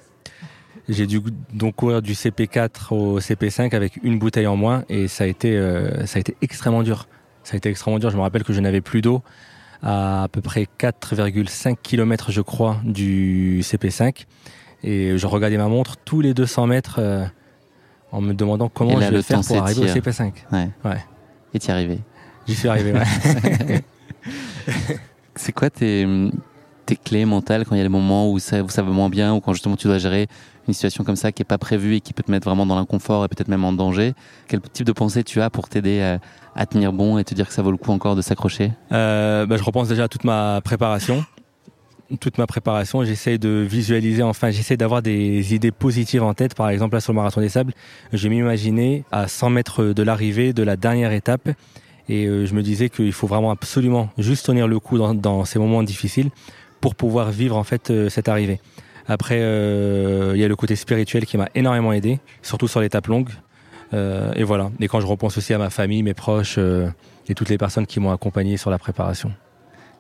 J'ai 0.89 1.07
dû 1.07 1.21
donc 1.53 1.75
courir 1.75 2.01
du 2.01 2.13
CP4 2.13 2.93
au 2.93 3.19
CP5 3.19 3.73
avec 3.75 3.99
une 4.03 4.19
bouteille 4.19 4.47
en 4.47 4.57
moins 4.57 4.83
et 4.89 5.07
ça 5.07 5.23
a 5.23 5.27
été, 5.27 5.55
euh, 5.57 6.05
ça 6.05 6.17
a 6.17 6.19
été 6.19 6.35
extrêmement 6.41 6.83
dur. 6.83 7.07
Ça 7.43 7.53
a 7.53 7.57
été 7.57 7.69
extrêmement 7.69 7.99
dur. 7.99 8.09
Je 8.09 8.17
me 8.17 8.21
rappelle 8.21 8.43
que 8.43 8.53
je 8.53 8.59
n'avais 8.59 8.81
plus 8.81 9.01
d'eau 9.01 9.21
à 9.81 10.23
à 10.23 10.27
peu 10.27 10.41
près 10.41 10.67
4,5 10.79 11.75
km, 11.81 12.31
je 12.31 12.41
crois, 12.41 12.77
du 12.83 13.61
CP5. 13.63 14.25
Et 14.83 15.17
je 15.17 15.27
regardais 15.27 15.57
ma 15.57 15.67
montre 15.67 15.97
tous 15.97 16.21
les 16.21 16.33
200 16.33 16.67
mètres 16.67 16.95
euh, 16.99 17.25
en 18.11 18.21
me 18.21 18.33
demandant 18.33 18.69
comment 18.69 18.99
je 18.99 19.09
vais 19.09 19.21
faire 19.21 19.41
pour 19.41 19.57
arriver 19.57 19.81
au 19.81 19.93
CP5. 19.93 20.33
Ouais. 20.51 20.69
ouais. 20.85 21.05
Et 21.53 21.59
t'y 21.59 21.71
arrivé 21.71 21.99
J'y 22.47 22.55
suis 22.55 22.67
arrivé, 22.67 22.93
ouais. 22.93 23.83
C'est 25.35 25.51
quoi 25.51 25.69
tes, 25.69 26.07
tes 26.85 26.95
clés 26.95 27.25
mentales 27.25 27.65
quand 27.65 27.75
il 27.75 27.77
y 27.77 27.81
a 27.81 27.85
des 27.85 27.89
moments 27.89 28.31
où 28.31 28.39
ça, 28.39 28.63
où 28.63 28.69
ça 28.69 28.81
va 28.81 28.91
moins 28.91 29.09
bien 29.09 29.33
ou 29.33 29.39
quand 29.39 29.53
justement 29.53 29.75
tu 29.75 29.87
dois 29.87 29.97
gérer 29.97 30.27
une 30.67 30.73
situation 30.73 31.03
comme 31.03 31.15
ça 31.15 31.31
qui 31.31 31.41
est 31.41 31.45
pas 31.45 31.57
prévue 31.57 31.95
et 31.95 32.01
qui 32.01 32.13
peut 32.13 32.23
te 32.23 32.31
mettre 32.31 32.47
vraiment 32.47 32.65
dans 32.65 32.75
l'inconfort 32.75 33.25
et 33.25 33.27
peut-être 33.27 33.47
même 33.47 33.63
en 33.63 33.73
danger 33.73 34.13
Quel 34.47 34.61
type 34.61 34.85
de 34.85 34.91
pensée 34.91 35.23
tu 35.23 35.41
as 35.41 35.49
pour 35.49 35.69
t'aider 35.69 36.01
à, 36.01 36.19
à 36.55 36.65
tenir 36.65 36.93
bon 36.93 37.17
et 37.17 37.23
te 37.23 37.33
dire 37.33 37.47
que 37.47 37.53
ça 37.53 37.61
vaut 37.61 37.71
le 37.71 37.77
coup 37.77 37.91
encore 37.91 38.15
de 38.15 38.21
s'accrocher? 38.21 38.71
Euh, 38.91 39.45
bah, 39.45 39.57
Je 39.57 39.63
repense 39.63 39.87
déjà 39.87 40.03
à 40.03 40.07
toute 40.07 40.23
ma 40.23 40.61
préparation. 40.61 41.23
Toute 42.19 42.37
ma 42.37 42.45
préparation, 42.45 43.05
j'essaie 43.05 43.37
de 43.37 43.65
visualiser, 43.65 44.21
enfin 44.21 44.51
j'essaie 44.51 44.75
d'avoir 44.75 45.01
des 45.01 45.55
idées 45.55 45.71
positives 45.71 46.23
en 46.23 46.33
tête. 46.33 46.55
Par 46.55 46.69
exemple, 46.69 46.95
là 46.95 46.99
sur 46.99 47.13
le 47.13 47.15
marathon 47.15 47.39
des 47.39 47.47
sables, 47.47 47.73
je 48.11 48.27
m'imaginer 48.27 49.05
à 49.13 49.29
100 49.29 49.49
mètres 49.49 49.83
de 49.85 50.03
l'arrivée 50.03 50.51
de 50.51 50.61
la 50.61 50.75
dernière 50.75 51.13
étape 51.13 51.49
et 52.09 52.25
euh, 52.25 52.45
je 52.45 52.53
me 52.53 52.61
disais 52.61 52.89
qu'il 52.89 53.13
faut 53.13 53.27
vraiment 53.27 53.51
absolument 53.51 54.09
juste 54.17 54.45
tenir 54.45 54.67
le 54.67 54.79
coup 54.79 54.97
dans, 54.97 55.13
dans, 55.13 55.45
ces 55.45 55.59
moments 55.59 55.83
difficiles 55.83 56.29
pour 56.81 56.95
pouvoir 56.95 57.31
vivre 57.31 57.55
en 57.55 57.63
fait 57.63 57.89
euh, 57.89 58.09
cette 58.09 58.27
arrivée. 58.27 58.59
Après, 59.11 59.39
euh, 59.41 60.31
il 60.35 60.39
y 60.39 60.43
a 60.45 60.47
le 60.47 60.55
côté 60.55 60.77
spirituel 60.77 61.25
qui 61.25 61.35
m'a 61.35 61.49
énormément 61.53 61.91
aidé, 61.91 62.21
surtout 62.41 62.69
sur 62.69 62.79
l'étape 62.79 63.07
longue. 63.07 63.27
Euh, 63.93 64.31
et 64.37 64.43
voilà. 64.43 64.71
Et 64.79 64.87
quand 64.87 65.01
je 65.01 65.05
repense 65.05 65.37
aussi 65.37 65.53
à 65.53 65.57
ma 65.57 65.69
famille, 65.69 66.01
mes 66.01 66.13
proches 66.13 66.55
euh, 66.57 66.87
et 67.27 67.35
toutes 67.35 67.49
les 67.49 67.57
personnes 67.57 67.85
qui 67.85 67.99
m'ont 67.99 68.13
accompagné 68.13 68.55
sur 68.55 68.71
la 68.71 68.77
préparation. 68.77 69.33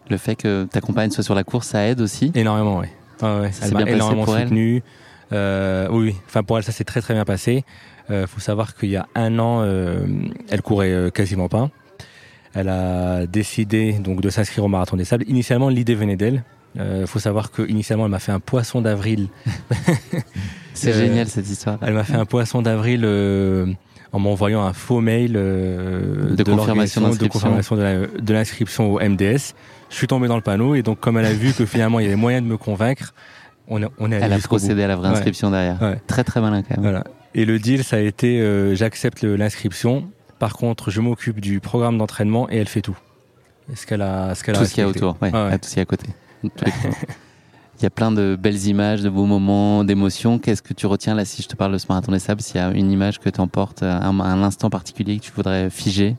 Le 0.09 0.15
fait 0.15 0.35
que 0.35 0.63
ta 0.63 0.79
compagne 0.79 1.11
soit 1.11 1.25
sur 1.25 1.35
la 1.35 1.43
course, 1.43 1.67
ça 1.67 1.85
aide 1.89 1.99
aussi? 1.99 2.31
Énormément, 2.35 2.79
oui. 2.79 2.87
Ah 3.21 3.41
ouais, 3.41 3.51
elle 3.61 3.73
m'a 3.73 3.81
énormément 3.81 4.25
soutenu. 4.25 4.81
Euh, 5.33 5.89
oui, 5.91 6.15
enfin 6.27 6.43
pour 6.43 6.57
elle, 6.57 6.63
ça 6.63 6.71
s'est 6.71 6.85
très 6.85 7.01
très 7.01 7.13
bien 7.13 7.25
passé. 7.25 7.65
Il 8.07 8.15
euh, 8.15 8.27
faut 8.27 8.39
savoir 8.39 8.75
qu'il 8.75 8.91
y 8.91 8.95
a 8.95 9.07
un 9.15 9.39
an, 9.39 9.61
euh, 9.61 10.07
elle 10.49 10.61
courait 10.61 11.11
quasiment 11.13 11.49
pas. 11.49 11.69
Elle 12.53 12.69
a 12.69 13.25
décidé 13.25 13.91
donc 13.91 14.21
de 14.21 14.29
s'inscrire 14.29 14.63
au 14.63 14.69
marathon 14.69 14.95
des 14.95 15.05
sables. 15.05 15.25
Initialement, 15.27 15.67
l'idée 15.67 15.95
venait 15.95 16.15
d'elle. 16.15 16.43
Il 16.75 17.07
faut 17.07 17.19
savoir 17.19 17.51
que 17.51 17.61
initialement, 17.67 18.05
elle 18.05 18.11
m'a 18.11 18.19
fait 18.19 18.31
un 18.31 18.39
poisson 18.39 18.81
d'avril 18.81 19.27
C'est 20.73 20.93
génial 20.93 21.27
cette 21.27 21.49
histoire. 21.49 21.77
Elle 21.81 21.93
m'a 21.93 22.03
fait 22.03 22.15
un 22.15 22.25
poisson 22.25 22.61
d'avril 22.61 23.01
euh, 23.03 23.67
en 24.11 24.19
m'envoyant 24.19 24.63
un 24.63 24.73
faux 24.73 25.01
mail 25.01 25.33
euh, 25.35 26.35
de, 26.35 26.43
confirmation 26.43 27.09
de 27.09 27.27
confirmation 27.27 27.75
de 27.75 28.33
l'inscription 28.33 28.93
au 28.93 28.99
MDS. 28.99 29.53
Je 29.89 29.95
suis 29.95 30.07
tombé 30.07 30.27
dans 30.27 30.37
le 30.37 30.41
panneau 30.41 30.75
et 30.75 30.83
donc 30.83 30.99
comme 30.99 31.17
elle 31.17 31.25
a 31.25 31.33
vu 31.33 31.53
que 31.53 31.65
finalement 31.65 31.99
il 31.99 32.03
y 32.03 32.07
avait 32.07 32.15
moyen 32.15 32.41
de 32.41 32.47
me 32.47 32.57
convaincre, 32.57 33.13
on, 33.67 33.81
on 33.99 34.11
est 34.11 34.15
Elle 34.15 34.33
a 34.33 34.39
procédé 34.39 34.83
à 34.83 34.87
la 34.87 34.95
vraie 34.95 35.09
inscription 35.09 35.51
derrière. 35.51 35.77
Très 36.07 36.23
très 36.23 36.41
malin 36.41 36.63
quand 36.63 36.77
même. 36.77 36.81
Voilà. 36.81 37.03
Et 37.33 37.45
le 37.45 37.59
deal, 37.59 37.83
ça 37.83 37.97
a 37.97 37.99
été 37.99 38.41
euh, 38.41 38.75
j'accepte 38.75 39.23
l'inscription. 39.23 40.09
Par 40.39 40.53
contre, 40.53 40.89
je 40.89 40.99
m'occupe 40.99 41.39
du 41.39 41.59
programme 41.59 41.97
d'entraînement 41.97 42.49
et 42.49 42.57
elle 42.57 42.67
fait 42.67 42.81
tout. 42.81 42.97
Ce 43.73 43.85
qu'elle 43.85 44.01
a, 44.01 44.35
ce 44.35 44.43
qu'elle 44.43 44.55
tout 44.55 44.65
ce 44.65 44.73
qu'il 44.73 44.81
y 44.81 44.85
a 44.85 44.89
autour, 44.89 45.15
ouais, 45.21 45.31
tout 45.31 45.37
ce 45.63 45.69
qu'il 45.69 45.77
y 45.77 45.79
a 45.79 45.83
à 45.83 45.85
côté. 45.85 46.07
Il 46.43 47.83
y 47.83 47.85
a 47.87 47.89
plein 47.89 48.11
de 48.11 48.37
belles 48.39 48.67
images, 48.67 49.01
de 49.01 49.09
beaux 49.09 49.25
moments, 49.25 49.83
d'émotions. 49.83 50.37
Qu'est-ce 50.37 50.61
que 50.61 50.73
tu 50.73 50.85
retiens 50.85 51.15
là 51.15 51.25
si 51.25 51.41
je 51.41 51.47
te 51.47 51.55
parle 51.55 51.73
de 51.73 51.79
ce 51.79 51.87
marathon 51.89 52.11
des 52.11 52.19
sables? 52.19 52.41
S'il 52.41 52.57
y 52.57 52.59
a 52.59 52.69
une 52.69 52.91
image 52.91 53.19
que 53.19 53.29
tu 53.29 53.41
emportes, 53.41 53.81
un, 53.81 54.19
un 54.19 54.43
instant 54.43 54.69
particulier 54.69 55.17
que 55.17 55.23
tu 55.23 55.31
voudrais 55.31 55.69
figer? 55.71 56.15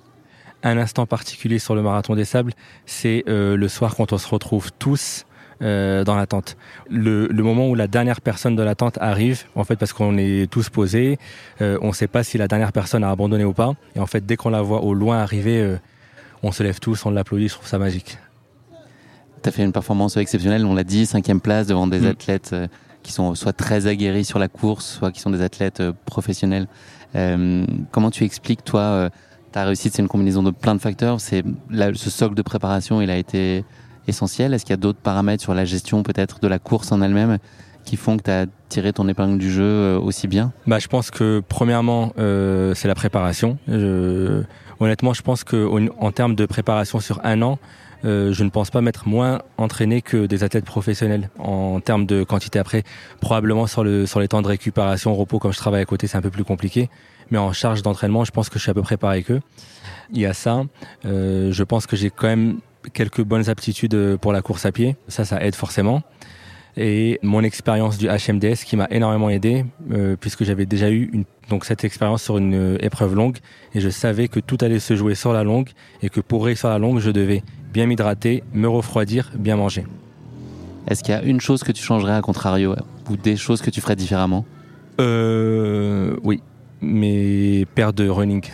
Un 0.64 0.76
instant 0.76 1.06
particulier 1.06 1.60
sur 1.60 1.76
le 1.76 1.82
marathon 1.82 2.16
des 2.16 2.24
sables, 2.24 2.52
c'est 2.84 3.22
euh, 3.28 3.56
le 3.56 3.68
soir 3.68 3.94
quand 3.94 4.12
on 4.12 4.18
se 4.18 4.28
retrouve 4.28 4.72
tous 4.78 5.24
euh, 5.62 6.02
dans 6.02 6.16
la 6.16 6.26
tente. 6.26 6.56
Le, 6.90 7.28
moment 7.30 7.68
où 7.68 7.76
la 7.76 7.86
dernière 7.86 8.20
personne 8.20 8.56
de 8.56 8.62
la 8.64 8.74
tente 8.74 8.98
arrive, 9.00 9.44
en 9.54 9.62
fait, 9.62 9.76
parce 9.76 9.92
qu'on 9.92 10.18
est 10.18 10.50
tous 10.50 10.70
posés, 10.70 11.18
euh, 11.60 11.78
on 11.82 11.88
ne 11.88 11.92
sait 11.92 12.08
pas 12.08 12.24
si 12.24 12.36
la 12.36 12.48
dernière 12.48 12.72
personne 12.72 13.04
a 13.04 13.10
abandonné 13.10 13.44
ou 13.44 13.52
pas. 13.52 13.74
Et 13.94 14.00
en 14.00 14.06
fait, 14.06 14.26
dès 14.26 14.34
qu'on 14.34 14.50
la 14.50 14.60
voit 14.60 14.82
au 14.82 14.92
loin 14.92 15.18
arriver, 15.18 15.60
euh, 15.60 15.76
on 16.42 16.50
se 16.50 16.64
lève 16.64 16.80
tous, 16.80 17.06
on 17.06 17.10
l'applaudit. 17.10 17.46
Je 17.46 17.54
trouve 17.54 17.68
ça 17.68 17.78
magique. 17.78 18.18
Tu 19.42 19.48
as 19.48 19.52
fait 19.52 19.64
une 19.64 19.72
performance 19.72 20.16
exceptionnelle, 20.16 20.64
on 20.64 20.74
l'a 20.74 20.84
dit, 20.84 21.06
cinquième 21.06 21.40
place 21.40 21.66
devant 21.66 21.86
des 21.86 22.00
mm. 22.00 22.06
athlètes 22.06 22.50
euh, 22.52 22.66
qui 23.02 23.12
sont 23.12 23.34
soit 23.34 23.52
très 23.52 23.86
aguerris 23.86 24.24
sur 24.24 24.38
la 24.38 24.48
course, 24.48 24.86
soit 24.86 25.10
qui 25.10 25.20
sont 25.20 25.30
des 25.30 25.42
athlètes 25.42 25.80
euh, 25.80 25.92
professionnels. 26.06 26.68
Euh, 27.14 27.66
comment 27.90 28.10
tu 28.10 28.24
expliques, 28.24 28.64
toi, 28.64 29.10
ta 29.50 29.64
réussite? 29.64 29.94
C'est 29.94 30.02
une 30.02 30.08
combinaison 30.08 30.42
de 30.42 30.50
plein 30.50 30.74
de 30.74 30.80
facteurs. 30.80 31.20
C'est 31.20 31.44
ce 31.70 32.10
socle 32.10 32.34
de 32.34 32.42
préparation, 32.42 33.02
il 33.02 33.10
a 33.10 33.16
été 33.16 33.64
essentiel 34.08 34.54
Est-ce 34.54 34.64
qu'il 34.64 34.72
y 34.72 34.74
a 34.74 34.78
d'autres 34.78 34.98
paramètres 34.98 35.42
sur 35.42 35.54
la 35.54 35.64
gestion 35.64 36.02
peut-être 36.02 36.40
de 36.40 36.48
la 36.48 36.58
course 36.58 36.90
en 36.90 37.02
elle-même 37.02 37.38
qui 37.84 37.96
font 37.96 38.16
que 38.16 38.22
tu 38.22 38.30
as 38.30 38.46
tiré 38.68 38.92
ton 38.92 39.08
épingle 39.08 39.38
du 39.38 39.50
jeu 39.50 39.64
euh, 39.64 39.98
aussi 39.98 40.26
bien? 40.26 40.52
Bah, 40.66 40.78
Je 40.78 40.88
pense 40.88 41.10
que 41.10 41.42
premièrement, 41.46 42.12
c'est 42.16 42.88
la 42.88 42.94
préparation. 42.94 43.58
Je... 43.68 44.42
Honnêtement, 44.80 45.12
je 45.12 45.22
pense 45.22 45.44
qu'en 45.44 45.86
en 46.00 46.10
termes 46.12 46.34
de 46.34 46.46
préparation 46.46 46.98
sur 46.98 47.20
un 47.24 47.40
an, 47.42 47.58
euh, 48.04 48.32
je 48.32 48.44
ne 48.44 48.50
pense 48.50 48.70
pas 48.70 48.80
m'être 48.80 49.06
moins 49.06 49.42
entraîné 49.58 50.02
que 50.02 50.26
des 50.26 50.44
athlètes 50.44 50.64
professionnels 50.64 51.30
en 51.38 51.80
termes 51.80 52.06
de 52.06 52.24
quantité. 52.24 52.58
Après, 52.58 52.82
probablement 53.20 53.66
sur, 53.66 53.84
le, 53.84 54.06
sur 54.06 54.20
les 54.20 54.28
temps 54.28 54.42
de 54.42 54.48
récupération, 54.48 55.14
repos, 55.14 55.38
comme 55.38 55.52
je 55.52 55.58
travaille 55.58 55.82
à 55.82 55.84
côté, 55.84 56.06
c'est 56.06 56.16
un 56.16 56.22
peu 56.22 56.30
plus 56.30 56.44
compliqué. 56.44 56.90
Mais 57.30 57.38
en 57.38 57.52
charge 57.52 57.82
d'entraînement, 57.82 58.24
je 58.24 58.30
pense 58.30 58.48
que 58.48 58.58
je 58.58 58.62
suis 58.62 58.70
à 58.70 58.74
peu 58.74 58.82
près 58.82 58.96
pareil 58.96 59.24
qu'eux. 59.24 59.40
Il 60.12 60.20
y 60.20 60.26
a 60.26 60.34
ça. 60.34 60.62
Euh, 61.04 61.50
je 61.52 61.64
pense 61.64 61.86
que 61.86 61.96
j'ai 61.96 62.10
quand 62.10 62.26
même 62.26 62.58
quelques 62.92 63.22
bonnes 63.22 63.48
aptitudes 63.48 63.94
euh, 63.94 64.16
pour 64.16 64.32
la 64.32 64.42
course 64.42 64.66
à 64.66 64.72
pied. 64.72 64.96
Ça, 65.08 65.24
ça 65.24 65.42
aide 65.42 65.54
forcément. 65.54 66.02
Et 66.76 67.18
mon 67.22 67.42
expérience 67.42 67.98
du 67.98 68.08
HMDS 68.08 68.64
qui 68.64 68.76
m'a 68.76 68.86
énormément 68.90 69.28
aidé, 69.28 69.64
euh, 69.90 70.16
puisque 70.18 70.44
j'avais 70.44 70.64
déjà 70.64 70.90
eu 70.90 71.10
une, 71.12 71.24
donc 71.50 71.66
cette 71.66 71.84
expérience 71.84 72.22
sur 72.22 72.38
une 72.38 72.54
euh, 72.54 72.78
épreuve 72.80 73.14
longue, 73.14 73.38
et 73.74 73.80
je 73.80 73.90
savais 73.90 74.28
que 74.28 74.40
tout 74.40 74.56
allait 74.62 74.78
se 74.78 74.96
jouer 74.96 75.14
sur 75.14 75.34
la 75.34 75.44
longue, 75.44 75.68
et 76.02 76.08
que 76.08 76.20
pour 76.20 76.44
réussir 76.46 76.70
la 76.70 76.78
longue, 76.78 76.98
je 76.98 77.10
devais 77.10 77.42
bien 77.74 77.86
m'hydrater, 77.86 78.42
me 78.54 78.68
refroidir, 78.68 79.30
bien 79.36 79.56
manger. 79.56 79.84
Est-ce 80.88 81.02
qu'il 81.04 81.14
y 81.14 81.16
a 81.16 81.22
une 81.22 81.40
chose 81.40 81.62
que 81.62 81.72
tu 81.72 81.82
changerais 81.82 82.14
à 82.14 82.22
contrario, 82.22 82.74
ou 83.10 83.16
des 83.16 83.36
choses 83.36 83.60
que 83.60 83.70
tu 83.70 83.80
ferais 83.80 83.96
différemment? 83.96 84.46
Euh, 85.00 86.16
Oui 86.22 86.42
mes 86.82 87.64
paires 87.74 87.92
de 87.92 88.08
running. 88.08 88.44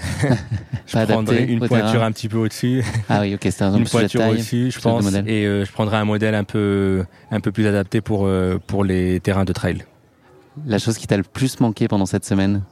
je 0.86 1.04
prendrais 1.04 1.44
une 1.44 1.66
pointure 1.66 2.02
un 2.02 2.12
petit 2.12 2.28
peu 2.28 2.36
au-dessus. 2.36 2.84
Ah 3.08 3.20
oui, 3.22 3.34
ok, 3.34 3.40
c'est 3.42 3.62
un 3.62 3.74
Une 3.74 3.88
pointure 3.88 4.26
au-dessus, 4.28 4.70
je 4.70 4.80
pense. 4.80 5.06
Et 5.26 5.46
euh, 5.46 5.64
je 5.64 5.72
prendrais 5.72 5.96
un 5.96 6.04
modèle 6.04 6.34
un 6.34 6.44
peu, 6.44 7.04
un 7.30 7.40
peu 7.40 7.50
plus 7.50 7.66
adapté 7.66 8.00
pour, 8.00 8.26
euh, 8.26 8.58
pour 8.64 8.84
les 8.84 9.20
terrains 9.20 9.44
de 9.44 9.52
trail. 9.52 9.84
La 10.66 10.78
chose 10.78 10.98
qui 10.98 11.06
t'a 11.06 11.16
le 11.16 11.22
plus 11.22 11.58
manqué 11.60 11.88
pendant 11.88 12.06
cette 12.06 12.24
semaine? 12.24 12.62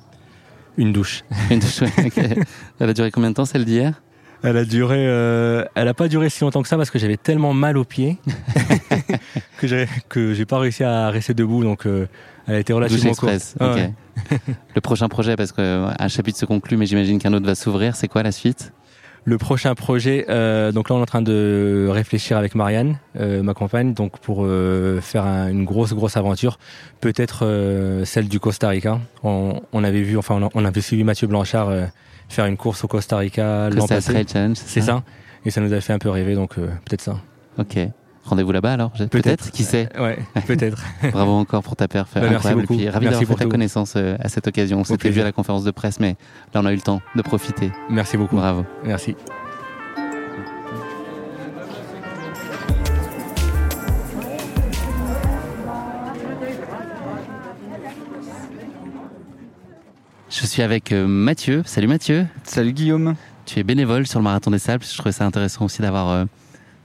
Une 0.77 0.93
douche. 0.93 1.25
une 1.51 1.61
douche, 1.61 1.81
Elle 2.81 2.91
a 2.91 2.93
duré 2.93 3.11
combien 3.11 3.31
de 3.31 3.35
temps 3.35 3.47
celle 3.47 3.65
d'hier? 3.65 4.03
Elle 4.43 4.59
a 4.59 4.65
duré, 4.65 4.99
euh, 4.99 5.65
elle 5.75 5.89
a 5.89 5.95
pas 5.95 6.09
duré 6.09 6.29
si 6.29 6.43
longtemps 6.43 6.61
que 6.61 6.69
ça 6.69 6.77
parce 6.77 6.91
que 6.91 6.99
j'avais 6.99 7.17
tellement 7.17 7.55
mal 7.55 7.79
aux 7.79 7.85
pieds 7.85 8.19
que 9.59 9.67
j'ai 9.67 9.89
que 10.11 10.35
j'ai 10.35 10.45
pas 10.45 10.59
réussi 10.59 10.85
à 10.85 11.09
rester 11.09 11.33
debout 11.33 11.65
donc 11.65 11.87
elle 12.47 12.55
a 12.55 12.59
été 12.61 12.73
relativement 12.73 13.13
courte. 13.13 13.57
le 13.61 14.81
prochain 14.81 15.09
projet, 15.09 15.37
parce 15.37 15.53
qu'un 15.53 15.63
euh, 15.63 16.09
chapitre 16.09 16.39
se 16.39 16.47
conclut, 16.47 16.77
mais 16.77 16.87
j'imagine 16.87 17.19
qu'un 17.19 17.33
autre 17.33 17.47
va 17.47 17.55
s'ouvrir. 17.55 17.97
C'est 17.97 18.09
quoi 18.09 18.23
la 18.23 18.33
suite? 18.33 18.73
Le 19.29 19.39
prochain 19.39 19.75
projet, 19.75 20.25
euh, 20.29 20.71
donc 20.71 20.89
là 20.89 20.95
on 20.95 21.01
est 21.01 21.03
en 21.03 21.07
train 21.07 21.21
de 21.21 21.89
réfléchir 21.91 22.37
avec 22.37 22.55
Marianne, 22.55 23.01
euh, 23.19 23.43
ma 23.43 23.55
compagne, 23.55 23.93
donc 23.93 24.21
pour 24.21 24.45
euh, 24.45 25.01
faire 25.01 25.25
un, 25.25 25.49
une 25.49 25.65
grosse 25.65 25.93
grosse 25.95 26.17
aventure, 26.17 26.61
peut-être 27.01 27.45
celle 28.05 28.29
du 28.29 28.39
Costa 28.39 28.69
Rica. 28.69 29.01
On, 29.25 29.63
on, 29.73 29.83
avait 29.83 30.03
vu, 30.03 30.17
enfin 30.17 30.49
on, 30.55 30.65
avait 30.65 30.81
suivi 30.81 31.03
Mathieu 31.03 31.27
Blanchard 31.27 31.73
faire 32.29 32.47
une 32.47 32.57
course 32.57 32.85
au 32.85 32.87
Costa 32.87 33.17
Rica 33.17 33.69
l'an 33.69 33.89
passé. 33.89 34.25
C'est 34.55 34.81
ça, 34.81 35.03
et 35.45 35.51
ça 35.51 35.61
nous 35.61 35.73
a 35.73 35.81
fait 35.81 35.93
un 35.93 35.99
peu 35.99 36.09
rêver, 36.11 36.37
donc 36.37 36.55
peut-être 36.55 37.03
ça. 37.03 37.17
Ok. 37.59 37.79
Rendez-vous 38.27 38.53
là-bas 38.53 38.73
alors 38.73 38.91
Peut-être, 39.11 39.53
qui 39.53 39.63
sait 39.63 39.89
Ouais, 39.99 40.19
peut-être. 40.47 40.83
Bravo 41.13 41.33
encore 41.33 41.63
pour 41.63 41.77
ta 41.77 41.87
perf. 41.87 42.11
Bah, 42.15 42.23
merci 42.29 42.53
beaucoup. 42.55 42.77
Puis, 42.77 42.89
ravi 42.89 43.07
d'avoir 43.07 43.23
fait 43.23 43.35
ta 43.35 43.47
connaissance 43.47 43.95
euh, 43.97 44.17
à 44.21 44.29
cette 44.29 44.49
occasion. 44.49 44.83
C'était 44.85 45.11
vu 45.11 45.21
à 45.21 45.25
la 45.25 45.33
conférence 45.33 45.65
de 45.65 45.71
presse, 45.71 46.01
mais 46.01 46.17
là 46.53 46.61
on 46.63 46.67
a 46.67 46.73
eu 46.73 46.77
le 46.77 46.83
temps 46.83 47.01
de 47.15 47.23
profiter. 47.23 47.71
Merci 47.89 48.17
beaucoup. 48.17 48.37
Bravo. 48.37 48.65
Merci. 48.85 49.15
Je 60.29 60.45
suis 60.45 60.63
avec 60.63 60.93
euh, 60.93 61.07
Mathieu. 61.07 61.63
Salut 61.65 61.87
Mathieu. 61.87 62.27
Salut 62.43 62.73
Guillaume. 62.73 63.15
Tu 63.47 63.61
es 63.61 63.63
bénévole 63.63 64.07
sur 64.07 64.19
le 64.19 64.25
Marathon 64.25 64.51
des 64.51 64.59
Sables. 64.59 64.85
Je 64.85 64.93
trouvais 64.95 65.13
ça 65.13 65.25
intéressant 65.25 65.65
aussi 65.65 65.81
d'avoir 65.81 66.11
euh, 66.11 66.25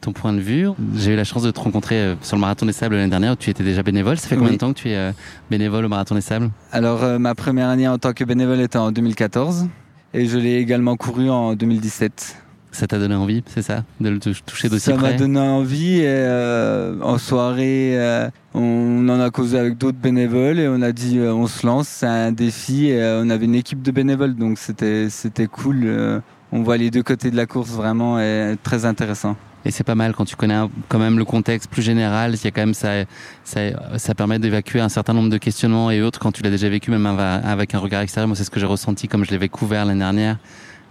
ton 0.01 0.11
point 0.13 0.33
de 0.33 0.39
vue. 0.39 0.67
J'ai 0.95 1.13
eu 1.13 1.15
la 1.15 1.23
chance 1.23 1.43
de 1.43 1.51
te 1.51 1.59
rencontrer 1.59 1.95
euh, 1.95 2.15
sur 2.21 2.35
le 2.35 2.41
Marathon 2.41 2.65
des 2.65 2.73
Sables 2.73 2.95
l'année 2.95 3.09
dernière 3.09 3.33
où 3.33 3.35
tu 3.35 3.49
étais 3.49 3.63
déjà 3.63 3.83
bénévole. 3.83 4.17
Ça 4.17 4.27
fait 4.27 4.35
combien 4.35 4.53
de 4.53 4.57
temps 4.57 4.73
que 4.73 4.79
tu 4.79 4.89
es 4.89 4.97
euh, 4.97 5.11
bénévole 5.49 5.85
au 5.85 5.89
Marathon 5.89 6.15
des 6.15 6.21
Sables? 6.21 6.49
Alors, 6.71 7.03
euh, 7.03 7.19
ma 7.19 7.35
première 7.35 7.69
année 7.69 7.87
en 7.87 7.97
tant 7.97 8.13
que 8.13 8.23
bénévole 8.23 8.59
était 8.59 8.77
en 8.77 8.91
2014 8.91 9.67
et 10.13 10.25
je 10.25 10.37
l'ai 10.37 10.57
également 10.57 10.97
couru 10.97 11.29
en 11.29 11.53
2017. 11.53 12.41
Ça 12.73 12.87
t'a 12.87 12.99
donné 12.99 13.15
envie, 13.15 13.43
c'est 13.47 13.61
ça, 13.61 13.83
de 13.99 14.09
le 14.09 14.19
toucher 14.19 14.69
d'aussi 14.69 14.91
près 14.91 15.01
Ça 15.01 15.11
m'a 15.11 15.13
donné 15.13 15.39
envie. 15.39 15.99
Et, 15.99 16.05
euh, 16.05 16.95
en 17.01 17.17
soirée, 17.17 17.99
euh, 17.99 18.29
on 18.53 19.07
en 19.09 19.19
a 19.19 19.29
causé 19.29 19.59
avec 19.59 19.77
d'autres 19.77 19.97
bénévoles 19.97 20.57
et 20.57 20.69
on 20.69 20.81
a 20.81 20.93
dit 20.93 21.19
euh, 21.19 21.33
on 21.33 21.47
se 21.47 21.67
lance, 21.67 21.89
c'est 21.89 22.07
un 22.07 22.31
défi. 22.31 22.87
Et, 22.87 23.19
on 23.21 23.29
avait 23.29 23.45
une 23.45 23.55
équipe 23.55 23.81
de 23.81 23.91
bénévoles, 23.91 24.35
donc 24.35 24.57
c'était 24.57 25.09
c'était 25.09 25.47
cool. 25.47 26.21
on 26.53 26.63
voit 26.63 26.77
les 26.77 26.91
deux 26.91 27.03
côtés 27.03 27.29
de 27.29 27.35
la 27.35 27.45
course 27.45 27.71
vraiment 27.71 28.19
et 28.19 28.55
très 28.63 28.85
intéressant. 28.85 29.35
Et 29.66 29.72
c'est 29.72 29.84
pas 29.84 29.95
mal 29.95 30.14
quand 30.14 30.26
tu 30.26 30.36
connais 30.36 30.59
quand 30.88 30.99
même 30.99 31.18
le 31.18 31.26
contexte 31.26 31.70
plus 31.70 31.82
général. 31.82 32.34
Il 32.34 32.43
y 32.43 32.47
a 32.47 32.51
quand 32.51 32.62
même 32.62 32.74
ça, 32.74 33.03
ça, 33.43 33.62
ça 33.97 34.16
permet 34.16 34.39
d'évacuer 34.39 34.80
un 34.80 34.89
certain 34.89 35.14
nombre 35.14 35.30
de 35.30 35.38
questionnements 35.38 35.91
et 35.91 36.01
autres 36.01 36.20
quand 36.20 36.32
tu 36.32 36.41
l'as 36.41 36.49
déjà 36.49 36.70
vécu, 36.70 36.91
même 36.91 37.05
avec 37.05 37.76
un 37.76 37.80
regard 37.80 38.01
extérieur. 38.01 38.28
Moi, 38.28 38.36
c'est 38.36 38.43
ce 38.43 38.51
que 38.51 38.59
j'ai 38.59 38.66
ressenti 38.66 39.07
comme 39.07 39.24
je 39.24 39.32
l'avais 39.32 39.49
couvert 39.49 39.86
l'année 39.86 39.99
dernière. 39.99 40.38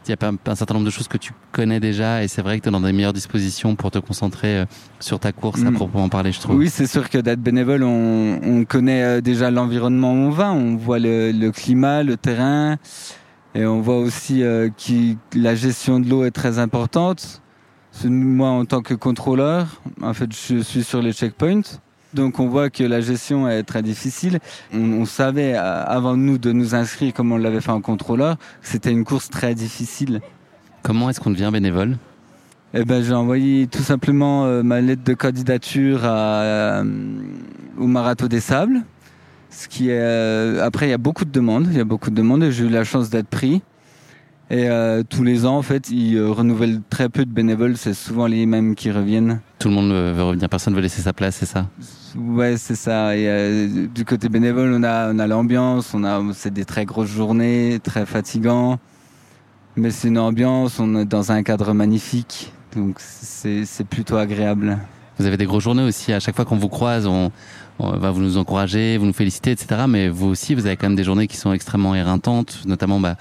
Il 0.09 0.11
y 0.11 0.25
a 0.25 0.33
un 0.47 0.55
certain 0.55 0.75
nombre 0.75 0.87
de 0.87 0.91
choses 0.91 1.09
que 1.09 1.19
tu 1.19 1.33
connais 1.53 1.79
déjà 1.79 2.25
et 2.25 2.29
c'est 2.29 2.41
vrai 2.41 2.59
que 2.59 2.63
tu 2.63 2.69
es 2.71 2.73
dans 2.73 2.81
des 2.81 2.93
meilleures 2.93 3.13
dispositions 3.13 3.77
pour 3.77 3.91
te 3.91 3.99
concentrer 3.99 4.61
euh, 4.61 4.65
sur 4.99 5.21
ta 5.21 5.31
course 5.31 5.61
à 5.63 5.71
mm. 5.71 5.75
proprement 5.75 6.09
parler, 6.09 6.33
je 6.33 6.41
trouve. 6.41 6.57
Oui, 6.57 6.71
c'est 6.71 6.87
sûr 6.87 7.11
que 7.11 7.19
d'être 7.19 7.43
bénévole, 7.43 7.83
on, 7.83 8.41
on 8.43 8.65
connaît 8.65 9.03
euh, 9.03 9.21
déjà 9.21 9.51
l'environnement 9.51 10.15
où 10.15 10.17
on 10.17 10.31
va, 10.31 10.53
on 10.53 10.77
voit 10.77 10.99
le, 10.99 11.33
le, 11.33 11.53
climat, 11.53 12.03
le 12.03 12.17
terrain 12.17 12.79
et 13.55 13.67
on 13.67 13.83
voit 13.83 13.99
aussi 13.99 14.43
euh, 14.43 14.71
que 14.71 15.17
la 15.39 15.55
gestion 15.55 16.01
de 16.01 16.09
l'eau 16.09 16.25
est 16.25 16.31
très 16.31 16.59
importante 16.59 17.43
moi, 18.05 18.49
en 18.49 18.65
tant 18.65 18.83
que 18.83 18.95
contrôleur, 18.95 19.81
en 20.03 20.15
fait, 20.15 20.31
je 20.33 20.61
suis 20.61 20.85
sur 20.85 21.03
les 21.03 21.13
checkpoints. 21.13 21.63
Donc 22.13 22.41
on 22.41 22.49
voit 22.49 22.71
que 22.71 22.83
la 22.83 23.01
gestion 23.01 23.49
est 23.49 23.63
très 23.63 23.83
difficile. 23.83 24.41
On, 24.73 25.05
savait 25.05 25.55
euh, 25.55 25.85
avant 25.85 26.17
nous 26.17 26.39
de 26.39 26.51
nous 26.51 26.75
inscrire, 26.75 27.13
comme 27.15 27.31
on 27.31 27.37
l'avait 27.37 27.61
fait 27.61 27.71
en 27.71 27.81
contrôleur, 27.81 28.37
c'était 28.63 28.91
une 28.91 29.05
course 29.05 29.31
très 29.31 29.55
difficile. 29.55 30.21
Comment 30.83 31.11
est-ce 31.11 31.21
qu'on 31.21 31.31
devient 31.31 31.51
bénévole? 31.53 31.99
Eh 32.75 32.85
ben, 32.85 33.03
j'ai 33.03 33.15
envoyé 33.15 33.67
tout 33.67 33.83
simplement 33.83 34.45
euh, 34.47 34.63
ma 34.63 34.81
lettre 34.81 35.05
de 35.05 35.15
candidature 35.15 36.05
à, 36.05 36.43
euh, 36.43 36.85
au 37.79 37.87
Marathon 37.87 38.27
des 38.27 38.41
Sables. 38.41 38.83
Ce 39.51 39.69
qui 39.69 39.91
est, 39.91 40.61
après, 40.61 40.87
il 40.87 40.91
y 40.91 40.95
a 40.95 40.99
beaucoup 40.99 41.25
de 41.25 41.33
demandes. 41.33 41.67
Il 41.71 41.77
y 41.77 41.81
a 41.81 41.85
beaucoup 41.85 42.11
de 42.11 42.15
demandes 42.15 42.45
et 42.45 42.53
j'ai 42.53 42.65
eu 42.65 42.69
la 42.69 42.85
chance 42.85 43.11
d'être 43.11 43.29
pris. 43.29 43.63
Et 44.51 44.69
euh, 44.69 45.05
tous 45.09 45.23
les 45.23 45.47
ans, 45.47 45.57
en 45.59 45.63
fait, 45.63 45.91
ils 45.91 46.17
euh, 46.17 46.29
renouvellent 46.29 46.81
très 46.91 47.09
peu 47.09 47.25
de 47.25 47.31
bénévoles. 47.31 47.77
C'est 47.77 47.95
souvent 47.95 48.27
les 48.27 48.47
mêmes 48.47 48.75
qui 48.75 48.91
reviennent. 48.91 49.41
Tout 49.61 49.69
le 49.69 49.75
monde 49.75 49.93
veut 49.93 50.23
revenir. 50.25 50.49
Personne 50.49 50.75
veut 50.75 50.81
laisser 50.81 51.03
sa 51.03 51.13
place, 51.13 51.37
c'est 51.37 51.47
ça? 51.47 51.69
Ouais, 52.17 52.57
c'est 52.57 52.75
ça. 52.75 53.17
Et 53.17 53.29
euh, 53.29 53.87
du 53.87 54.05
côté 54.05 54.29
bénévole, 54.29 54.73
on 54.75 54.83
a, 54.83 55.13
on 55.13 55.21
a 55.21 55.27
l'ambiance. 55.29 55.95
On 55.95 56.03
a, 56.03 56.21
c'est 56.35 56.53
des 56.53 56.65
très 56.65 56.85
grosses 56.85 57.11
journées, 57.11 57.79
très 57.83 58.07
fatigants. 58.07 58.81
Mais 59.77 59.93
c'est 59.93 60.09
une 60.09 60.19
ambiance. 60.19 60.81
On 60.81 60.97
est 60.97 61.05
dans 61.05 61.31
un 61.31 61.45
cadre 61.45 61.73
magnifique. 61.73 62.53
Donc 62.75 62.97
c'est, 62.99 63.65
c'est 63.65 63.85
plutôt 63.85 64.17
agréable. 64.17 64.79
Vous 65.19 65.27
avez 65.27 65.37
des 65.37 65.47
grosses 65.47 65.63
journées 65.63 65.85
aussi. 65.85 66.13
À 66.13 66.19
chaque 66.19 66.35
fois 66.35 66.45
qu'on 66.45 66.57
vous 66.57 66.69
croise, 66.69 67.07
on, 67.07 67.31
on 67.79 67.97
va 67.97 68.11
vous 68.11 68.21
nous 68.21 68.37
encourager, 68.37 68.97
vous 68.97 69.07
nous 69.07 69.13
féliciter, 69.13 69.53
etc. 69.53 69.83
Mais 69.89 70.09
vous 70.09 70.27
aussi, 70.27 70.57
vous 70.57 70.67
avez 70.67 70.77
quand 70.77 70.89
même 70.89 70.97
des 70.97 71.05
journées 71.05 71.29
qui 71.29 71.37
sont 71.37 71.53
extrêmement 71.53 71.95
éreintantes, 71.95 72.63
notamment 72.67 72.99
bah, 72.99 73.17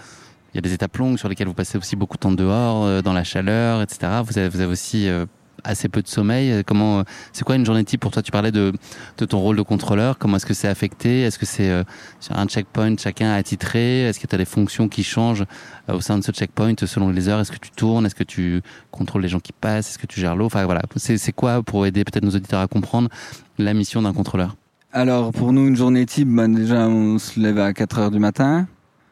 il 0.54 0.56
y 0.56 0.60
a 0.60 0.62
des 0.62 0.74
étapes 0.74 0.98
longues 0.98 1.18
sur 1.18 1.30
lesquelles 1.30 1.48
vous 1.48 1.54
passez 1.54 1.78
aussi 1.78 1.96
beaucoup 1.96 2.18
de 2.18 2.22
temps 2.22 2.32
dehors, 2.32 2.86
euh, 2.86 3.02
dans 3.02 3.14
la 3.14 3.24
chaleur, 3.24 3.82
etc. 3.82 4.22
Vous 4.24 4.38
avez, 4.38 4.66
aussi 4.66 5.08
euh, 5.08 5.26
assez 5.64 5.90
peu 5.90 6.02
de 6.02 6.08
sommeil. 6.08 6.64
Comment, 6.66 7.04
c'est 7.34 7.44
quoi 7.44 7.56
une 7.56 7.66
journée 7.66 7.84
type 7.84 8.02
pour 8.02 8.12
toi? 8.12 8.22
Tu 8.22 8.32
parlais 8.32 8.52
de, 8.52 8.74
ton 9.18 9.40
rôle 9.40 9.58
de 9.58 9.62
contrôleur. 9.62 10.18
Comment 10.18 10.38
est-ce 10.38 10.46
que 10.46 10.54
c'est 10.54 10.68
affecté? 10.68 11.22
Est-ce 11.22 11.40
que 11.40 11.46
c'est 11.46 11.70
euh, 11.70 11.84
un 12.30 12.46
checkpoint 12.46 12.96
chacun 12.98 13.32
attitré? 13.32 14.04
Est-ce 14.04 14.20
que 14.20 14.28
tu 14.28 14.36
as 14.36 14.38
des 14.38 14.46
fonctions 14.46 14.88
qui 14.88 15.04
changent 15.04 15.46
euh, 15.90 15.96
au 15.96 16.02
sein 16.02 16.18
de 16.18 16.24
ce 16.24 16.32
checkpoint 16.32 16.76
selon 16.86 17.10
les 17.10 17.30
heures? 17.30 17.40
Est-ce 17.40 17.52
que 17.52 17.58
tu 17.58 17.72
tournes? 17.72 18.06
Est-ce 18.06 18.16
que 18.16 18.24
tu 18.24 18.62
contrôles 18.92 19.22
les 19.22 19.30
gens 19.30 19.40
qui 19.40 19.54
passent? 19.54 19.90
Est-ce 19.90 20.00
que 20.00 20.08
tu 20.08 20.20
gères 20.20 20.36
l'eau? 20.36 20.46
Enfin 20.46 20.66
voilà, 20.66 20.82
c'est, 20.96 21.18
c'est 21.18 21.34
quoi 21.34 21.62
pour 21.64 21.86
aider 21.86 22.04
peut-être 22.04 22.24
nos 22.24 22.36
auditeurs 22.36 22.62
à 22.62 22.68
comprendre 22.68 23.10
la 23.58 23.74
mission 23.74 24.02
d'un 24.02 24.14
contrôleur? 24.14 24.56
Alors 24.92 25.32
pour 25.32 25.54
nous, 25.54 25.68
une 25.68 25.76
journée 25.76 26.06
type, 26.06 26.28
ben, 26.28 26.52
déjà 26.52 26.88
on 26.88 27.20
se 27.20 27.40
lève 27.40 27.60
à 27.60 27.74
4 27.74 28.00
heures 28.00 28.12
du 28.12 28.20
matin. 28.20 28.68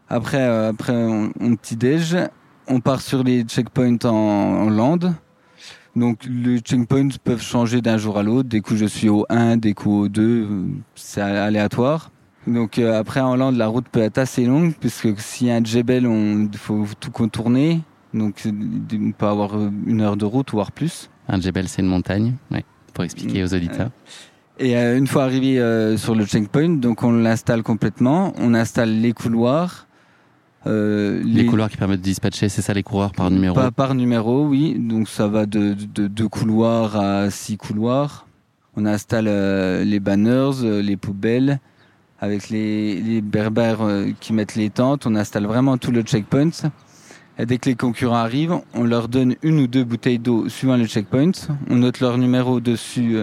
Après, 0.09 0.41
euh, 0.41 0.69
après 0.69 0.93
on, 0.93 1.31
on 1.39 1.55
petit 1.55 1.75
déj, 1.75 2.17
on 2.67 2.79
part 2.79 3.01
sur 3.01 3.23
les 3.23 3.43
checkpoints 3.43 3.97
en, 4.05 4.09
en 4.09 4.69
land. 4.69 4.99
Donc 5.95 6.27
les 6.29 6.59
checkpoints 6.59 7.09
peuvent 7.23 7.41
changer 7.41 7.81
d'un 7.81 7.97
jour 7.97 8.17
à 8.17 8.23
l'autre. 8.23 8.49
Des 8.49 8.61
coups 8.61 8.79
je 8.79 8.85
suis 8.85 9.09
au 9.09 9.25
1, 9.29 9.57
des 9.57 9.73
coups 9.73 10.05
au 10.05 10.07
2, 10.07 10.21
euh, 10.23 10.65
c'est 10.95 11.21
aléatoire. 11.21 12.11
Donc 12.45 12.79
euh, 12.79 12.97
après 12.97 13.19
en 13.19 13.35
land, 13.35 13.51
la 13.51 13.67
route 13.67 13.87
peut 13.91 14.01
être 14.01 14.17
assez 14.17 14.45
longue 14.45 14.73
puisque 14.79 15.19
s'il 15.19 15.47
y 15.47 15.51
a 15.51 15.55
un 15.55 15.63
djebel, 15.63 16.07
on 16.07 16.49
faut 16.55 16.85
tout 16.99 17.11
contourner. 17.11 17.81
Donc 18.13 18.43
on 18.45 19.11
peut 19.11 19.25
avoir 19.25 19.51
une 19.85 20.01
heure 20.01 20.15
de 20.15 20.25
route 20.25 20.51
voire 20.51 20.71
plus. 20.71 21.09
Un 21.27 21.41
djebel, 21.41 21.67
c'est 21.67 21.81
une 21.81 21.89
montagne, 21.89 22.35
ouais, 22.51 22.63
pour 22.93 23.03
expliquer 23.03 23.43
aux 23.43 23.53
auditeurs. 23.53 23.89
Et 24.59 24.75
euh, 24.75 24.97
une 24.97 25.07
fois 25.07 25.23
arrivé 25.23 25.59
euh, 25.59 25.97
sur 25.97 26.15
le 26.15 26.25
checkpoint, 26.25 26.69
donc 26.77 27.03
on 27.03 27.11
l'installe 27.11 27.63
complètement. 27.63 28.33
On 28.37 28.53
installe 28.53 28.89
les 29.01 29.13
couloirs. 29.13 29.86
Euh, 30.67 31.21
les... 31.23 31.43
les... 31.43 31.45
couloirs 31.45 31.69
qui 31.69 31.77
permettent 31.77 32.01
de 32.01 32.05
dispatcher, 32.05 32.49
c'est 32.49 32.61
ça 32.61 32.73
les 32.73 32.83
coureurs 32.83 33.13
par 33.13 33.31
numéro 33.31 33.55
Pas 33.55 33.71
par 33.71 33.95
numéro, 33.95 34.45
oui. 34.45 34.75
Donc 34.77 35.07
ça 35.07 35.27
va 35.27 35.45
de, 35.45 35.75
de, 35.93 36.07
de 36.07 36.25
couloirs 36.25 36.95
à 36.95 37.29
six 37.29 37.57
couloirs. 37.57 38.27
On 38.75 38.85
installe 38.85 39.27
euh, 39.27 39.83
les 39.83 39.99
banners, 39.99 40.63
euh, 40.63 40.81
les 40.81 40.97
poubelles, 40.97 41.59
avec 42.19 42.49
les, 42.49 43.01
les 43.01 43.21
berbères 43.21 43.79
qui 44.19 44.33
mettent 44.33 44.55
les 44.55 44.69
tentes. 44.69 45.05
On 45.05 45.15
installe 45.15 45.45
vraiment 45.45 45.77
tout 45.77 45.91
le 45.91 46.01
checkpoint. 46.01 46.49
Et 47.39 47.45
dès 47.45 47.59
que 47.59 47.69
les 47.69 47.75
concurrents 47.75 48.15
arrivent, 48.15 48.59
on 48.73 48.83
leur 48.83 49.07
donne 49.07 49.35
une 49.43 49.59
ou 49.59 49.67
deux 49.67 49.83
bouteilles 49.83 50.17
d'eau 50.17 50.49
suivant 50.49 50.77
le 50.77 50.87
checkpoint. 50.87 51.31
On 51.69 51.75
note 51.75 51.99
leur 51.99 52.17
numéro 52.17 52.59
dessus 52.59 53.17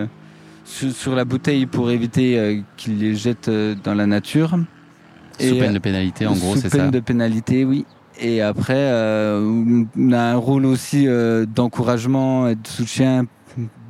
sur, 0.64 1.16
la 1.16 1.24
bouteille 1.24 1.66
pour 1.66 1.90
éviter 1.90 2.62
qu'ils 2.76 3.00
les 3.00 3.16
jettent 3.16 3.50
dans 3.50 3.94
la 3.94 4.06
nature. 4.06 4.56
Sous 5.38 5.56
peine 5.56 5.74
de 5.74 5.78
pénalité, 5.78 6.26
en 6.26 6.34
gros, 6.34 6.54
c'est 6.54 6.62
ça 6.62 6.70
Sous 6.70 6.76
peine 6.76 6.90
de 6.90 7.00
pénalité, 7.00 7.64
oui. 7.64 7.84
Et 8.20 8.40
après, 8.40 8.74
euh, 8.76 9.84
on 9.96 10.12
a 10.12 10.20
un 10.20 10.36
rôle 10.36 10.66
aussi 10.66 11.08
euh, 11.08 11.46
d'encouragement 11.46 12.48
et 12.48 12.54
de 12.54 12.66
soutien. 12.66 13.26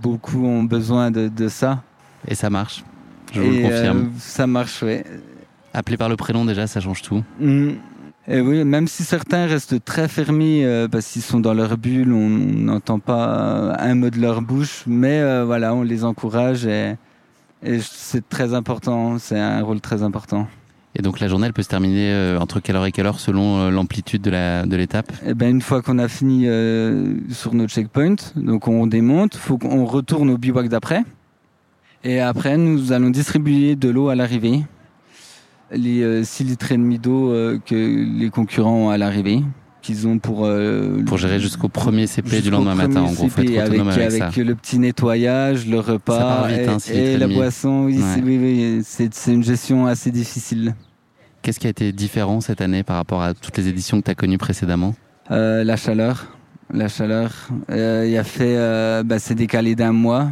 Beaucoup 0.02 0.46
ont 0.46 0.62
besoin 0.64 1.10
de, 1.10 1.28
de 1.28 1.48
ça. 1.48 1.82
Et 2.26 2.34
ça 2.34 2.48
marche, 2.50 2.84
je 3.32 3.40
vous 3.40 3.52
et 3.52 3.62
le 3.62 3.68
confirme. 3.68 3.98
Euh, 3.98 4.18
ça 4.18 4.46
marche, 4.46 4.82
oui. 4.82 4.98
Appelé 5.74 5.96
par 5.96 6.08
le 6.08 6.16
prénom, 6.16 6.44
déjà, 6.44 6.66
ça 6.66 6.80
change 6.80 7.02
tout. 7.02 7.22
Mmh. 7.40 7.70
Et 8.26 8.40
oui, 8.40 8.64
même 8.64 8.88
si 8.88 9.04
certains 9.04 9.46
restent 9.46 9.84
très 9.84 10.08
fermés 10.08 10.64
euh, 10.64 10.88
parce 10.88 11.06
qu'ils 11.06 11.20
sont 11.20 11.40
dans 11.40 11.52
leur 11.52 11.76
bulle, 11.76 12.12
on 12.12 12.28
n'entend 12.28 12.98
pas 12.98 13.76
un 13.78 13.94
mot 13.94 14.08
de 14.08 14.18
leur 14.18 14.40
bouche, 14.40 14.84
mais 14.86 15.20
euh, 15.20 15.44
voilà, 15.44 15.74
on 15.74 15.82
les 15.82 16.04
encourage 16.04 16.64
et, 16.64 16.94
et 17.62 17.80
c'est 17.80 18.26
très 18.26 18.54
important, 18.54 19.18
c'est 19.18 19.38
un 19.38 19.62
rôle 19.62 19.80
très 19.82 20.02
important. 20.02 20.48
Et 20.96 21.02
donc 21.02 21.18
la 21.18 21.26
journée, 21.26 21.46
elle 21.46 21.52
peut 21.52 21.62
se 21.62 21.68
terminer 21.68 22.12
euh, 22.12 22.38
entre 22.38 22.60
quelle 22.60 22.76
heure 22.76 22.86
et 22.86 22.92
quelle 22.92 23.06
heure 23.06 23.18
selon 23.18 23.58
euh, 23.58 23.70
l'amplitude 23.70 24.22
de 24.22 24.30
la 24.30 24.64
de 24.64 24.76
l'étape? 24.76 25.10
Eh 25.26 25.34
ben 25.34 25.50
une 25.50 25.60
fois 25.60 25.82
qu'on 25.82 25.98
a 25.98 26.06
fini 26.06 26.44
euh, 26.46 27.16
sur 27.30 27.52
nos 27.54 27.66
checkpoints, 27.66 28.32
donc 28.36 28.68
on 28.68 28.86
démonte, 28.86 29.34
faut 29.34 29.58
qu'on 29.58 29.84
retourne 29.84 30.30
au 30.30 30.38
bivouac 30.38 30.68
d'après. 30.68 31.02
Et 32.04 32.20
après, 32.20 32.56
nous 32.58 32.92
allons 32.92 33.10
distribuer 33.10 33.76
de 33.76 33.88
l'eau 33.88 34.08
à 34.08 34.14
l'arrivée, 34.14 34.62
les 35.72 36.22
6 36.22 36.44
litres 36.44 36.70
et 36.70 36.76
demi 36.76 36.98
d'eau 36.98 37.32
que 37.64 37.74
les 37.74 38.28
concurrents 38.28 38.88
ont 38.88 38.90
à 38.90 38.98
l'arrivée, 38.98 39.42
qu'ils 39.84 40.08
ont 40.08 40.18
pour 40.18 40.48
pour 41.06 41.18
gérer 41.18 41.38
jusqu'au 41.38 41.68
premier 41.68 42.06
CP 42.06 42.40
du 42.40 42.50
lendemain 42.50 42.74
matin. 42.74 43.02
En 43.02 43.12
gros, 43.12 43.28
CP, 43.28 43.58
avec, 43.58 43.80
avec, 43.80 43.98
avec 43.98 44.34
ça. 44.34 44.42
le 44.42 44.54
petit 44.54 44.78
nettoyage, 44.78 45.66
le 45.66 45.78
repas 45.78 46.48
vite, 46.48 46.68
hein, 46.68 46.78
et, 46.90 47.12
et 47.12 47.16
la 47.18 47.28
boisson. 47.28 47.84
Oui, 47.84 47.98
ouais. 47.98 48.22
oui, 48.24 48.38
oui 48.38 48.82
c'est 48.84 49.32
une 49.32 49.44
gestion 49.44 49.86
assez 49.86 50.10
difficile. 50.10 50.74
Qu'est-ce 51.44 51.60
qui 51.60 51.66
a 51.66 51.70
été 51.70 51.92
différent 51.92 52.40
cette 52.40 52.62
année 52.62 52.82
par 52.82 52.96
rapport 52.96 53.22
à 53.22 53.34
toutes 53.34 53.58
les 53.58 53.68
éditions 53.68 54.00
que 54.00 54.06
tu 54.06 54.10
as 54.10 54.14
connues 54.14 54.38
précédemment? 54.38 54.94
Euh, 55.30 55.62
La 55.62 55.76
chaleur. 55.76 56.26
La 56.72 56.88
chaleur. 56.88 57.32
Il 57.68 57.74
euh, 57.74 58.06
y 58.06 58.16
a 58.16 58.24
fait, 58.24 58.56
euh, 58.56 59.02
bah, 59.02 59.18
c'est 59.18 59.34
décalé 59.34 59.74
d'un 59.74 59.92
mois. 59.92 60.30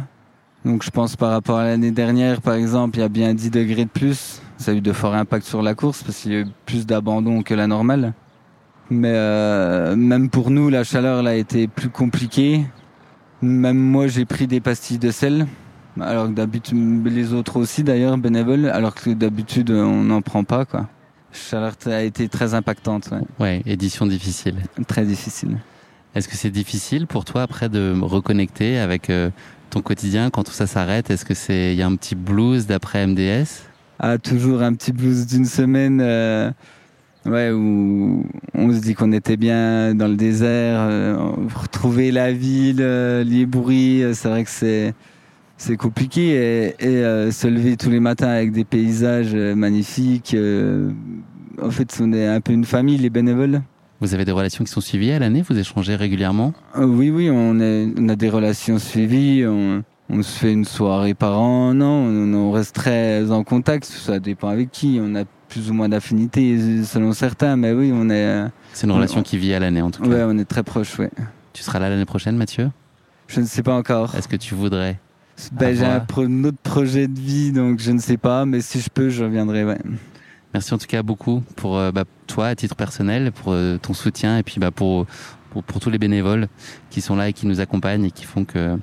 Donc 0.65 0.83
je 0.83 0.89
pense 0.89 1.15
par 1.15 1.29
rapport 1.29 1.59
à 1.59 1.65
l'année 1.65 1.91
dernière, 1.91 2.41
par 2.41 2.55
exemple, 2.55 2.97
il 2.97 3.01
y 3.01 3.03
a 3.03 3.09
bien 3.09 3.33
10 3.35 3.51
degrés 3.51 3.85
de 3.85 3.89
plus. 3.91 4.41
Ça 4.57 4.71
a 4.71 4.73
eu 4.73 4.81
de 4.81 4.91
forts 4.91 5.13
impacts 5.13 5.45
sur 5.45 5.61
la 5.61 5.75
course 5.75 6.01
parce 6.01 6.17
qu'il 6.17 6.31
y 6.31 6.35
a 6.35 6.39
eu 6.39 6.47
plus 6.65 6.87
d'abandon 6.87 7.43
que 7.43 7.53
la 7.53 7.67
normale. 7.67 8.13
Mais 8.89 9.13
euh, 9.13 9.95
même 9.95 10.29
pour 10.29 10.49
nous, 10.49 10.69
la 10.69 10.83
chaleur 10.83 11.23
là, 11.23 11.31
a 11.31 11.35
été 11.35 11.67
plus 11.67 11.89
compliquée. 11.89 12.65
Même 13.41 13.77
moi, 13.77 14.07
j'ai 14.07 14.25
pris 14.25 14.47
des 14.47 14.59
pastilles 14.59 14.99
de 14.99 15.11
sel. 15.11 15.47
Alors 15.99 16.27
que 16.27 16.33
d'habitude, 16.33 17.05
les 17.05 17.33
autres 17.33 17.57
aussi 17.57 17.83
d'ailleurs, 17.83 18.17
bénévoles, 18.17 18.67
alors 18.67 18.95
que 18.95 19.11
d'habitude, 19.11 19.69
on 19.71 20.03
n'en 20.03 20.21
prend 20.21 20.43
pas, 20.43 20.65
quoi. 20.65 20.87
Chaleur 21.31 21.73
a 21.87 22.03
été 22.03 22.29
très 22.29 22.53
impactante. 22.53 23.09
Ouais. 23.11 23.21
ouais, 23.39 23.61
édition 23.65 24.05
difficile. 24.05 24.55
Très 24.87 25.05
difficile. 25.05 25.57
Est-ce 26.15 26.27
que 26.27 26.35
c'est 26.35 26.51
difficile 26.51 27.07
pour 27.07 27.25
toi 27.25 27.41
après 27.41 27.69
de 27.69 27.95
reconnecter 27.99 28.77
avec 28.77 29.09
euh, 29.09 29.31
ton 29.71 29.81
quotidien 29.81 30.29
quand 30.29 30.43
tout 30.43 30.51
ça 30.51 30.67
s'arrête? 30.67 31.09
Est-ce 31.09 31.25
que 31.25 31.33
c'est 31.33 31.73
il 31.73 31.77
y 31.77 31.81
a 31.81 31.87
un 31.87 31.95
petit 31.95 32.13
blues 32.13 32.67
d'après 32.67 33.07
MDS 33.07 33.63
Ah, 33.99 34.19
toujours 34.19 34.61
un 34.61 34.73
petit 34.75 34.93
blues 34.93 35.25
d'une 35.25 35.45
semaine. 35.45 35.99
Euh, 36.01 36.51
ouais, 37.25 37.51
où 37.51 38.25
on 38.53 38.71
se 38.71 38.79
dit 38.79 38.95
qu'on 38.95 39.11
était 39.11 39.37
bien 39.37 39.95
dans 39.95 40.07
le 40.07 40.15
désert, 40.15 40.79
euh, 40.81 41.15
retrouver 41.55 42.11
la 42.11 42.31
ville, 42.31 42.81
euh, 42.81 43.23
les 43.23 43.45
bruits. 43.45 44.03
C'est 44.13 44.29
vrai 44.29 44.43
que 44.43 44.49
c'est 44.49 44.93
c'est 45.57 45.77
compliqué 45.77 46.31
et, 46.31 46.75
et 46.79 47.03
euh, 47.03 47.31
se 47.31 47.47
lever 47.47 47.77
tous 47.77 47.89
les 47.89 47.99
matins 47.99 48.27
avec 48.27 48.51
des 48.51 48.65
paysages 48.65 49.33
magnifiques. 49.33 50.33
Euh, 50.33 50.91
en 51.61 51.71
fait, 51.71 51.97
on 52.01 52.11
est 52.11 52.27
un 52.27 52.41
peu 52.41 52.53
une 52.53 52.65
famille, 52.65 52.97
les 52.97 53.09
bénévoles. 53.09 53.61
Vous 54.01 54.13
avez 54.13 54.25
des 54.25 54.31
relations 54.31 54.65
qui 54.65 54.71
sont 54.71 54.81
suivies 54.81 55.11
à 55.11 55.19
l'année? 55.19 55.43
Vous 55.47 55.57
échangez 55.57 55.95
régulièrement? 55.95 56.53
Euh, 56.77 56.85
Oui, 56.85 57.09
oui, 57.09 57.29
on, 57.31 57.59
est, 57.59 57.87
on, 57.97 58.09
a 58.09 58.15
des 58.15 58.29
relations 58.29 58.77
suivies. 58.79 59.45
On, 59.47 59.83
on, 60.09 60.21
se 60.21 60.37
fait 60.39 60.51
une 60.51 60.65
soirée 60.65 61.13
par 61.13 61.39
an. 61.39 61.73
Non, 61.73 62.07
on, 62.07 62.33
on, 62.33 62.51
reste 62.51 62.75
très 62.75 63.31
en 63.31 63.45
contact. 63.45 63.85
Ça 63.85 64.19
dépend 64.19 64.49
avec 64.49 64.71
qui. 64.71 64.99
On 65.01 65.15
a 65.15 65.23
plus 65.53 65.69
ou 65.69 65.73
moins 65.73 65.87
d'affinités 65.87 66.83
selon 66.83 67.13
certains, 67.13 67.55
mais 67.55 67.73
oui, 67.73 67.91
on 67.93 68.09
est. 68.09 68.45
C'est 68.73 68.87
une 68.87 68.91
relation 68.93 69.19
on, 69.19 69.23
qui 69.23 69.37
vit 69.37 69.53
à 69.53 69.59
l'année 69.59 69.83
en 69.83 69.91
tout 69.91 70.01
cas. 70.01 70.09
Oui, 70.09 70.15
on 70.25 70.37
est 70.39 70.45
très 70.45 70.63
proches, 70.63 70.97
ouais. 70.97 71.11
Tu 71.53 71.61
seras 71.61 71.77
là 71.77 71.89
l'année 71.89 72.05
prochaine, 72.05 72.35
Mathieu? 72.35 72.71
Je 73.27 73.39
ne 73.39 73.45
sais 73.45 73.61
pas 73.61 73.75
encore. 73.75 74.15
Est-ce 74.15 74.27
que 74.27 74.35
tu 74.35 74.55
voudrais 74.55 74.99
ben, 75.51 75.75
j'ai 75.75 75.85
un, 75.85 76.43
autre 76.43 76.57
projet 76.61 77.07
de 77.07 77.19
vie, 77.19 77.51
donc 77.51 77.79
je 77.79 77.91
ne 77.91 77.97
sais 77.97 78.17
pas, 78.17 78.45
mais 78.45 78.61
si 78.61 78.79
je 78.79 78.89
peux, 78.89 79.09
je 79.09 79.23
reviendrai. 79.23 79.63
Ouais. 79.65 79.79
Merci 80.53 80.73
en 80.75 80.77
tout 80.77 80.85
cas 80.85 81.01
beaucoup 81.01 81.41
pour 81.55 81.77
euh, 81.77 81.91
bah, 81.91 82.03
toi, 82.27 82.47
à 82.47 82.55
titre 82.55 82.75
personnel, 82.75 83.31
pour 83.31 83.51
euh, 83.51 83.77
ton 83.77 83.95
soutien 83.95 84.37
et 84.37 84.43
puis 84.43 84.59
bah, 84.59 84.69
pour, 84.69 85.07
pour, 85.49 85.63
pour, 85.63 85.79
tous 85.79 85.89
les 85.89 85.97
bénévoles 85.97 86.47
qui 86.91 87.01
sont 87.01 87.15
là 87.15 87.29
et 87.29 87.33
qui 87.33 87.47
nous 87.47 87.59
accompagnent 87.59 88.05
et 88.05 88.11
qui 88.11 88.25
font 88.25 88.45
que 88.45 88.77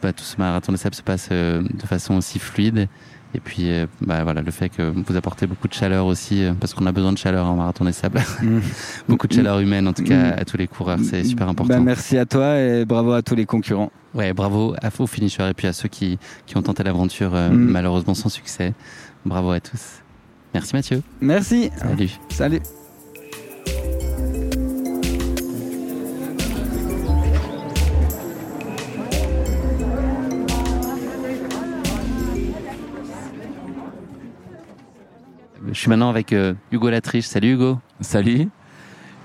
bah, 0.00 0.12
tout 0.12 0.24
ce 0.24 0.36
marathon 0.36 0.72
de 0.72 0.76
sable 0.76 0.94
se 0.94 1.02
passe 1.02 1.28
euh, 1.32 1.62
de 1.62 1.86
façon 1.86 2.14
aussi 2.14 2.38
fluide. 2.38 2.88
Et 3.34 3.40
puis, 3.40 3.70
bah, 4.00 4.24
voilà, 4.24 4.42
le 4.42 4.50
fait 4.50 4.68
que 4.68 4.82
vous 4.82 5.16
apportez 5.16 5.46
beaucoup 5.46 5.68
de 5.68 5.72
chaleur 5.72 6.06
aussi, 6.06 6.44
parce 6.60 6.74
qu'on 6.74 6.86
a 6.86 6.92
besoin 6.92 7.12
de 7.12 7.18
chaleur 7.18 7.46
en 7.46 7.56
marathon 7.56 7.84
des 7.84 7.92
sables. 7.92 8.20
Mmh. 8.42 8.58
beaucoup 9.08 9.26
de 9.26 9.32
chaleur 9.32 9.58
humaine, 9.58 9.88
en 9.88 9.92
tout 9.92 10.04
cas, 10.04 10.30
à 10.30 10.44
tous 10.44 10.56
les 10.56 10.66
coureurs. 10.66 10.98
C'est 11.02 11.24
super 11.24 11.48
important. 11.48 11.74
Ben, 11.74 11.82
merci 11.82 12.18
à 12.18 12.26
toi 12.26 12.58
et 12.58 12.84
bravo 12.84 13.12
à 13.12 13.22
tous 13.22 13.34
les 13.34 13.46
concurrents. 13.46 13.90
Ouais, 14.14 14.32
bravo 14.32 14.74
à 14.82 14.90
vos 14.90 15.06
finishers 15.06 15.48
et 15.48 15.54
puis 15.54 15.66
à 15.66 15.72
ceux 15.72 15.88
qui, 15.88 16.18
qui 16.46 16.56
ont 16.56 16.62
tenté 16.62 16.82
l'aventure, 16.82 17.34
euh, 17.34 17.48
mmh. 17.48 17.56
malheureusement 17.56 18.14
sans 18.14 18.28
succès. 18.28 18.74
Bravo 19.24 19.50
à 19.52 19.60
tous. 19.60 20.02
Merci 20.54 20.74
Mathieu. 20.74 21.02
Merci. 21.20 21.70
Salut. 21.76 22.10
Salut. 22.28 22.60
Je 35.72 35.78
suis 35.78 35.88
maintenant 35.88 36.10
avec 36.10 36.32
euh, 36.32 36.54
Hugo 36.70 36.90
Latriche. 36.90 37.26
Salut 37.26 37.52
Hugo. 37.54 37.78
Salut. 38.00 38.48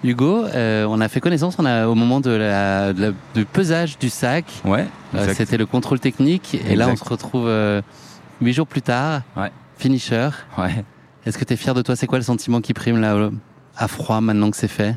Hugo, 0.03 0.45
euh, 0.45 0.85
on 0.87 1.01
a 1.01 1.07
fait 1.07 1.19
connaissance 1.19 1.55
on 1.59 1.65
a, 1.65 1.87
au 1.87 1.95
moment 1.95 2.21
de 2.21 2.29
la, 2.29 2.93
de 2.93 3.01
la- 3.07 3.11
du 3.35 3.45
pesage 3.45 3.97
du 3.97 4.09
sac. 4.09 4.45
Ouais. 4.63 4.85
Euh. 5.15 5.33
C'était 5.33 5.57
le 5.57 5.65
contrôle 5.65 5.99
technique. 5.99 6.55
Et 6.69 6.75
là, 6.75 6.87
on 6.89 6.95
se 6.95 7.03
retrouve 7.03 7.47
euh, 7.47 7.81
huit 8.41 8.53
jours 8.53 8.67
plus 8.67 8.81
tard. 8.81 9.21
Ouais. 9.35 9.51
Finisher. 9.77 10.29
Ouais. 10.57 10.85
Est-ce 11.25 11.37
que 11.37 11.43
tu 11.43 11.53
es 11.53 11.57
fier 11.57 11.73
de 11.73 11.81
toi? 11.81 11.95
C'est 11.95 12.07
quoi 12.07 12.17
le 12.19 12.23
sentiment 12.23 12.61
qui 12.61 12.73
prime 12.73 13.01
là, 13.01 13.29
à 13.75 13.87
froid 13.87 14.21
maintenant 14.21 14.49
que 14.51 14.57
c'est 14.57 14.67
fait? 14.67 14.95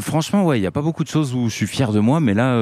Franchement, 0.00 0.44
ouais, 0.44 0.58
il 0.58 0.60
n'y 0.62 0.66
a 0.66 0.72
pas 0.72 0.82
beaucoup 0.82 1.04
de 1.04 1.08
choses 1.08 1.32
où 1.32 1.48
je 1.48 1.54
suis 1.54 1.68
fier 1.68 1.92
de 1.92 2.00
moi, 2.00 2.18
mais 2.18 2.34
là, 2.34 2.56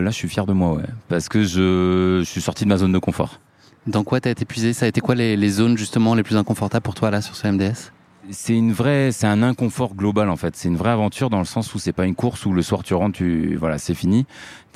là, 0.00 0.10
je 0.10 0.14
suis 0.14 0.28
fier 0.28 0.46
de 0.46 0.52
moi, 0.52 0.74
ouais, 0.74 0.84
parce 1.08 1.28
que 1.28 1.42
je, 1.42 2.20
je 2.20 2.24
suis 2.24 2.40
sorti 2.40 2.62
de 2.62 2.68
ma 2.68 2.76
zone 2.76 2.92
de 2.92 2.98
confort. 2.98 3.40
Dans 3.88 4.04
quoi 4.04 4.20
t'as 4.20 4.30
été 4.30 4.42
épuisé? 4.42 4.74
Ça 4.74 4.84
a 4.84 4.88
été 4.88 5.00
quoi 5.00 5.14
les, 5.14 5.34
les 5.34 5.48
zones 5.48 5.78
justement 5.78 6.14
les 6.14 6.22
plus 6.22 6.36
inconfortables 6.36 6.82
pour 6.82 6.94
toi 6.94 7.10
là 7.10 7.22
sur 7.22 7.36
ce 7.36 7.48
MDS 7.48 7.90
C'est 8.30 8.54
une 8.54 8.70
vraie, 8.70 9.12
c'est 9.12 9.26
un 9.26 9.42
inconfort 9.42 9.94
global 9.94 10.28
en 10.28 10.36
fait. 10.36 10.54
C'est 10.56 10.68
une 10.68 10.76
vraie 10.76 10.90
aventure 10.90 11.30
dans 11.30 11.38
le 11.38 11.46
sens 11.46 11.74
où 11.74 11.78
c'est 11.78 11.94
pas 11.94 12.04
une 12.04 12.14
course 12.14 12.44
où 12.44 12.52
le 12.52 12.60
soir 12.60 12.82
tu 12.82 12.92
rentres, 12.92 13.16
tu, 13.16 13.56
voilà, 13.56 13.78
c'est 13.78 13.94
fini. 13.94 14.26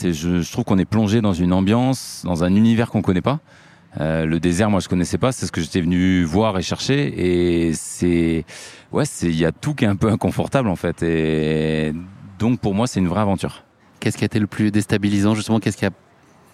Je, 0.03 0.41
je 0.41 0.53
trouve 0.53 0.65
qu'on 0.65 0.79
est 0.79 0.87
plongé 0.87 1.21
dans 1.21 1.35
une 1.35 1.53
ambiance, 1.53 2.23
dans 2.25 2.43
un 2.43 2.55
univers 2.55 2.91
qu'on 2.91 3.03
connaît 3.03 3.21
pas. 3.21 3.41
Euh, 4.01 4.25
le 4.25 4.41
désert, 4.41 4.71
moi, 4.71 4.81
je 4.81 4.89
connaissais 4.89 5.19
pas. 5.19 5.31
C'est 5.31 5.45
ce 5.45 5.53
que 5.53 5.61
j'étais 5.61 5.83
venu 5.83 6.25
voir 6.25 6.59
et 6.59 6.63
chercher. 6.63 7.67
Et 7.69 7.75
c'est, 7.75 8.47
ouais, 8.93 9.05
c'est, 9.05 9.29
il 9.29 9.37
y 9.37 9.45
a 9.45 9.53
tout 9.53 9.75
qui 9.75 9.85
est 9.85 9.89
un 9.89 9.97
peu 9.97 10.09
inconfortable 10.09 10.71
en 10.71 10.77
fait. 10.77 11.03
Et 11.03 11.93
donc 12.39 12.61
pour 12.61 12.75
moi, 12.75 12.87
c'est 12.87 13.01
une 13.01 13.09
vraie 13.09 13.21
aventure. 13.21 13.65
Qu'est-ce 14.01 14.17
qui 14.17 14.25
a 14.25 14.27
été 14.27 14.39
le 14.39 14.47
plus 14.47 14.71
déstabilisant 14.71 15.35
justement? 15.35 15.61
Qu'est-ce 15.61 15.77
qui 15.77 15.85
a 15.85 15.91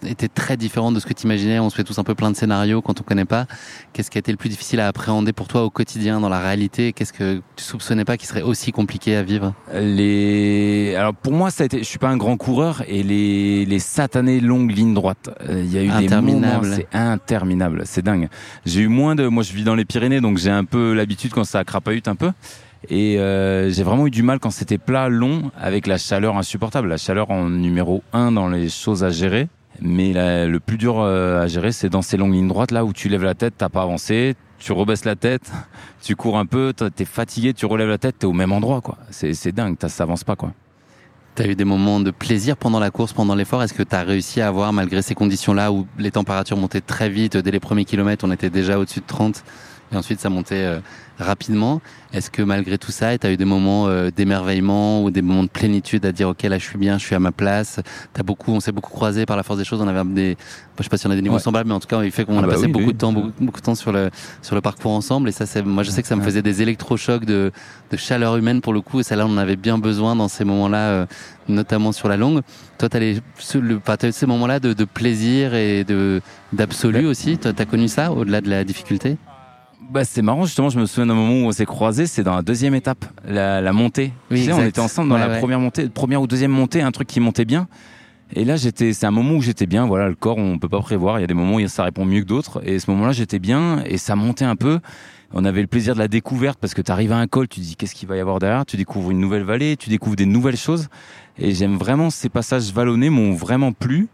été 0.06 0.28
très 0.28 0.56
différent 0.56 0.92
de 0.92 1.00
ce 1.00 1.06
que 1.06 1.12
tu 1.12 1.24
imaginais 1.24 1.58
On 1.58 1.70
se 1.70 1.74
fait 1.76 1.84
tous 1.84 1.98
un 1.98 2.04
peu 2.04 2.14
plein 2.14 2.30
de 2.30 2.36
scénarios 2.36 2.82
quand 2.82 3.00
on 3.00 3.02
connaît 3.02 3.24
pas. 3.24 3.46
Qu'est-ce 3.92 4.10
qui 4.10 4.18
a 4.18 4.20
été 4.20 4.30
le 4.32 4.36
plus 4.38 4.48
difficile 4.48 4.80
à 4.80 4.88
appréhender 4.88 5.32
pour 5.32 5.48
toi 5.48 5.64
au 5.64 5.70
quotidien, 5.70 6.20
dans 6.20 6.28
la 6.28 6.40
réalité 6.40 6.92
Qu'est-ce 6.92 7.12
que 7.12 7.42
tu 7.56 7.64
soupçonnais 7.64 8.04
pas 8.04 8.16
qui 8.16 8.26
serait 8.26 8.42
aussi 8.42 8.72
compliqué 8.72 9.16
à 9.16 9.22
vivre? 9.22 9.54
Les, 9.74 10.94
alors 10.96 11.14
pour 11.14 11.32
moi, 11.32 11.50
ça 11.50 11.62
a 11.64 11.66
été. 11.66 11.78
Je 11.78 11.84
suis 11.84 11.98
pas 11.98 12.08
un 12.08 12.16
grand 12.16 12.36
coureur 12.36 12.82
et 12.86 13.02
les 13.02 13.64
les 13.64 13.78
satanées 13.78 14.40
longues 14.40 14.70
lignes 14.70 14.94
droites. 14.94 15.30
euh, 15.48 15.62
Il 15.64 15.72
y 15.72 15.78
a 15.78 15.82
eu 15.82 16.06
des 16.06 16.14
moments, 16.14 16.62
c'est 16.62 16.88
interminable, 16.92 17.82
c'est 17.84 18.02
dingue. 18.02 18.28
J'ai 18.64 18.80
eu 18.82 18.88
moins 18.88 19.14
de. 19.14 19.26
Moi, 19.26 19.42
je 19.42 19.52
vis 19.52 19.64
dans 19.64 19.74
les 19.74 19.84
Pyrénées, 19.84 20.20
donc 20.20 20.38
j'ai 20.38 20.50
un 20.50 20.64
peu 20.64 20.92
l'habitude 20.94 21.32
quand 21.32 21.44
ça 21.44 21.64
crapahute 21.64 22.08
un 22.08 22.14
peu. 22.14 22.30
Et 22.88 23.18
euh, 23.18 23.70
j'ai 23.70 23.82
vraiment 23.82 24.06
eu 24.06 24.10
du 24.10 24.22
mal 24.22 24.38
quand 24.38 24.52
c'était 24.52 24.78
plat, 24.78 25.08
long, 25.08 25.50
avec 25.60 25.86
la 25.88 25.98
chaleur 25.98 26.36
insupportable. 26.36 26.88
La 26.88 26.96
chaleur 26.96 27.30
en 27.30 27.48
numéro 27.48 28.02
un 28.12 28.30
dans 28.30 28.48
les 28.48 28.68
choses 28.68 29.02
à 29.02 29.10
gérer. 29.10 29.48
Mais 29.80 30.12
le 30.46 30.58
plus 30.58 30.76
dur 30.78 30.98
euh, 30.98 31.42
à 31.42 31.46
gérer, 31.46 31.72
c'est 31.72 31.88
dans 31.88 32.02
ces 32.02 32.16
longues 32.16 32.34
lignes 32.34 32.48
droites 32.48 32.70
là 32.72 32.84
où 32.84 32.92
tu 32.92 33.08
lèves 33.08 33.24
la 33.24 33.34
tête, 33.34 33.54
t'as 33.56 33.68
pas 33.68 33.82
avancé, 33.82 34.34
tu 34.58 34.72
rebaisses 34.72 35.04
la 35.04 35.14
tête, 35.16 35.50
tu 36.02 36.16
cours 36.16 36.38
un 36.38 36.46
peu, 36.46 36.72
t'es 36.94 37.04
fatigué, 37.04 37.54
tu 37.54 37.66
relèves 37.66 37.88
la 37.88 37.98
tête, 37.98 38.16
t'es 38.18 38.26
au 38.26 38.32
même 38.32 38.52
endroit 38.52 38.80
quoi. 38.80 38.98
C'est 39.10 39.52
dingue, 39.52 39.76
t'as- 39.78 39.88
ça 39.88 40.02
avance 40.04 40.24
pas 40.24 40.36
quoi. 40.36 40.52
T'as 41.36 41.46
eu 41.46 41.54
des 41.54 41.64
moments 41.64 42.00
de 42.00 42.10
plaisir 42.10 42.56
pendant 42.56 42.80
la 42.80 42.90
course, 42.90 43.12
pendant 43.12 43.36
l'effort? 43.36 43.62
Est-ce 43.62 43.72
que 43.74 43.84
tu 43.84 43.94
as 43.94 44.02
réussi 44.02 44.40
à 44.40 44.48
avoir, 44.48 44.72
malgré 44.72 45.02
ces 45.02 45.14
conditions-là 45.14 45.70
où 45.70 45.86
les 45.96 46.10
températures 46.10 46.56
montaient 46.56 46.80
très 46.80 47.08
vite, 47.08 47.36
dès 47.36 47.52
les 47.52 47.60
premiers 47.60 47.84
kilomètres, 47.84 48.24
on 48.26 48.32
était 48.32 48.50
déjà 48.50 48.76
au-dessus 48.76 48.98
de 49.00 49.06
30 49.06 49.44
et 49.92 49.96
ensuite 49.96 50.20
ça 50.20 50.28
montait 50.30 50.54
euh, 50.64 50.80
rapidement. 51.18 51.80
Est-ce 52.12 52.30
que 52.30 52.42
malgré 52.42 52.78
tout 52.78 52.90
ça, 52.92 53.16
tu 53.18 53.26
as 53.26 53.32
eu 53.32 53.36
des 53.36 53.44
moments 53.44 53.86
euh, 53.88 54.10
d'émerveillement 54.14 55.02
ou 55.02 55.10
des 55.10 55.20
moments 55.22 55.42
de 55.42 55.48
plénitude 55.48 56.06
à 56.06 56.12
dire 56.12 56.28
ok 56.28 56.42
là 56.44 56.58
je 56.58 56.64
suis 56.64 56.78
bien, 56.78 56.96
je 56.98 57.04
suis 57.04 57.14
à 57.14 57.20
ma 57.20 57.32
place? 57.32 57.80
T'as 58.14 58.22
beaucoup, 58.22 58.52
on 58.52 58.60
s'est 58.60 58.72
beaucoup 58.72 58.90
croisé 58.90 59.26
par 59.26 59.36
la 59.36 59.42
force 59.42 59.58
des 59.58 59.64
choses. 59.64 59.80
On 59.82 59.88
avait 59.88 60.04
des, 60.10 60.36
je 60.78 60.82
sais 60.82 60.88
pas 60.88 60.96
si 60.96 61.06
on 61.06 61.10
a 61.10 61.14
des 61.14 61.22
niveaux 61.22 61.34
Ouais. 61.34 61.40
semblables, 61.40 61.68
mais 61.68 61.74
en 61.74 61.80
tout 61.80 61.88
cas 61.88 62.02
il 62.02 62.10
fait 62.10 62.24
qu'on 62.24 62.36
Ah 62.38 62.44
a 62.44 62.46
bah 62.46 62.52
passé 62.54 62.66
oui, 62.66 62.72
beaucoup 62.72 62.86
oui. 62.86 62.92
de 62.94 62.98
temps, 62.98 63.12
beaucoup, 63.12 63.32
beaucoup 63.40 63.60
de 63.60 63.64
temps 63.66 63.74
sur 63.74 63.92
le 63.92 64.10
sur 64.42 64.54
le 64.54 64.60
parcours 64.60 64.92
ensemble. 64.92 65.28
Et 65.28 65.32
ça, 65.32 65.44
c'est, 65.46 65.62
moi 65.62 65.82
je 65.82 65.90
sais 65.90 66.02
que 66.02 66.08
ça 66.08 66.16
me 66.16 66.22
faisait 66.22 66.42
des 66.42 66.62
électrochocs 66.62 67.24
de 67.24 67.52
de 67.90 67.96
chaleur 67.96 68.36
humaine 68.36 68.60
pour 68.60 68.72
le 68.72 68.80
coup. 68.80 69.00
Et 69.00 69.02
ça 69.02 69.16
là 69.16 69.26
on 69.26 69.30
en 69.32 69.38
avait 69.38 69.56
bien 69.56 69.78
besoin 69.78 70.16
dans 70.16 70.28
ces 70.28 70.44
moments-là, 70.44 70.78
euh, 70.78 71.06
notamment 71.48 71.92
sur 71.92 72.08
la 72.08 72.16
longue. 72.16 72.40
Toi, 72.78 72.88
t'as 72.88 73.00
les, 73.00 73.14
le, 73.54 73.76
eu 73.76 74.12
ces 74.12 74.26
moments-là 74.26 74.60
de, 74.60 74.72
de 74.72 74.84
plaisir 74.84 75.54
et 75.54 75.84
de 75.84 76.20
d'absolu 76.52 77.06
aussi? 77.06 77.38
Toi, 77.38 77.52
t'as 77.52 77.64
connu 77.64 77.88
ça 77.88 78.12
au-delà 78.12 78.40
de 78.40 78.48
la 78.48 78.64
difficulté? 78.64 79.16
Bah 79.90 80.04
c'est 80.04 80.20
marrant 80.20 80.44
justement, 80.44 80.68
je 80.68 80.78
me 80.78 80.84
souviens 80.84 81.06
d'un 81.06 81.14
moment 81.14 81.32
où 81.46 81.48
on 81.48 81.52
s'est 81.52 81.64
croisés, 81.64 82.06
c'est 82.06 82.22
dans 82.22 82.36
la 82.36 82.42
deuxième 82.42 82.74
étape, 82.74 83.06
la, 83.26 83.62
la 83.62 83.72
montée. 83.72 84.12
Oui, 84.30 84.40
tu 84.40 84.46
sais, 84.46 84.52
on 84.52 84.62
était 84.62 84.80
ensemble 84.80 85.08
dans 85.08 85.14
Ouais, 85.14 85.20
la 85.22 85.28
ouais. 85.28 85.38
première 85.38 85.60
montée, 85.60 85.88
première 85.88 86.20
ou 86.20 86.26
deuxième 86.26 86.50
montée, 86.50 86.82
un 86.82 86.90
truc 86.90 87.08
qui 87.08 87.20
montait 87.20 87.46
bien. 87.46 87.68
Et 88.34 88.44
là 88.44 88.56
j'étais, 88.56 88.92
c'est 88.92 89.06
un 89.06 89.10
moment 89.10 89.32
où 89.36 89.40
j'étais 89.40 89.64
bien. 89.64 89.86
Voilà, 89.86 90.08
le 90.08 90.14
corps 90.14 90.36
on 90.36 90.58
peut 90.58 90.68
pas 90.68 90.80
prévoir. 90.80 91.18
Il 91.18 91.22
y 91.22 91.24
a 91.24 91.26
des 91.26 91.32
moments 91.32 91.54
où 91.56 91.68
ça 91.68 91.84
répond 91.84 92.04
mieux 92.04 92.20
que 92.20 92.26
d'autres. 92.26 92.60
Et 92.68 92.78
ce 92.78 92.90
moment-là 92.90 93.12
j'étais 93.12 93.38
bien 93.38 93.82
et 93.86 93.96
ça 93.96 94.14
montait 94.14 94.44
un 94.44 94.56
peu. 94.56 94.80
On 95.32 95.46
avait 95.46 95.62
le 95.62 95.66
plaisir 95.66 95.94
de 95.94 95.98
la 95.98 96.08
découverte 96.08 96.58
parce 96.60 96.74
que 96.74 96.82
tu 96.82 96.92
arrives 96.92 97.12
à 97.12 97.16
un 97.18 97.26
col, 97.26 97.48
tu 97.48 97.60
dis 97.60 97.74
qu'est-ce 97.74 97.94
qu'il 97.94 98.08
va 98.08 98.16
y 98.16 98.20
avoir 98.20 98.38
derrière, 98.40 98.66
tu 98.66 98.76
découvres 98.76 99.10
une 99.10 99.20
nouvelle 99.20 99.44
vallée, 99.44 99.76
tu 99.78 99.88
découvres 99.88 100.16
des 100.16 100.26
nouvelles 100.26 100.56
choses. 100.58 100.88
Et 101.38 101.54
j'aime 101.54 101.76
vraiment 101.78 102.10
ces 102.10 102.28
passages 102.28 102.72
vallonnés 102.74 103.08
m'ont 103.08 103.32
vraiment 103.32 103.72
plu. 103.72 104.08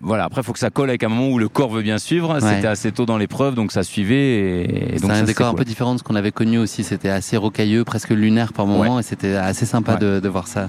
Voilà, 0.00 0.24
après, 0.24 0.40
il 0.40 0.44
faut 0.44 0.52
que 0.52 0.58
ça 0.58 0.70
colle 0.70 0.88
avec 0.88 1.02
un 1.04 1.08
moment 1.08 1.28
où 1.28 1.38
le 1.38 1.48
corps 1.48 1.70
veut 1.70 1.82
bien 1.82 1.98
suivre. 1.98 2.34
Ouais. 2.34 2.40
C'était 2.54 2.66
assez 2.66 2.92
tôt 2.92 3.06
dans 3.06 3.18
l'épreuve, 3.18 3.54
donc 3.54 3.72
ça 3.72 3.82
suivait. 3.82 4.16
Et, 4.64 4.94
et 4.94 4.98
C'est 4.98 5.10
un 5.10 5.22
décor 5.22 5.48
un 5.48 5.54
peu 5.54 5.64
différent 5.64 5.94
de 5.94 5.98
ce 5.98 6.04
qu'on 6.04 6.16
avait 6.16 6.32
connu 6.32 6.58
aussi. 6.58 6.84
C'était 6.84 7.08
assez 7.10 7.36
rocailleux, 7.36 7.84
presque 7.84 8.10
lunaire 8.10 8.52
par 8.52 8.66
moment, 8.66 8.98
et 8.98 9.02
c'était 9.02 9.34
assez 9.36 9.66
sympa 9.66 9.94
Ouais. 9.94 9.98
de, 10.00 10.20
de 10.20 10.28
voir 10.28 10.48
ça. 10.48 10.68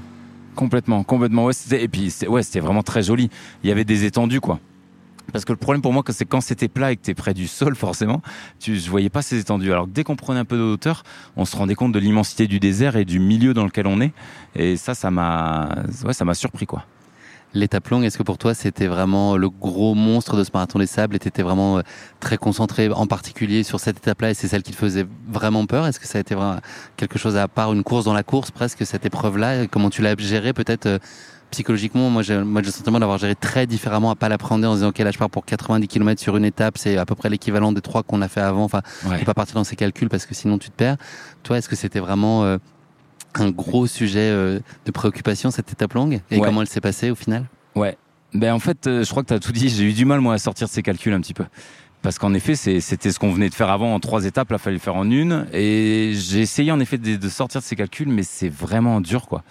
Complètement, 0.55 1.03
complètement. 1.03 1.45
Ouais, 1.45 1.53
et 1.71 1.87
puis, 1.87 2.11
ouais, 2.27 2.43
c'était 2.43 2.59
vraiment 2.59 2.83
très 2.83 3.03
joli. 3.03 3.29
Il 3.63 3.69
y 3.69 3.71
avait 3.71 3.85
des 3.85 4.05
étendues, 4.05 4.41
quoi. 4.41 4.59
Parce 5.33 5.43
que 5.43 5.51
le 5.51 5.57
problème 5.57 5.81
pour 5.81 5.91
moi, 5.91 6.03
c'est 6.09 6.23
quand 6.25 6.39
c'était 6.39 6.69
plat 6.69 6.93
et 6.93 6.95
que 6.95 7.01
t'es 7.01 7.13
près 7.13 7.33
du 7.33 7.47
sol, 7.47 7.75
forcément, 7.75 8.21
tu, 8.59 8.77
je 8.77 8.89
voyais 8.89 9.09
pas 9.09 9.21
ces 9.21 9.39
étendues. 9.39 9.71
Alors 9.71 9.85
que 9.85 9.91
dès 9.91 10.03
qu'on 10.03 10.15
prenait 10.15 10.39
un 10.39 10.45
peu 10.45 10.55
de 10.57 10.61
hauteur, 10.61 11.03
on 11.35 11.43
se 11.45 11.55
rendait 11.57 11.75
compte 11.75 11.91
de 11.91 11.99
l'immensité 11.99 12.47
du 12.47 12.59
désert 12.59 12.95
et 12.95 13.03
du 13.05 13.19
milieu 13.19 13.53
dans 13.53 13.65
lequel 13.65 13.87
on 13.87 13.99
est. 13.99 14.13
Et 14.55 14.77
ça, 14.77 14.93
ça 14.95 15.11
m'a, 15.11 15.69
ouais, 16.05 16.13
ça 16.13 16.23
m'a 16.23 16.33
surpris, 16.33 16.65
quoi. 16.65 16.85
L'étape 17.53 17.87
longue, 17.89 18.03
est-ce 18.03 18.17
que 18.17 18.23
pour 18.23 18.37
toi 18.37 18.53
c'était 18.53 18.87
vraiment 18.87 19.37
le 19.37 19.49
gros 19.49 19.95
monstre 19.95 20.35
de 20.35 20.43
ce 20.43 20.49
marathon 20.53 20.79
des 20.79 20.85
sables 20.85 21.15
et 21.15 21.19
t'étais 21.19 21.43
vraiment 21.43 21.77
euh, 21.77 21.81
très 22.19 22.37
concentré 22.37 22.89
en 22.91 23.07
particulier 23.07 23.63
sur 23.63 23.79
cette 23.79 23.97
étape-là 23.97 24.31
et 24.31 24.33
c'est 24.33 24.47
celle 24.47 24.63
qui 24.63 24.71
te 24.71 24.77
faisait 24.77 25.07
vraiment 25.29 25.65
peur? 25.65 25.87
Est-ce 25.87 25.99
que 25.99 26.07
ça 26.07 26.17
a 26.17 26.21
été 26.21 26.35
vraiment 26.35 26.57
quelque 26.97 27.17
chose 27.17 27.37
à 27.37 27.47
part 27.47 27.71
une 27.73 27.83
course 27.83 28.05
dans 28.05 28.13
la 28.13 28.23
course 28.23 28.51
presque 28.51 28.85
cette 28.85 29.05
épreuve-là? 29.05 29.67
Comment 29.67 29.89
tu 29.89 30.01
l'as 30.01 30.15
gérée 30.17 30.51
peut-être 30.53 30.85
euh, 30.87 30.99
psychologiquement? 31.49 32.09
Moi 32.09 32.21
j'ai 32.21 32.37
moi, 32.43 32.61
j'ai 32.61 32.67
le 32.67 32.73
sentiment 32.73 32.99
d'avoir 32.99 33.17
géré 33.17 33.33
très 33.33 33.65
différemment, 33.65 34.11
à 34.11 34.15
pas 34.15 34.27
l'appréhender 34.29 34.67
en 34.67 34.75
disant 34.75 34.89
ok 34.89 34.99
là 34.99 35.11
je 35.11 35.17
pars 35.17 35.29
pour 35.29 35.45
90 35.45 35.87
km 35.87 36.21
sur 36.21 36.35
une 36.35 36.45
étape, 36.45 36.77
c'est 36.77 36.97
à 36.97 37.05
peu 37.05 37.15
près 37.15 37.29
l'équivalent 37.29 37.71
des 37.71 37.81
trois 37.81 38.03
qu'on 38.03 38.21
a 38.21 38.27
fait 38.27 38.41
avant. 38.41 38.65
Enfin, 38.65 38.81
Ouais. 39.07 39.19
faut 39.19 39.25
pas 39.25 39.33
partir 39.33 39.55
dans 39.55 39.63
ces 39.63 39.77
calculs 39.77 40.09
parce 40.09 40.25
que 40.25 40.35
sinon 40.35 40.57
tu 40.57 40.69
te 40.69 40.75
perds. 40.75 40.97
Toi, 41.43 41.57
est-ce 41.57 41.69
que 41.69 41.77
c'était 41.77 42.01
vraiment 42.01 42.43
euh, 42.43 42.57
un 43.41 43.49
gros 43.49 43.87
sujet 43.87 44.19
euh, 44.31 44.59
de 44.85 44.91
préoccupation 44.91 45.51
cette 45.51 45.71
étape 45.71 45.93
longue 45.93 46.21
et 46.31 46.37
Ouais. 46.37 46.45
comment 46.45 46.61
elle 46.61 46.67
s'est 46.67 46.81
passée 46.81 47.09
au 47.11 47.15
final? 47.15 47.45
Ouais. 47.75 47.97
Ben 48.33 48.53
en 48.53 48.59
fait, 48.59 48.87
euh, 48.87 49.03
je 49.03 49.09
crois 49.09 49.23
que 49.23 49.29
tu 49.29 49.33
as 49.33 49.39
tout 49.39 49.51
dit. 49.51 49.69
J'ai 49.69 49.83
eu 49.85 49.93
du 49.93 50.05
mal 50.05 50.19
moi 50.19 50.33
à 50.33 50.37
sortir 50.37 50.67
de 50.67 50.71
ces 50.73 50.81
calculs 50.83 51.13
un 51.13 51.21
petit 51.21 51.33
peu. 51.33 51.45
Parce 52.01 52.19
qu'en 52.19 52.33
effet, 52.33 52.55
c'était 52.55 53.11
ce 53.11 53.17
qu'on 53.19 53.31
venait 53.31 53.49
de 53.49 53.55
faire 53.55 53.69
avant 53.69 53.93
en 53.93 53.99
trois 53.99 54.25
étapes. 54.25 54.51
Là, 54.51 54.57
fallait 54.59 54.75
le 54.75 54.79
faire 54.81 54.95
en 54.95 55.09
une. 55.09 55.47
Et 55.51 56.13
j'ai 56.15 56.41
essayé 56.41 56.71
en 56.71 56.79
effet 56.79 56.97
de, 56.97 57.15
de 57.15 57.29
sortir 57.29 57.59
de 57.61 57.65
ces 57.65 57.75
calculs, 57.75 58.07
mais 58.07 58.23
c'est 58.23 58.49
vraiment 58.49 59.01
dur, 59.01 59.27
quoi. 59.27 59.43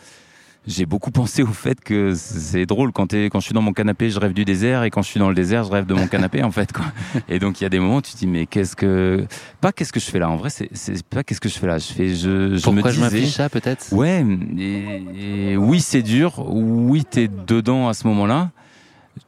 J'ai 0.66 0.84
beaucoup 0.84 1.12
pensé 1.12 1.44
au 1.44 1.46
fait 1.52 1.80
que 1.80 2.14
c'est 2.16 2.66
drôle 2.66 2.90
quand, 2.90 3.06
t'es- 3.06 3.26
quand 3.30 3.38
je 3.38 3.44
suis 3.44 3.54
dans 3.54 3.62
mon 3.62 3.72
canapé, 3.72 4.10
je 4.10 4.18
rêve 4.18 4.32
du 4.32 4.44
désert, 4.44 4.82
et 4.82 4.90
quand 4.90 5.00
je 5.02 5.08
suis 5.08 5.20
dans 5.20 5.28
le 5.28 5.34
désert, 5.34 5.62
je 5.62 5.70
rêve 5.70 5.86
de 5.86 5.94
mon 5.94 6.08
canapé, 6.08 6.42
en 6.42 6.50
fait, 6.50 6.72
quoi. 6.72 6.86
Et 7.28 7.38
donc 7.38 7.60
il 7.60 7.64
y 7.64 7.66
a 7.66 7.68
des 7.68 7.78
moments 7.78 7.96
où 7.98 8.02
tu 8.02 8.12
te 8.12 8.18
dis 8.18 8.26
mais 8.26 8.46
qu'est-ce 8.46 8.74
que 8.74 9.24
pas 9.60 9.70
qu'est-ce 9.70 9.92
que 9.92 10.00
je 10.00 10.06
fais 10.10 10.18
là? 10.18 10.28
En 10.28 10.34
vrai, 10.36 10.50
c'est 10.50 11.04
pas 11.06 11.22
qu'est-ce 11.22 11.40
que 11.40 11.48
je 11.48 11.56
fais 11.58 11.68
là. 11.68 11.78
Je 11.78 11.92
fais 11.92 12.08
je, 12.08 12.56
je 12.56 12.62
Pourquoi 12.64 12.90
me 12.90 12.96
je 12.96 13.00
disais, 13.00 13.00
m'affiche 13.20 13.34
ça 13.34 13.48
peut-être? 13.48 13.92
Ouais, 13.92 14.24
et, 14.58 15.52
et 15.52 15.56
oui, 15.56 15.80
c'est 15.80 16.02
dur. 16.02 16.44
Oui, 16.48 17.04
t'es 17.04 17.28
dedans 17.28 17.88
à 17.88 17.94
ce 17.94 18.06
moment-là. 18.08 18.50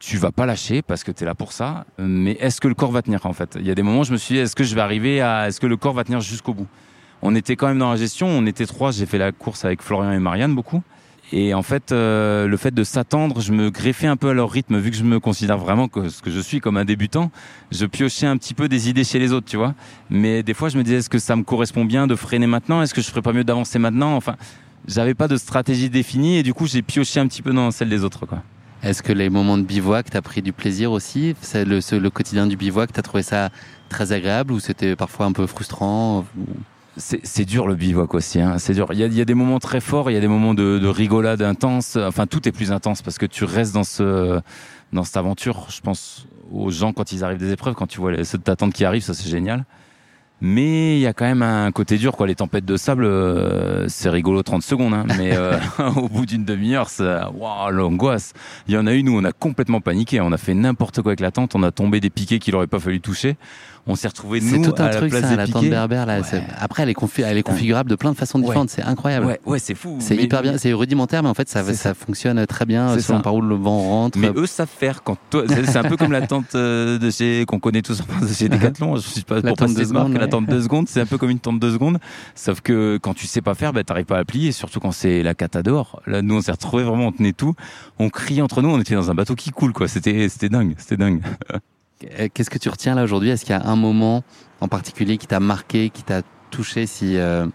Tu 0.01 0.17
vas 0.19 0.33
pas 0.33 0.45
lâcher 0.45 0.83
parce 0.83 1.05
que 1.05 1.13
t'es 1.13 1.25
là 1.25 1.35
pour 1.37 1.53
ça. 1.53 1.87
Mais 1.99 2.33
est-ce 2.41 2.61
que 2.61 2.67
le 2.69 2.75
corps 2.75 2.91
va 2.93 3.03
tenir 3.03 3.25
en 3.27 3.33
fait? 3.33 3.57
Il 3.61 3.67
y 3.67 3.71
a 3.71 3.75
des 3.77 3.83
moments 3.85 4.01
où 4.01 4.05
je 4.05 4.13
me 4.13 4.17
suis 4.19 4.35
dit, 4.35 4.41
est-ce 4.41 4.57
que 4.57 4.65
je 4.65 4.75
vais 4.75 4.81
arriver 4.83 5.21
à, 5.21 5.47
est-ce 5.49 5.61
que 5.61 5.67
le 5.69 5.77
corps 5.77 5.95
va 5.95 6.03
tenir 6.05 6.21
jusqu'au 6.21 6.53
bout? 6.53 6.67
On 7.23 7.35
était 7.37 7.55
quand 7.57 7.69
même 7.69 7.79
dans 7.79 7.91
la 7.91 7.97
gestion. 7.97 8.27
On 8.27 8.45
était 8.47 8.67
trois. 8.67 8.91
J'ai 8.91 9.07
fait 9.07 9.19
la 9.19 9.31
course 9.33 9.65
avec 9.65 9.83
Florian 9.83 10.11
et 10.13 10.19
Marianne 10.19 10.55
beaucoup. 10.55 10.83
Et 11.33 11.53
en 11.53 11.63
fait, 11.63 11.93
euh, 11.93 12.47
le 12.47 12.57
fait 12.57 12.73
de 12.73 12.85
s'attendre, 12.85 13.41
je 13.41 13.53
me 13.53 13.71
greffais 13.71 14.07
un 14.07 14.17
peu 14.17 14.31
à 14.31 14.33
leur 14.33 14.51
rythme, 14.51 14.79
vu 14.79 14.91
que 14.91 14.97
je 14.97 15.05
me 15.05 15.21
considère 15.21 15.59
vraiment 15.59 15.89
que 15.89 16.09
ce 16.09 16.23
que 16.23 16.31
je 16.31 16.41
suis 16.41 16.61
comme 16.61 16.79
un 16.79 16.87
débutant. 16.87 17.31
Je 17.71 17.85
piochais 17.85 18.27
un 18.27 18.39
petit 18.39 18.55
peu 18.55 18.69
des 18.69 18.89
idées 18.89 19.05
chez 19.05 19.19
les 19.19 19.33
autres, 19.33 19.47
tu 19.47 19.59
vois. 19.59 19.75
Mais 20.09 20.43
des 20.43 20.55
fois, 20.55 20.71
je 20.71 20.79
me 20.79 20.83
disais, 20.83 20.97
est-ce 20.97 21.11
que 21.11 21.19
ça 21.19 21.37
me 21.37 21.43
correspond 21.43 21.85
bien 21.85 22.07
de 22.07 22.15
freiner 22.15 22.47
maintenant? 22.47 22.81
Est-ce 22.81 22.95
que 22.95 23.03
je 23.03 23.09
ferais 23.09 23.21
pas 23.23 23.35
mieux 23.35 23.45
d'avancer 23.45 23.79
maintenant? 23.79 24.17
Enfin, 24.17 24.37
j'avais 24.87 25.15
pas 25.15 25.29
de 25.29 25.37
stratégie 25.37 25.91
définie 25.91 26.39
et 26.39 26.43
du 26.43 26.55
coup, 26.55 26.67
j'ai 26.67 26.81
pioché 26.81 27.21
un 27.21 27.27
petit 27.27 27.43
peu 27.43 27.53
dans 27.53 27.71
celle 27.71 27.91
des 27.91 28.05
autres, 28.05 28.25
quoi. 28.25 28.43
Est-ce 28.83 29.03
que 29.03 29.13
les 29.13 29.29
moments 29.29 29.59
de 29.59 29.65
bivouac, 29.65 30.09
t'as 30.09 30.23
pris 30.23 30.41
du 30.41 30.53
plaisir 30.53 30.93
aussi? 30.93 31.35
Le, 31.53 32.09
quotidien 32.09 32.47
du 32.47 32.57
bivouac, 32.57 32.93
t'as 32.93 33.03
trouvé 33.03 33.25
ça 33.25 33.51
très 33.89 34.13
agréable 34.13 34.53
ou 34.53 34.61
c'était 34.61 34.95
parfois 34.95 35.27
un 35.27 35.33
peu 35.33 35.47
frustrant 35.47 36.25
C'est 36.99 37.45
dur 37.45 37.69
le 37.69 37.77
bivouac 37.77 38.13
aussi, 38.15 38.41
hein. 38.41 38.59
c'est 38.59 38.75
dur. 38.75 38.89
Il 38.93 38.99
y, 38.99 39.05
a, 39.05 39.07
il 39.07 39.15
y 39.15 39.21
a 39.21 39.25
des 39.25 39.35
moments 39.35 39.61
très 39.61 39.81
forts, 39.81 40.11
il 40.11 40.15
y 40.15 40.17
a 40.17 40.21
des 40.21 40.29
moments 40.29 40.53
de, 40.53 40.79
de 40.79 40.89
rigolade 40.89 41.43
intense. 41.43 41.97
Enfin, 41.97 42.27
tout 42.27 42.49
est 42.49 42.53
plus 42.53 42.73
intense 42.73 43.03
parce 43.03 43.19
que 43.19 43.27
tu 43.27 43.45
restes 43.45 43.73
dans 43.73 43.85
ce 43.85 44.41
dans 44.93 45.05
cette 45.05 45.17
aventure. 45.17 45.67
Je 45.71 45.81
pense 45.81 46.27
aux 46.51 46.71
gens 46.71 46.93
quand 46.93 47.13
ils 47.13 47.25
arrivent 47.25 47.39
des 47.39 47.53
épreuves, 47.53 47.75
quand 47.75 47.87
tu 47.87 48.01
vois 48.01 48.13
les, 48.13 48.25
ceux 48.25 48.39
de 48.39 48.43
ta 48.43 48.57
tante 48.57 48.73
qui 48.73 48.85
arrivent, 48.85 49.03
ça 49.03 49.15
c'est 49.15 49.29
génial. 49.29 49.65
Mais 50.41 50.97
il 50.97 51.01
y 51.01 51.07
a 51.07 51.13
quand 51.13 51.25
même 51.25 51.43
un 51.43 51.73
côté 51.73 51.97
dur, 51.99 52.13
quoi. 52.17 52.27
Les 52.29 52.37
tempêtes 52.37 52.65
de 52.65 52.77
sable, 52.77 53.05
euh, 53.05 53.87
c'est 53.89 54.09
rigolo 54.09 54.43
30 54.45 54.63
secondes, 54.63 54.95
hein. 54.95 55.05
mais 55.19 55.37
euh, 55.37 55.57
au 55.97 56.09
bout 56.09 56.27
d'une 56.27 56.45
demi-heure, 56.45 56.89
ça, 56.91 57.31
waouh, 57.35 57.71
l'angoisse. 57.73 58.35
Il 58.69 58.75
y 58.75 58.79
en 58.79 58.87
a 58.87 58.93
une 58.93 59.09
où 59.09 59.19
on 59.19 59.25
a 59.25 59.33
complètement 59.33 59.81
paniqué. 59.81 60.21
On 60.21 60.31
a 60.33 60.39
fait 60.39 60.55
n'importe 60.55 61.03
quoi 61.03 61.11
avec 61.11 61.21
la 61.21 61.33
tente. 61.33 61.55
On 61.57 61.63
a 61.65 61.73
tombé 61.73 61.99
des 62.01 62.11
piquets 62.11 62.39
qu'il 62.39 62.55
aurait 62.55 62.69
pas 62.69 62.79
fallu 62.79 63.01
toucher. 63.01 63.37
On 63.91 63.95
s'est 63.95 64.09
retrouvé 64.09 64.43
C'est 64.43 64.59
nous 64.59 64.71
tout 64.71 64.83
un 64.83 64.85
à 64.85 64.89
la 64.91 64.97
truc, 64.97 65.09
place 65.11 65.23
ça, 65.23 65.31
des 65.31 65.37
la 65.37 65.47
tente 65.47 65.63
piquets. 65.63 65.71
berbère. 65.71 66.05
Là, 66.05 66.23
c'est- 66.23 66.43
Après, 66.61 66.83
elle 66.83 66.91
est, 66.91 66.99
confi- 66.99 67.23
elle 67.25 67.39
est 67.39 67.43
configurable 67.43 67.89
de 67.89 67.95
plein 67.97 68.13
de 68.13 68.17
façons 68.19 68.39
différentes. 68.39 68.69
C'est 68.69 68.83
incroyable. 68.83 69.25
Ouais, 69.25 69.41
ouais, 69.47 69.59
c'est 69.59 69.75
fou. 69.75 69.97
C'est 69.99 70.15
Mais- 70.15 70.25
hyper 70.25 70.43
bien. 70.43 70.59
C'est 70.59 70.75
rudimentaire, 70.75 71.23
mais 71.23 71.31
en 71.31 71.35
fait, 71.35 71.49
ça, 71.49 71.65
ça, 71.73 71.95
fonctionne 71.95 72.45
très 72.47 72.67
bien 72.67 72.95
C'est 72.95 73.01
selon 73.01 73.23
par 73.23 73.35
où 73.35 73.41
le 73.41 73.55
vent 73.55 73.79
rentre. 73.79 74.19
Mais 74.19 74.29
eux 74.37 74.45
savent 74.47 74.69
faire. 74.69 75.03
Quand 75.03 75.17
toi, 75.31 75.45
c'est 75.49 75.77
un 75.79 75.85
peu 75.85 75.97
comme 75.97 76.13
la 76.13 76.27
tente 76.27 76.55
euh, 76.55 76.99
de 76.99 77.11
chez 77.11 77.47
qu'on 77.49 77.61
connaît 77.61 77.81
tous 77.81 78.03
de 78.23 78.27
chez 78.35 78.51
Decathlon. 78.51 78.97
Je 78.97 79.09
suis 79.09 79.23
pas 79.23 79.37
La 79.37 79.43
pour 79.43 79.57
tente 79.57 79.69
passer 79.75 79.87
de 79.89 79.95
La. 79.95 80.01
Tente 80.29 80.47
de 80.47 80.61
secondes, 80.61 80.89
c'est 80.89 81.01
un 81.01 81.07
peu 81.07 81.19
comme 81.19 81.31
une 81.31 81.41
tente 81.41 81.61
de 81.61 81.71
secondes. 81.71 81.99
Sauf 82.35 82.61
que 82.61 82.99
quand 83.01 83.15
tu 83.15 83.27
sais 83.27 83.41
pas 83.41 83.55
faire, 83.55 83.73
bah, 83.73 83.85
t'arrives 83.85 84.07
pas 84.07 84.19
à 84.19 84.25
plier. 84.25 84.53
Surtout 84.53 84.81
quand 84.81 84.93
c'est 84.93 85.23
la 85.23 85.35
cata 85.35 85.63
dehors. 85.63 86.01
Là, 86.07 86.23
nous, 86.23 86.37
on 86.37 86.41
s'est 86.41 86.53
retrouvés 86.53 86.85
vraiment, 86.85 87.09
on 87.09 87.13
tenait 87.13 87.33
tout. 87.33 87.55
On 87.99 88.09
crie 88.09 88.43
entre 88.43 88.63
nous. 88.63 88.71
On 88.71 88.81
était 88.81 88.95
dans 88.95 89.11
un 89.11 89.15
bateau 89.15 89.35
qui 89.35 89.51
coule, 89.51 89.73
quoi. 89.73 89.89
C'était, 89.89 90.29
c'était 90.29 90.49
dingue. 90.49 90.75
C'était 90.79 90.97
dingue. 90.97 91.23
Euh, 92.19 92.29
Qu'est-ce 92.33 92.51
que 92.51 92.59
tu 92.59 92.69
retiens 92.69 92.95
là 92.95 93.03
aujourd'hui? 93.03 93.31
Est-ce 93.31 93.45
qu'il 93.45 93.57
y 93.57 93.59
a 93.59 93.67
un 93.67 93.77
moment 93.77 94.23
en 94.61 94.69
particulier 94.69 95.19
qui 95.19 95.27
t'a 95.27 95.41
marqué, 95.41 95.91
qui 95.91 96.03
t'a 96.03 96.23
touché 96.51 96.87
si 96.87 97.17
euh, 97.17 97.47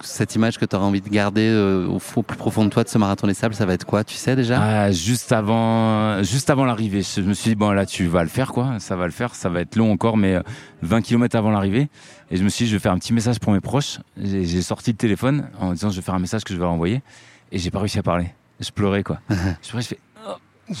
cette 0.00 0.34
image 0.36 0.58
que 0.58 0.64
tu 0.64 0.76
auras 0.76 0.84
envie 0.84 1.00
de 1.00 1.08
garder 1.08 1.48
euh, 1.48 1.86
au, 1.88 1.98
fond, 1.98 2.20
au 2.20 2.22
plus 2.22 2.36
profond 2.36 2.64
de 2.64 2.70
toi 2.70 2.84
de 2.84 2.88
ce 2.88 2.98
marathon 2.98 3.26
des 3.26 3.34
sables, 3.34 3.54
ça 3.54 3.66
va 3.66 3.74
être 3.74 3.84
quoi 3.84 4.04
Tu 4.04 4.14
sais 4.14 4.36
déjà? 4.36 4.60
Ah, 4.62 4.92
juste 4.92 5.32
avant, 5.32 6.22
juste 6.22 6.50
avant 6.50 6.64
l'arrivée, 6.64 7.02
je 7.02 7.20
me 7.22 7.34
suis 7.34 7.50
dit 7.50 7.54
bon 7.56 7.70
là 7.72 7.84
tu 7.84 8.06
vas 8.06 8.22
le 8.22 8.28
faire 8.28 8.52
quoi, 8.52 8.78
ça 8.78 8.96
va 8.96 9.06
le 9.06 9.12
faire, 9.12 9.34
ça 9.34 9.48
va 9.48 9.60
être 9.60 9.76
long 9.76 9.90
encore, 9.92 10.16
mais 10.16 10.34
euh, 10.34 10.42
20 10.82 11.02
km 11.02 11.36
avant 11.36 11.50
l'arrivée. 11.50 11.88
Et 12.30 12.36
je 12.36 12.44
me 12.44 12.48
suis 12.48 12.64
dit 12.64 12.70
je 12.70 12.76
vais 12.76 12.80
faire 12.80 12.92
un 12.92 12.98
petit 12.98 13.12
message 13.12 13.40
pour 13.40 13.52
mes 13.52 13.60
proches. 13.60 13.98
J'ai 14.16 14.62
sorti 14.62 14.92
le 14.92 14.96
téléphone 14.96 15.48
en 15.58 15.72
disant 15.72 15.90
je 15.90 15.96
vais 15.96 16.02
faire 16.02 16.14
un 16.14 16.20
message 16.20 16.44
que 16.44 16.52
je 16.54 16.58
vais 16.58 16.64
leur 16.64 16.72
envoyer, 16.72 17.02
et 17.50 17.58
j'ai 17.58 17.70
pas 17.70 17.80
réussi 17.80 17.98
à 17.98 18.02
parler. 18.02 18.28
Je 18.60 18.70
pleurais 18.70 19.02
quoi. 19.02 19.18
je 19.30 19.68
pleurais, 19.68 19.82
je 19.82 19.88
fais 19.88 19.98
oh. 20.26 20.74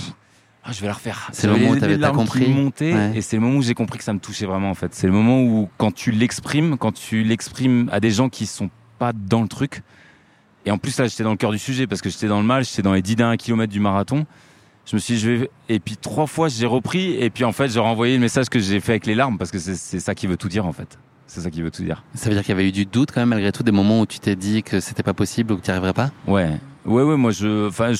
Ah, 0.64 0.70
je 0.70 0.80
vais 0.80 0.86
la 0.86 0.92
refaire. 0.92 1.28
C'est 1.32 1.48
le 1.48 1.54
moment 1.54 1.70
où 1.70 1.76
t'avais- 1.76 1.98
compris. 2.12 2.48
montaient, 2.48 2.94
Ouais. 2.94 3.12
et 3.16 3.20
c'est 3.20 3.34
le 3.36 3.42
moment 3.42 3.58
où 3.58 3.62
j'ai 3.62 3.74
compris 3.74 3.98
que 3.98 4.04
ça 4.04 4.12
me 4.12 4.20
touchait 4.20 4.46
vraiment 4.46 4.70
en 4.70 4.74
fait. 4.74 4.94
C'est 4.94 5.08
le 5.08 5.12
moment 5.12 5.42
où 5.42 5.68
quand 5.76 5.92
tu 5.92 6.12
l'exprimes, 6.12 6.78
quand 6.78 6.92
tu 6.92 7.24
l'exprimes 7.24 7.88
à 7.90 7.98
des 7.98 8.12
gens 8.12 8.28
qui 8.28 8.46
sont 8.46 8.70
pas 9.02 9.12
dans 9.12 9.42
le 9.42 9.48
truc. 9.48 9.82
Et 10.64 10.70
en 10.70 10.78
plus 10.78 10.96
là, 10.96 11.08
j'étais 11.08 11.24
dans 11.24 11.32
le 11.32 11.36
cœur 11.36 11.50
du 11.50 11.58
sujet 11.58 11.88
parce 11.88 12.00
que 12.00 12.08
j'étais 12.08 12.28
dans 12.28 12.38
le 12.38 12.46
mal, 12.46 12.64
j'étais 12.64 12.82
dans 12.82 12.92
les 12.92 13.02
10 13.02 13.16
derniers 13.16 13.36
kilomètres 13.36 13.72
du 13.72 13.80
marathon. 13.80 14.26
Je 14.86 14.94
me 14.94 15.00
suis 15.00 15.14
dit, 15.14 15.20
je 15.20 15.30
vais. 15.30 15.50
Et 15.68 15.80
puis 15.80 15.96
trois 15.96 16.28
fois, 16.28 16.46
j'ai 16.46 16.66
repris. 16.66 17.14
Et 17.14 17.28
puis 17.28 17.42
en 17.42 17.50
fait, 17.50 17.68
j'ai 17.68 17.80
renvoyé 17.80 18.14
le 18.14 18.20
message 18.20 18.48
que 18.48 18.60
j'ai 18.60 18.78
fait 18.78 18.92
avec 18.92 19.06
les 19.06 19.16
larmes 19.16 19.38
parce 19.38 19.50
que 19.50 19.58
c'est 19.58 19.98
ça 19.98 20.14
qui 20.14 20.28
veut 20.28 20.36
tout 20.36 20.48
dire 20.48 20.66
en 20.66 20.72
fait. 20.72 21.00
C'est 21.26 21.40
ça 21.40 21.50
qui 21.50 21.62
veut 21.62 21.72
tout 21.72 21.82
dire. 21.82 22.04
Ça 22.14 22.28
veut 22.28 22.36
dire 22.36 22.44
qu'il 22.44 22.50
y 22.50 22.58
avait 22.58 22.68
eu 22.68 22.72
du 22.72 22.86
doute 22.86 23.10
quand 23.10 23.20
même 23.20 23.30
malgré 23.30 23.50
tout, 23.50 23.64
des 23.64 23.72
moments 23.72 24.02
où 24.02 24.06
tu 24.06 24.20
t'es 24.20 24.36
dit 24.36 24.62
que 24.62 24.78
c'était 24.78 25.02
pas 25.02 25.14
possible 25.14 25.52
ou 25.52 25.56
que 25.56 25.62
tu 25.62 25.70
n'y 25.70 25.72
arriverais 25.72 25.94
pas? 25.94 26.10
Ouais, 26.28 26.50
ouais, 26.84 27.02
ouais. 27.02 27.16
Moi, 27.16 27.32
je, 27.32 27.66
enfin, 27.66 27.92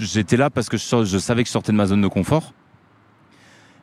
j'étais 0.00 0.36
là 0.36 0.50
parce 0.50 0.68
que 0.68 0.76
je, 0.76 1.04
je 1.04 1.18
savais 1.18 1.44
que 1.44 1.48
je 1.48 1.52
sortais 1.52 1.70
de 1.70 1.76
ma 1.76 1.86
zone 1.86 2.02
de 2.02 2.08
confort. 2.08 2.52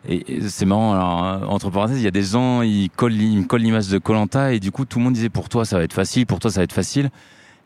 Et, 0.08 0.36
et 0.38 0.50
c'est 0.50 0.66
marrant. 0.66 0.94
Alors, 0.94 1.26
euh, 1.26 1.46
entre 1.48 1.70
parenthèses, 1.70 1.98
il 2.00 2.04
y 2.04 2.08
a 2.08 2.12
des 2.12 2.24
gens, 2.24 2.62
ils 2.62 2.90
collent, 2.90 3.14
ils 3.20 3.40
me 3.40 3.44
collent 3.46 3.62
l'image 3.62 3.88
de 3.88 3.98
Colanta 3.98 4.54
et 4.54 4.60
du 4.60 4.72
coup, 4.72 4.86
tout 4.86 5.00
le 5.00 5.06
monde 5.06 5.14
disait 5.14 5.30
pour 5.30 5.50
toi, 5.50 5.66
ça 5.66 5.78
va 5.78 5.84
être 5.84 5.94
facile, 5.94 6.26
pour 6.26 6.40
toi, 6.40 6.52
ça 6.52 6.60
va 6.60 6.64
être 6.64 6.74
facile. 6.74 7.10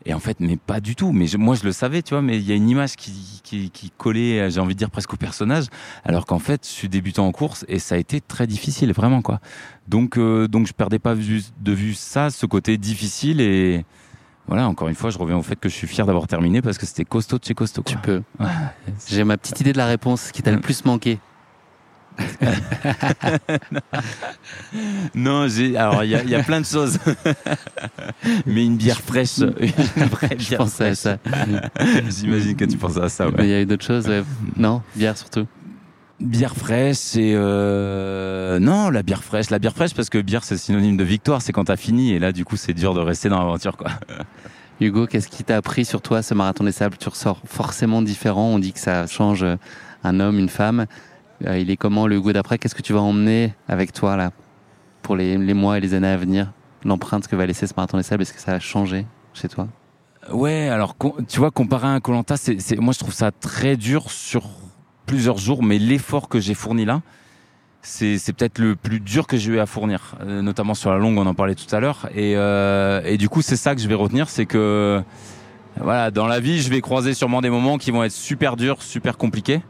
Et 0.05 0.13
en 0.13 0.19
fait, 0.19 0.39
mais 0.39 0.55
pas 0.55 0.79
du 0.79 0.95
tout. 0.95 1.11
Mais 1.11 1.27
je- 1.27 1.37
moi, 1.37 1.55
je 1.55 1.65
le 1.65 1.73
savais, 1.73 2.01
tu 2.01 2.13
vois. 2.13 2.21
Mais 2.21 2.37
il 2.37 2.43
y 2.43 2.53
a 2.53 2.55
une 2.55 2.69
image 2.69 2.95
qui, 2.95 3.41
qui, 3.43 3.69
qui 3.69 3.91
collait, 3.97 4.39
euh, 4.39 4.49
j'ai 4.49 4.61
envie 4.61 4.73
de 4.73 4.79
dire 4.79 4.89
presque 4.89 5.13
au 5.13 5.17
personnage, 5.17 5.65
alors 6.05 6.25
qu'en 6.25 6.39
fait, 6.39 6.65
je 6.65 6.69
suis 6.71 6.87
débutant 6.87 7.27
en 7.27 7.33
course 7.33 7.65
et 7.67 7.79
ça 7.79 7.95
a 7.95 7.97
été 7.97 8.21
très 8.21 8.47
difficile, 8.47 8.93
vraiment 8.93 9.21
quoi. 9.21 9.41
Donc, 9.89 10.17
euh, 10.17 10.47
donc, 10.47 10.67
je 10.67 10.73
perdais 10.73 10.99
pas 10.99 11.15
de 11.15 11.73
vue 11.73 11.93
ça, 11.93 12.29
ce 12.29 12.45
côté 12.45 12.77
difficile 12.77 13.41
et 13.41 13.83
voilà. 14.47 14.69
Encore 14.69 14.87
une 14.87 14.95
fois, 14.95 15.09
je 15.09 15.17
reviens 15.17 15.35
au 15.37 15.43
fait 15.43 15.57
que 15.59 15.67
je 15.67 15.73
suis 15.75 15.85
fier 15.87 16.05
d'avoir 16.05 16.27
terminé 16.27 16.61
parce 16.61 16.77
que 16.77 16.85
c'était 16.85 17.03
costaud 17.05 17.37
de 17.37 17.43
chez 17.43 17.53
costaud. 17.53 17.83
Quoi. 17.83 17.91
Tu 17.91 17.97
peux. 17.99 18.23
J'ai 19.09 19.25
ma 19.25 19.35
petite 19.37 19.59
idée 19.59 19.73
de 19.73 19.77
la 19.77 19.85
réponse 19.85 20.31
qui 20.31 20.41
t'a 20.41 20.51
le 20.51 20.61
plus 20.61 20.85
manqué. 20.85 21.19
Non, 25.15 25.47
j'ai. 25.47 25.75
Alors, 25.77 26.03
il 26.03 26.11
y, 26.11 26.15
a- 26.15 26.23
il 26.23 26.29
y 26.29 26.35
a 26.35 26.43
plein 26.43 26.61
de 26.61 26.65
choses. 26.65 26.97
Mais 28.45 28.65
une 28.65 28.77
bière 28.77 29.01
fraîche. 29.01 29.37
Une 29.39 30.03
vraie 30.05 30.29
Je 30.37 30.47
bière 30.49 30.59
pensais 30.59 30.89
à 30.89 30.95
fraîche. 30.95 30.97
ça. 30.97 31.17
J'imagine 32.09 32.55
que 32.55 32.65
tu 32.65 32.77
pensais 32.77 33.01
à 33.01 33.09
ça, 33.09 33.27
ouais. 33.27 33.33
Mais 33.37 33.43
il 33.45 33.49
y 33.49 33.53
a 33.53 33.61
eu 33.61 33.65
d'autres 33.65 33.85
choses, 33.85 34.07
ouais. 34.07 34.23
Non, 34.57 34.81
bière 34.95 35.17
surtout. 35.17 35.45
Bière 36.19 36.53
fraîche, 36.55 36.97
c'est 36.97 37.31
euh... 37.33 38.59
non 38.59 38.89
la 38.89 39.03
bière 39.03 39.23
fraîche, 39.23 39.49
la 39.51 39.57
bière 39.59 39.73
fraîche 39.73 39.93
parce 39.93 40.09
que 40.09 40.17
bière 40.17 40.43
c'est 40.43 40.57
synonyme 40.57 40.97
de 40.97 41.03
victoire, 41.05 41.41
c'est 41.41 41.53
quand 41.53 41.63
t'as 41.63 41.77
fini 41.77 42.11
et 42.11 42.19
là 42.19 42.33
du 42.33 42.43
coup 42.43 42.57
c'est 42.57 42.73
dur 42.73 42.93
de 42.93 42.99
rester 42.99 43.29
dans 43.29 43.39
l'aventure 43.39 43.77
quoi. 43.77 43.87
Hugo, 44.81 45.07
qu'est-ce 45.07 45.29
qui 45.29 45.45
t'a 45.45 45.55
appris 45.55 45.85
sur 45.85 46.01
toi 46.01 46.21
ce 46.21 46.33
marathon 46.33 46.65
des 46.65 46.73
sables? 46.73 46.97
Tu 46.97 47.07
ressors 47.07 47.41
forcément 47.45 48.01
différent. 48.01 48.47
On 48.49 48.59
dit 48.59 48.73
que 48.73 48.79
ça 48.79 49.07
change 49.07 49.45
un 50.03 50.19
homme, 50.19 50.39
une 50.39 50.49
femme. 50.49 50.87
Euh, 51.45 51.57
Il 51.57 51.69
est 51.69 51.77
comment 51.77 52.07
le 52.07 52.17
Hugo 52.17 52.33
d'après? 52.33 52.57
Qu'est-ce 52.57 52.75
que 52.75 52.81
tu 52.81 52.93
vas 52.93 53.01
emmener 53.01 53.53
avec 53.67 53.93
toi 53.93 54.15
là 54.15 54.31
pour 55.01 55.15
les, 55.15 55.37
mois 55.53 55.77
et 55.77 55.81
les 55.81 55.93
années 55.93 56.07
à 56.07 56.17
venir? 56.17 56.51
L'empreinte 56.85 57.27
que 57.27 57.35
va 57.35 57.45
laisser 57.45 57.67
ce 57.67 57.73
marathon 57.75 57.97
des 57.97 58.03
sables, 58.03 58.21
est-ce 58.21 58.33
que 58.33 58.39
ça 58.39 58.53
a 58.53 58.59
changé 58.59 59.05
chez 59.33 59.49
toi? 59.49 59.67
Ouais, 60.31 60.69
alors 60.69 60.95
tu 61.27 61.39
vois 61.39 61.51
comparé 61.51 61.87
à 61.87 61.91
un 61.91 61.99
Colanta, 61.99 62.37
c'est 62.37 62.77
moi 62.79 62.93
je 62.93 62.99
trouve 62.99 63.13
ça 63.13 63.31
très 63.31 63.77
dur 63.77 64.11
sur 64.11 64.47
plusieurs 65.05 65.37
jours, 65.37 65.63
mais 65.63 65.79
l'effort 65.79 66.29
que 66.29 66.39
j'ai 66.39 66.53
fourni 66.53 66.85
là, 66.85 67.01
c'est 67.81 68.17
c'est 68.17 68.33
peut-être 68.33 68.59
le 68.59 68.75
plus 68.75 68.99
dur 68.99 69.27
que 69.27 69.37
j'ai 69.37 69.53
eu 69.53 69.59
à 69.59 69.65
fournir, 69.65 70.15
euh, 70.21 70.41
notamment 70.41 70.73
sur 70.73 70.91
la 70.91 70.97
longue, 70.97 71.17
on 71.17 71.25
en 71.25 71.33
parlait 71.33 71.55
tout 71.55 71.73
à 71.73 71.79
l'heure. 71.79 72.09
Et, 72.13 72.35
euh, 72.35 73.01
et 73.05 73.17
du 73.17 73.27
coup, 73.27 73.41
c'est 73.41 73.55
ça 73.55 73.75
que 73.75 73.81
je 73.81 73.87
vais 73.87 73.95
retenir, 73.95 74.29
c'est 74.29 74.45
que 74.45 75.01
voilà, 75.77 76.11
dans 76.11 76.27
la 76.27 76.39
vie, 76.39 76.61
je 76.61 76.69
vais 76.69 76.81
croiser 76.81 77.13
sûrement 77.13 77.41
des 77.41 77.49
moments 77.49 77.77
qui 77.77 77.91
vont 77.91 78.03
être 78.03 78.11
super 78.11 78.55
durs, 78.55 78.81
super 78.81 79.17
compliqués. 79.17 79.61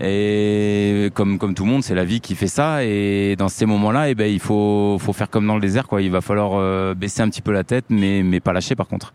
Et 0.00 1.10
comme 1.14 1.38
comme 1.38 1.54
tout 1.54 1.64
le 1.64 1.70
monde, 1.70 1.84
c'est 1.84 1.94
la 1.94 2.04
vie 2.04 2.20
qui 2.20 2.34
fait 2.34 2.48
ça. 2.48 2.84
Et 2.84 3.36
dans 3.38 3.48
ces 3.48 3.66
moments-là, 3.66 4.10
eh 4.10 4.14
ben 4.14 4.30
il 4.30 4.40
faut 4.40 4.96
faut 5.00 5.12
faire 5.12 5.30
comme 5.30 5.46
dans 5.46 5.54
le 5.54 5.60
désert, 5.60 5.86
quoi. 5.86 6.02
Il 6.02 6.10
va 6.10 6.20
falloir 6.20 6.52
euh, 6.54 6.94
baisser 6.94 7.22
un 7.22 7.28
petit 7.28 7.42
peu 7.42 7.52
la 7.52 7.64
tête, 7.64 7.86
mais 7.90 8.22
mais 8.22 8.40
pas 8.40 8.52
lâcher 8.52 8.74
par 8.74 8.88
contre. 8.88 9.12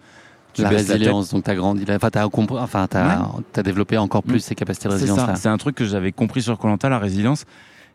Tu 0.54 0.62
La 0.64 0.70
résilience, 0.70 1.30
donc 1.30 1.44
t'as 1.44 1.56
grandi, 1.56 1.86
enfin 1.90 2.10
t'as 2.10 2.26
enfin 2.26 2.88
t'as 2.88 3.28
t'as 3.54 3.64
développé 3.64 3.98
encore 3.98 4.24
plus 4.24 4.40
ces 4.40 4.56
capacités 4.56 4.88
de 4.88 4.94
résilience 4.94 5.20
c'est 5.36 5.48
un 5.48 5.58
truc 5.58 5.76
que 5.76 5.86
j'avais 5.86 6.12
compris 6.12 6.42
sur 6.42 6.58
Colanta, 6.58 6.90
la 6.90 6.98
résilience. 6.98 7.46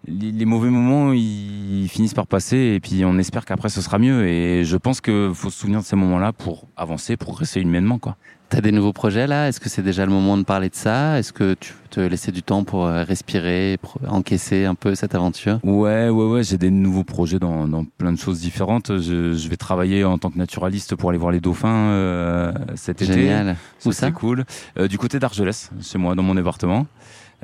Les, 0.07 0.32
les 0.32 0.44
mauvais 0.44 0.70
moments, 0.70 1.12
ils 1.12 1.88
finissent 1.88 2.14
par 2.14 2.26
passer 2.26 2.74
et 2.74 2.80
puis 2.80 3.05
on 3.05 3.18
espère 3.18 3.44
qu'après 3.44 3.68
ce 3.68 3.80
sera 3.80 3.98
mieux. 3.98 4.26
Et 4.26 4.64
je 4.64 4.76
pense 4.76 5.00
qu'il 5.00 5.32
faut 5.34 5.50
se 5.50 5.59
souvenir 5.59 5.80
de 5.80 5.84
ces 5.84 5.96
moments-là 5.96 6.32
pour 6.32 6.68
avancer, 6.76 7.16
progresser 7.16 7.61
humainement, 7.61 7.98
quoi. 7.98 8.16
T'as 8.50 8.61
des 8.61 8.72
nouveaux 8.72 8.92
projets 8.92 9.26
là? 9.26 9.48
Est-ce 9.48 9.59
que 9.59 9.68
c'est 9.68 9.82
déjà 9.82 10.05
le 10.05 10.12
moment 10.12 10.36
de 10.36 10.44
parler 10.44 10.68
de 10.68 10.74
ça? 10.74 11.18
Est-ce 11.18 11.32
que 11.32 11.55
tu 11.55 11.72
veux 11.72 11.88
te 11.88 11.98
laisser 11.98 12.30
du 12.30 12.42
temps 12.42 12.62
pour 12.62 12.86
euh, 12.86 13.02
respirer, 13.02 13.78
pour 13.80 13.98
encaisser 14.07 14.66
un 14.66 14.74
peu 14.74 14.94
cette 14.94 15.14
aventure? 15.14 15.59
Ouais, 15.64 16.11
ouais, 16.11 16.26
ouais, 16.26 16.44
j'ai 16.44 16.59
des 16.59 16.70
nouveaux 16.70 17.02
projets 17.02 17.38
dans, 17.38 17.66
dans 17.66 17.84
plein 17.84 18.12
de 18.12 18.18
choses 18.18 18.40
différentes. 18.40 18.98
Je, 19.00 19.32
je 19.32 19.48
vais 19.48 19.57
travailler 19.57 20.05
en 20.05 20.18
tant 20.18 20.30
que 20.30 20.38
naturaliste 20.38 20.94
pour 20.94 21.09
aller 21.09 21.18
voir 21.18 21.32
les 21.32 21.40
dauphins 21.40 21.68
euh, 21.68 22.52
cet 22.76 23.00
été. 23.02 23.14
Génial. 23.14 23.57
Où 23.86 23.92
ça? 23.92 24.07
C'est 24.07 24.12
cool. 24.12 24.44
Euh, 24.78 24.86
du 24.86 24.98
côté 24.98 25.18
d'Argelès, 25.18 25.70
chez 25.80 25.98
moi, 25.98 26.14
dans 26.14 26.22
mon 26.22 26.34
département. 26.34 26.86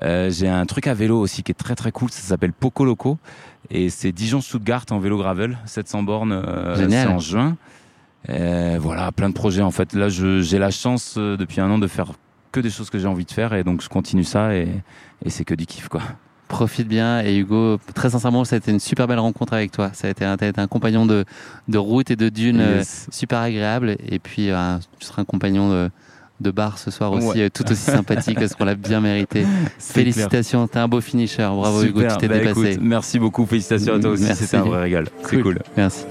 Euh, 0.03 0.31
j'ai 0.31 0.49
un 0.49 0.65
truc 0.67 0.87
à 0.87 0.95
vélo 0.95 1.19
aussi 1.21 1.43
qui 1.43 1.53
est 1.53 1.55
très 1.55 1.75
très 1.75 1.93
cool. 1.93 2.11
Ça 2.11 2.23
s'appelle 2.23 2.53
Poco 2.53 2.85
Loco 2.85 3.19
et 3.71 3.91
c'est 3.91 4.13
Dijon-Stuttgart 4.13 4.85
en 4.91 4.99
vélo 4.99 5.19
gravel, 5.19 5.59
700 5.67 6.03
bornes. 6.03 6.33
euh. 6.33 6.89
C'est 6.89 7.07
en 7.07 7.19
juin. 7.19 7.57
Euh, 8.29 8.79
voilà, 8.81 9.13
plein 9.13 9.29
de 9.29 9.35
projets 9.35 9.63
en 9.63 9.71
fait. 9.71 9.95
Là, 9.95 10.09
j'ai 10.09 10.59
la 10.59 10.71
chance 10.71 11.15
euh, 11.19 11.37
depuis 11.37 11.61
un 11.61 11.71
an 11.71 11.79
de 11.79 11.87
faire 11.87 12.13
que 12.53 12.61
des 12.61 12.71
choses 12.71 12.91
que 12.91 12.99
j'ai 12.99 13.07
envie 13.07 13.25
de 13.25 13.31
faire 13.31 13.55
et 13.55 13.63
donc 13.65 13.81
je 13.83 13.89
continue 13.89 14.25
ça 14.25 14.55
et, 14.55 14.69
et 15.25 15.31
c'est 15.31 15.45
que 15.45 15.55
du 15.55 15.67
kiff 15.67 15.89
quoi. 15.89 16.03
Profite 16.49 16.89
bien 16.89 17.23
et 17.23 17.37
Hugo, 17.39 17.79
très 17.95 18.11
sincèrement, 18.11 18.45
ça 18.45 18.57
a 18.57 18.59
été 18.59 18.73
une 18.73 18.81
super 18.81 19.07
belle 19.07 19.21
rencontre 19.21 19.53
avec 19.53 19.71
toi. 19.71 19.91
Ça 19.93 20.09
a 20.09 20.11
été 20.11 20.25
un, 20.25 20.37
t'as 20.37 20.49
été 20.49 20.61
un 20.61 20.67
compagnon 20.67 21.07
de, 21.07 21.25
de 21.69 21.79
route 21.79 22.11
et 22.11 22.17
de 22.17 22.29
dune 22.29 22.59
Yes. 22.59 23.07
euh, 23.09 23.13
super 23.13 23.39
agréable. 23.39 23.97
Et 24.05 24.19
puis, 24.19 24.51
euh, 24.51 24.77
tu 24.99 25.07
seras 25.07 25.23
un 25.23 25.25
compagnon 25.25 25.71
de, 25.71 25.91
de 26.41 26.51
bar 26.51 26.79
ce 26.79 26.91
soir 26.91 27.13
aussi, 27.13 27.27
Ouais. 27.39 27.51
tout 27.51 27.71
aussi 27.71 27.83
sympathique 27.91 28.39
parce 28.39 28.55
qu'on 28.55 28.65
l'a 28.65 28.75
bien 28.75 29.01
mérité. 29.01 29.45
Félicitations, 29.79 30.67
t'es 30.67 30.79
un 30.79 30.89
beau 30.89 31.01
finisher. 31.01 31.43
Bravo 31.53 31.83
Hugo, 31.83 32.03
tu 32.03 32.17
t'es 32.19 32.29
Bah, 32.29 32.39
dépassé. 32.39 32.73
écoute, 32.73 32.79
merci 32.83 33.19
beaucoup, 33.19 33.45
félicitations 33.47 33.95
à 33.95 34.01
toi 34.01 34.11
aussi. 34.11 34.25
C'était 34.35 34.57
un 34.57 34.63
vrai 34.63 34.83
régal. 34.83 35.07
C'est 35.29 35.41
cool. 35.43 35.59
Merci. 35.77 36.05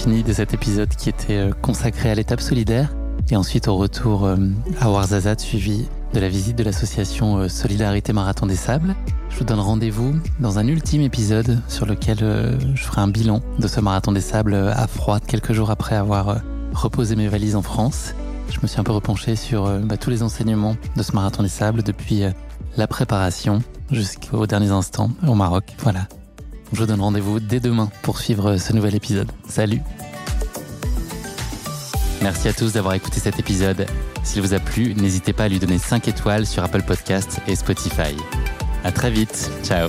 Fini 0.00 0.22
de 0.22 0.32
cet 0.32 0.54
épisode 0.54 0.88
qui 0.88 1.10
était 1.10 1.36
euh, 1.36 1.50
consacré 1.60 2.10
à 2.10 2.14
l'étape 2.14 2.40
solidaire. 2.40 2.88
Et 3.30 3.36
ensuite 3.36 3.68
au 3.68 3.76
retour 3.76 4.24
euh, 4.24 4.36
à 4.80 4.90
Ouarzazate 4.90 5.40
suivi 5.40 5.88
de 6.14 6.20
la 6.20 6.30
visite 6.30 6.56
de 6.56 6.64
l'association 6.64 7.36
euh, 7.36 7.48
Solidarité 7.48 8.14
Marathon 8.14 8.46
des 8.46 8.56
Sables. 8.56 8.94
Je 9.28 9.36
vous 9.36 9.44
donne 9.44 9.60
rendez-vous 9.60 10.14
dans 10.38 10.58
un 10.58 10.66
ultime 10.66 11.02
épisode 11.02 11.60
sur 11.68 11.84
lequel 11.84 12.18
je 12.74 12.82
ferai 12.82 13.02
un 13.02 13.08
bilan 13.08 13.42
de 13.58 13.68
ce 13.68 13.78
Marathon 13.80 14.12
des 14.12 14.22
Sables 14.22 14.54
à 14.54 14.86
froid 14.86 15.20
quelques 15.20 15.52
jours 15.52 15.70
après 15.70 15.96
avoir 15.96 16.40
reposé 16.72 17.14
mes 17.14 17.28
valises 17.28 17.54
en 17.54 17.62
France. 17.62 18.14
Je 18.50 18.58
me 18.62 18.68
suis 18.68 18.80
un 18.80 18.84
peu 18.84 18.92
repenché 18.92 19.36
sur 19.36 19.68
bah, 19.80 19.98
tous 19.98 20.08
les 20.08 20.22
enseignements 20.22 20.76
de 20.96 21.02
ce 21.02 21.12
Marathon 21.12 21.42
des 21.42 21.50
Sables 21.50 21.82
depuis 21.82 22.22
la 22.76 22.86
préparation 22.86 23.60
jusqu'aux 23.92 24.46
derniers 24.46 24.70
instants 24.70 25.10
au 25.26 25.34
Maroc. 25.34 25.64
Voilà. 25.78 26.08
Je 26.72 26.78
vous 26.78 26.86
donne 26.86 27.00
rendez-vous 27.00 27.40
dès 27.40 27.60
demain 27.60 27.90
pour 28.02 28.18
suivre 28.18 28.56
ce 28.56 28.72
nouvel 28.72 28.94
épisode. 28.94 29.30
Salut 29.48 29.80
Merci 32.22 32.48
à 32.48 32.52
tous 32.52 32.72
d'avoir 32.72 32.94
écouté 32.94 33.18
cet 33.18 33.38
épisode. 33.38 33.86
S'il 34.22 34.42
vous 34.42 34.52
a 34.54 34.58
plu, 34.58 34.94
n'hésitez 34.94 35.32
pas 35.32 35.44
à 35.44 35.48
lui 35.48 35.58
donner 35.58 35.78
5 35.78 36.06
étoiles 36.08 36.46
sur 36.46 36.62
Apple 36.62 36.82
Podcasts 36.82 37.40
et 37.46 37.56
Spotify. 37.56 38.14
À 38.84 38.92
très 38.92 39.10
vite. 39.10 39.50
Ciao 39.64 39.88